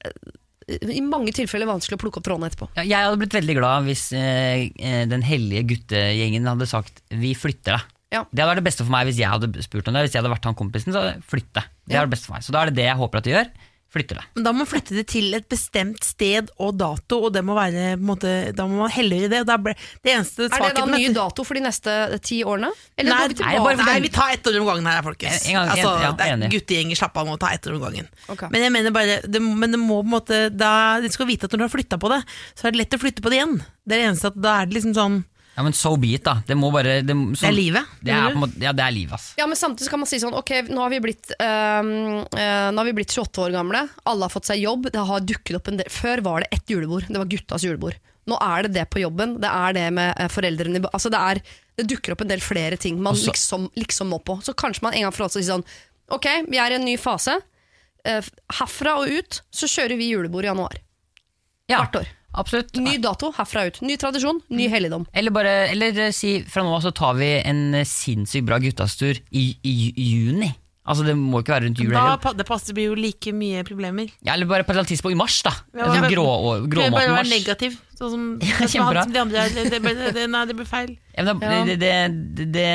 [0.67, 2.67] eh, i mange tilfeller vanskelig å plukke opp trådene etterpå.
[2.75, 7.31] Ja, jeg hadde blitt veldig glad hvis eh, eh, den hellige guttegjengen hadde sagt 'vi
[7.39, 7.93] flytter deg'.
[8.11, 8.21] Ja.
[8.31, 10.05] Det hadde vært det beste for meg hvis jeg hadde spurt om det.
[10.07, 11.63] Hvis jeg hadde vært han kompisen, så flytte.
[11.87, 12.05] Det Ja.
[12.05, 12.43] det beste for meg.
[12.43, 13.49] Så da er det det jeg håper at de gjør.
[13.93, 14.23] Flytter det.
[14.35, 17.53] Men da må man flytte det til et bestemt sted og dato, og det må
[17.55, 19.39] være på en måte, Da må man helle i det.
[19.47, 19.73] Og ble,
[20.03, 22.73] det eneste Er det da ny dato for de neste ti årene?
[22.99, 25.47] Eller Nei, går vi nei, bare nei, vi tar ett år om gangen her, folkens.
[25.47, 26.51] En gang- en- altså, ja, enig.
[26.51, 28.11] Guttegjenger, slapp av, må ta ett år om gangen.
[28.27, 28.49] Okay.
[28.51, 31.45] Men jeg mener bare, det, men det må på en måte da, Du skal vite
[31.47, 32.21] at når du har flytta på det,
[32.59, 33.57] så er det lett å flytte på det igjen.
[33.87, 35.23] Det er det eneste at da er det liksom sånn
[35.57, 36.35] Ja, men so be it, da.
[36.45, 37.93] Det må bare Det, Det er livet.
[38.05, 39.31] Det er, på måte, ja, det er livet, ass.
[39.39, 41.89] Ja, men samtidig kan man si sånn Ok, nå har vi blitt, ehm,
[42.37, 43.81] eh, nå har vi blitt 28 år gamle.
[44.05, 44.91] Alle har fått seg jobb.
[44.93, 47.07] Det har dukket opp en del Før var det ett julebord.
[47.09, 47.97] Det var guttas julebord.
[48.29, 49.33] Nå er det det på jobben.
[49.41, 51.41] Det er det med eh, foreldrene Altså det, er,
[51.81, 54.37] det dukker opp en del flere ting man Også, liksom, liksom må på.
[54.45, 55.65] Så kanskje man en gang for alle sier si sånn
[56.13, 57.33] Ok, vi er i en ny fase.
[58.05, 58.29] Eh,
[58.59, 60.77] herfra og ut så kjører vi julebord i januar.
[61.67, 62.13] Ja, Hvert år.
[62.31, 62.75] Absolutt.
[62.75, 63.81] Ny dato herfra ut.
[63.81, 65.07] Ny tradisjon, ny helligdom.
[65.13, 69.45] Eller bare Eller si fra nå av så tar vi en sinnssykt bra guttastur i,
[69.63, 70.51] i, i juni.
[70.87, 74.11] Altså Det må ikke være rundt jul da, Det passer blir jo like mye problemer.
[74.23, 75.53] Ja, eller bare på et eller annet tidspunkt i mars, da.
[75.75, 76.27] Ja, sånn grå,
[76.71, 77.75] grå, bare være negativ.
[77.97, 79.03] Sånn som, Ja, sånn kjempebra.
[79.07, 79.43] som de andre.
[79.51, 80.93] Det, det, det, det, nei, det blir feil.
[81.17, 81.91] Ja, men da, det, det,
[82.37, 82.65] det, det,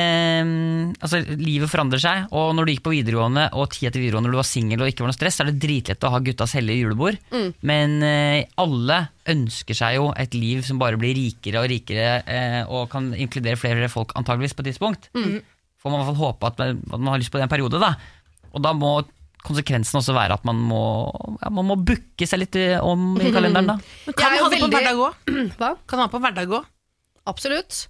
[0.45, 4.29] mm, altså, livet forandrer seg, og når du gikk på videregående og tid etter videregående
[4.29, 6.21] når du var singel og ikke var noe stress, så er det dritlett å ha
[6.27, 7.17] guttas hellige julebord.
[7.63, 8.99] Men eh, alle
[9.31, 13.57] ønsker seg jo et liv som bare blir rikere og rikere, eh, og kan inkludere
[13.57, 15.07] flere folk antageligvis på et tidspunkt.
[15.83, 17.51] Får man i hvert fall håpe at man, at man har lyst på det en
[17.51, 17.93] periode, da.
[18.53, 18.93] Og da må
[19.43, 20.83] konsekvensen også være at man må,
[21.41, 23.79] ja, man må booke seg litt eh, om i kalenderen, da.
[24.07, 25.33] Men kan man ha det på hverdag òg?
[25.59, 25.73] Hva?
[25.83, 26.69] Kan man ha på hverdag òg?
[27.27, 27.81] Absolutt.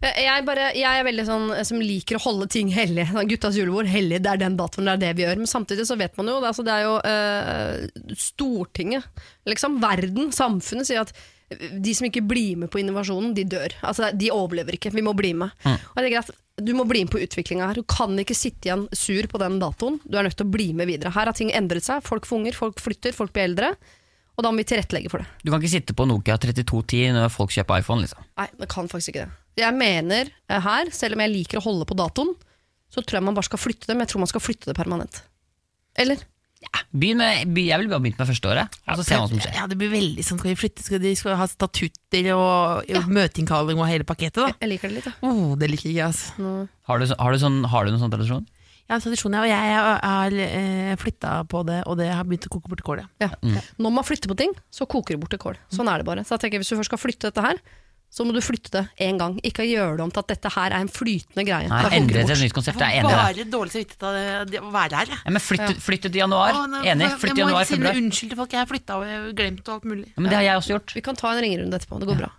[0.00, 3.06] Eh, Jeg, bare, jeg er veldig sånn eh, som liker å holde ting hellig.
[3.30, 5.42] Guttas julebord, hellig, det er den datoen, det er det vi gjør.
[5.44, 9.08] Men samtidig så vet man jo, det, altså, det er jo eh, Stortinget,
[9.52, 11.12] liksom, verden, samfunnet sier at
[11.54, 13.74] de som ikke blir med på innovasjonen, de dør.
[13.86, 15.54] Altså, de overlever ikke, vi må bli med.
[15.62, 16.34] Og jeg tenker at
[16.66, 17.78] du må bli med på utviklinga her.
[17.78, 20.00] Du kan ikke sitte igjen sur på den datoen.
[20.08, 21.12] Du er nødt til å bli med videre.
[21.14, 22.02] Her har ting endret seg.
[22.06, 23.74] Folk får unger, folk flytter, folk blir eldre.
[24.36, 25.28] Og da må vi tilrettelegge for det.
[25.44, 28.24] Du kan ikke sitte på Nokia 3210 når folk kjøper iPhone, liksom.
[28.40, 29.38] Nei, det kan faktisk ikke det.
[29.62, 32.34] Jeg mener eh, her, selv om jeg liker å holde på datoen,
[32.92, 34.76] så tror jeg man bare skal flytte det, men jeg tror man skal flytte det
[34.76, 35.22] permanent.
[35.96, 36.20] Eller?
[36.96, 39.54] Begynn med, jeg vil bare begynne med første året, og så se hva som skjer.
[39.58, 40.84] Ja, det blir veldig sånn, Skal de flytte?
[40.86, 43.02] Skal de skal ha statutter og, ja.
[43.04, 44.40] møteinnkalling og hele pakketet?
[44.40, 44.54] da?
[44.62, 45.28] Jeg liker det litt, da.
[45.28, 46.32] Oh, det liker jeg, altså.
[46.88, 48.46] Har du, har du, sånn, har du noen sånn tradisjon?
[48.86, 52.52] En tradisjon, ja, og jeg har eh, flytta på det, og det har begynt å
[52.54, 53.02] koke bort kål.
[53.20, 53.32] Ja.
[53.34, 53.62] ja.
[53.82, 55.58] Når man flytter på ting, så koker det bort til kål.
[55.74, 56.22] Sånn er det bare.
[56.24, 57.58] Så jeg tenker, hvis du først skal flytte dette her,
[58.16, 59.34] så må du flytte det én gang.
[59.44, 61.68] Ikke gjøre det om til at dette her er en flytende greie.
[61.68, 62.80] Nei, endre det til et nytt konsept.
[62.80, 63.18] Jeg er enig i det.
[63.20, 65.06] bare dårlig samvittighet av det- å være her.
[65.26, 66.52] Ja, men flytt, flytt til i januar.
[66.56, 67.10] Å, nei, Enig.
[67.20, 68.00] Flytt i jeg må ikke si februar.
[68.00, 70.06] Unnskyld til folk, jeg har flytta og jeg har glemt og alt mulig.
[70.08, 70.94] Ja, men det har jeg også gjort.
[70.96, 72.00] Vi kan ta en ringerunde etterpå.
[72.00, 72.30] Det går bra.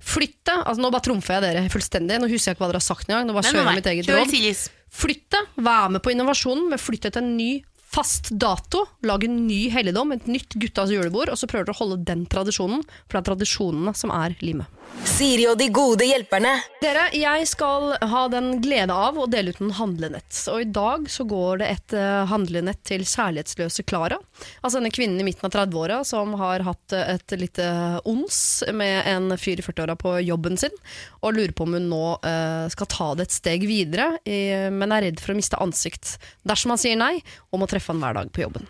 [0.00, 2.20] Flytte, altså Nå bare trumfer jeg dere fullstendig.
[2.20, 3.26] Nå husker jeg ikke hva dere har sagt engang.
[3.26, 4.70] Nå bare kjører jeg mitt eget råd.
[4.94, 7.64] Flytte, vær med på innovasjonen, men flytte til en ny
[7.94, 8.84] fast dato.
[9.06, 12.26] Lag en ny helligdom, et nytt guttas julebord, og så prøver dere å holde den
[12.26, 14.66] tradisjonen, for det er tradisjonene som er limet.
[15.14, 16.56] Siri og de gode hjelperne.
[16.82, 20.40] Dere, jeg skal ha den glede av å dele ut noen handlenett.
[20.50, 24.18] Og i dag så går det et eh, handlenett til kjærlighetsløse Klara.
[24.62, 27.68] Altså denne kvinnen i midten av 30-åra som har hatt eh, et lite
[28.10, 28.38] ons
[28.74, 30.74] med en fyr i 40-åra på jobben sin,
[31.22, 35.08] og lurer på om hun nå eh, skal ta det et steg videre, men er
[35.08, 36.16] redd for å miste ansikt
[36.48, 37.18] dersom han sier nei,
[37.52, 38.66] og må treffe han hver dag på jobben.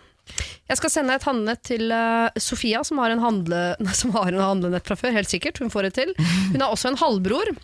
[0.65, 3.61] Jeg skal sende et handlenett til uh, Sofia, som har, handle,
[4.01, 5.15] som har en handlenett fra før.
[5.15, 6.13] Helt sikkert, hun får det til.
[6.53, 7.55] Hun har også en halvbror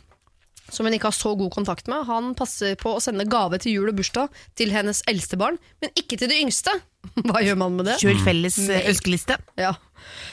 [0.71, 2.05] som hun ikke har så god kontakt med.
[2.07, 5.91] Han passer på å sende gave til jul og bursdag til hennes eldste barn, men
[5.99, 6.71] ikke til det yngste.
[7.27, 7.97] Hva gjør man med det?
[8.01, 9.37] Kjør felles eh, ønskeliste.
[9.59, 9.73] Ja,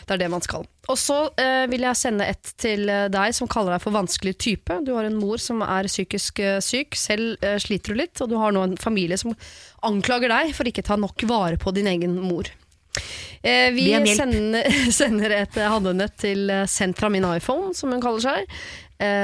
[0.07, 0.67] det er det man skal.
[0.89, 4.35] Og så eh, vil jeg sende et til eh, deg som kaller deg for vanskelig
[4.41, 4.79] type.
[4.87, 8.31] Du har en mor som er psykisk eh, syk, selv eh, sliter du litt, og
[8.33, 9.37] du har nå en familie som
[9.87, 12.51] anklager deg for ikke ta nok vare på din egen mor.
[13.39, 13.85] Vi
[14.19, 14.67] sender,
[15.01, 18.57] sender et handlenett til Sentra min iPhone, som hun kaller seg.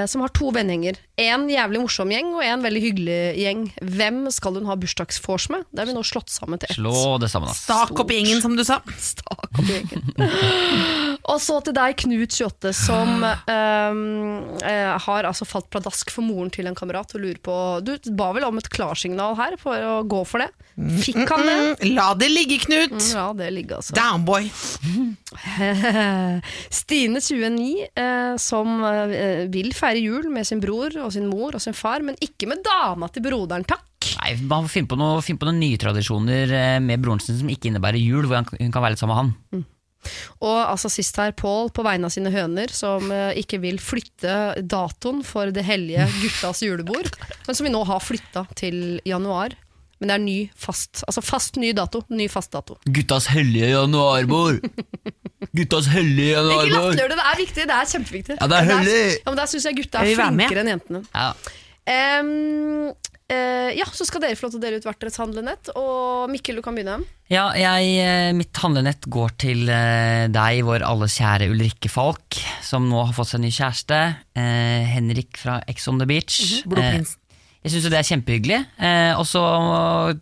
[0.06, 1.00] Som har to vennegjenger.
[1.14, 3.60] En jævlig morsom gjeng og en veldig hyggelig gjeng.
[3.78, 5.62] Hvem skal hun ha bursdagsvors med?
[5.70, 6.78] Det har vi nå slått sammen til ett.
[6.80, 7.54] Slå det sammen, da.
[7.54, 8.80] Stak opp gjengen, som du sa.
[9.12, 10.10] Stak opp gjengen.
[11.22, 14.02] og så til deg, Knut 28, som um,
[14.58, 18.32] eh, har altså falt pladask for moren til en kamerat og lurer på Du ba
[18.34, 20.50] vel om et klarsignal her for å gå for det?
[20.74, 21.54] Fikk han det?
[21.54, 22.98] Mm, la det ligge, Knut!
[23.14, 23.94] Ja, det ligge, altså.
[23.94, 24.50] Downboy.
[26.82, 31.62] Stine 29, eh, som eh, vil feire jul med sin bror og sin mor og
[31.62, 33.86] sin far, men ikke med dama til broderen, takk.
[34.20, 37.38] Nei, Man får finne på, noe, finne på noen nye tradisjoner eh, med broren sin
[37.40, 39.64] som ikke innebærer jul, hvor hun kan være litt sammen med han.
[40.44, 44.60] Og altså sist her, Pål på vegne av sine høner, som eh, ikke vil flytte
[44.60, 47.08] datoen for det hellige guttas julebord,
[47.46, 49.56] men som vi nå har flytta til januar.
[50.04, 52.02] Men det er ny fast, altså fast ny dato.
[52.12, 52.76] Ny fast dato.
[52.84, 54.60] Guttas hellige januarbord!
[55.56, 56.98] Guttas hellige januarbord!
[56.98, 58.36] det, det er viktig, det er kjempeviktig.
[58.36, 58.98] Ja, det er hellig.
[59.22, 61.02] Ja, men der syns jeg gutta er flinkere enn jentene.
[61.14, 61.30] Ja.
[61.84, 62.92] Um,
[63.32, 65.72] uh, ja, så skal dere få lov til å dele ut hvert deres handlenett.
[65.80, 67.00] Og Mikkel, du kan begynne.
[67.32, 72.92] Ja, jeg, eh, mitt handlenett går til eh, deg, vår alle kjære Ulrikke Falk, som
[72.92, 74.04] nå har fått seg ny kjæreste.
[74.36, 76.60] Uh, Henrik fra Ex on the Beach.
[76.68, 77.16] Blodprins.
[77.64, 78.60] Jeg syns det er kjempehyggelig.
[78.76, 79.42] Eh, og så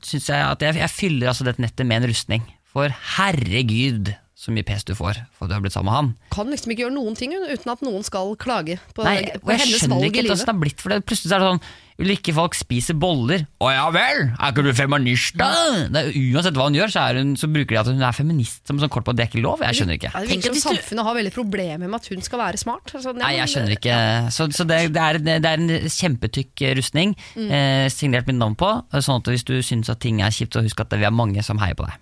[0.06, 2.44] syns jeg at jeg, jeg fyller altså dette nettet med en rustning.
[2.72, 4.12] For herregud,
[4.42, 6.10] så mye pes du får for at du har blitt sammen med han.
[6.34, 9.54] Kan liksom ikke gjøre noen ting uten at noen skal klage på, Nei, på og
[9.54, 10.98] jeg skjønner ikke hvordan det har blitt for det.
[11.06, 11.64] Plutselig er det sånn
[12.02, 13.44] Ulrikke Falk spiser boller.
[13.62, 15.50] Å ja vel, er ikke du feminist, da?
[15.92, 18.16] Det er, uansett hva hun gjør, så, er hun, så bruker de at hun er
[18.16, 19.62] feminist som sånn kort på at det er ikke lov.
[19.62, 20.10] Jeg skjønner ikke.
[20.10, 22.94] Ja, det virker at som samfunnet har veldig problemer med at hun skal være smart.
[22.98, 23.98] Altså, Nei, jeg skjønner ikke.
[24.34, 28.72] Så, så det, det, er, det er en kjempetykk rustning, eh, signert mitt navn på.
[28.98, 31.44] Sånn at hvis du syns at ting er kjipt, så husk at vi er mange
[31.46, 32.00] som heier på deg.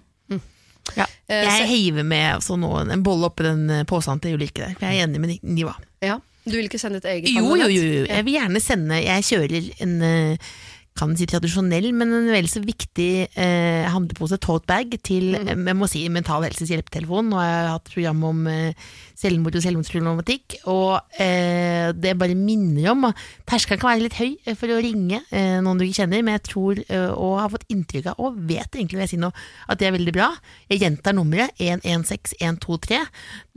[1.31, 4.75] Eh, Jeg heiver med altså, nå en bolle oppi den eh, posen til Ulrikke der.
[4.81, 5.77] Jeg er enig med Niva.
[6.03, 8.05] Ja, Du vil ikke sende et eget Jo, jo, jo, jo.
[8.09, 10.51] Jeg vil gjerne sende Jeg kjører en eh,
[10.99, 15.69] kan si tradisjonell, men en vel så viktig eh, handlepose, tote bag, til mm.
[15.71, 17.31] jeg må si, Mental Helses hjelpetelefon.
[17.31, 18.89] Nå har jeg hatt program om eh,
[19.21, 23.09] selvmord og selvmordsproblematikk, og eh, det bare minner om
[23.49, 26.37] Terskelen kan være litt høy eh, for å ringe eh, noen du ikke kjenner, men
[26.39, 29.33] jeg tror, eh, og har fått inntrykk av, og vet egentlig vil jeg si nå,
[29.71, 30.33] at det er veldig bra.
[30.73, 33.01] Jeg gjentar nummeret 116123.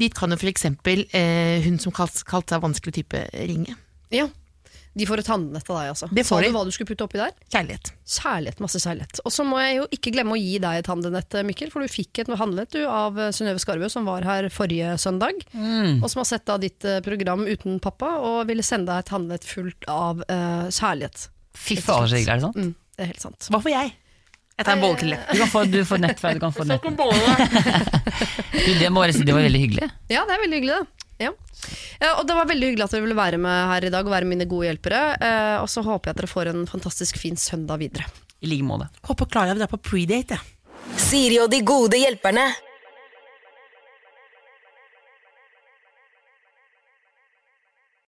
[0.04, 2.16] Dit kan jo eksempel eh, hun som kalt
[2.50, 3.76] seg vanskelig type, ringe.
[4.14, 4.30] Ja.
[4.94, 6.08] De får et handlenett av deg, altså.
[6.14, 6.50] Det får Sa de.
[6.52, 7.32] du hva du skulle putte oppi der?
[7.50, 7.90] Kjærlighet.
[8.16, 9.22] Kjærlighet, masse kjærlighet.
[9.26, 11.90] Og så må jeg jo ikke glemme å gi deg et handlenett, Mikkel, for du
[11.90, 16.22] fikk et handlenett du, av eh, Synnøve Skarbø, som var her forrige søndag, og som
[16.22, 19.90] har sett da ditt eh, program uten pappa, og ville sende deg et handlenett fullt
[19.90, 21.28] av uh, kjærlighet.
[21.58, 22.62] Fy faen, så hyggelig, er det sant?
[22.62, 23.50] Mm, det er helt sant.
[23.50, 23.94] Hva får jeg?
[24.54, 25.22] Jeg tar en bolle til deg.
[25.34, 26.84] Du kan få, du får nett fra, du kan få nett.
[28.54, 29.88] Du, det må jeg si, det var veldig hyggelig.
[30.14, 31.03] Ja, det er veldig hyggelig, det.
[31.22, 31.32] Ja.
[32.02, 34.12] Ja, og det var veldig hyggelig at dere ville være med her i dag og
[34.16, 35.04] være mine gode hjelpere.
[35.22, 38.10] Eh, og så håper jeg at dere får en fantastisk fin søndag videre.
[38.44, 38.90] I like måte.
[39.08, 40.36] Håper Klara vil dra på predate.
[40.36, 41.00] jeg.
[41.00, 42.50] Siri og de gode hjelperne.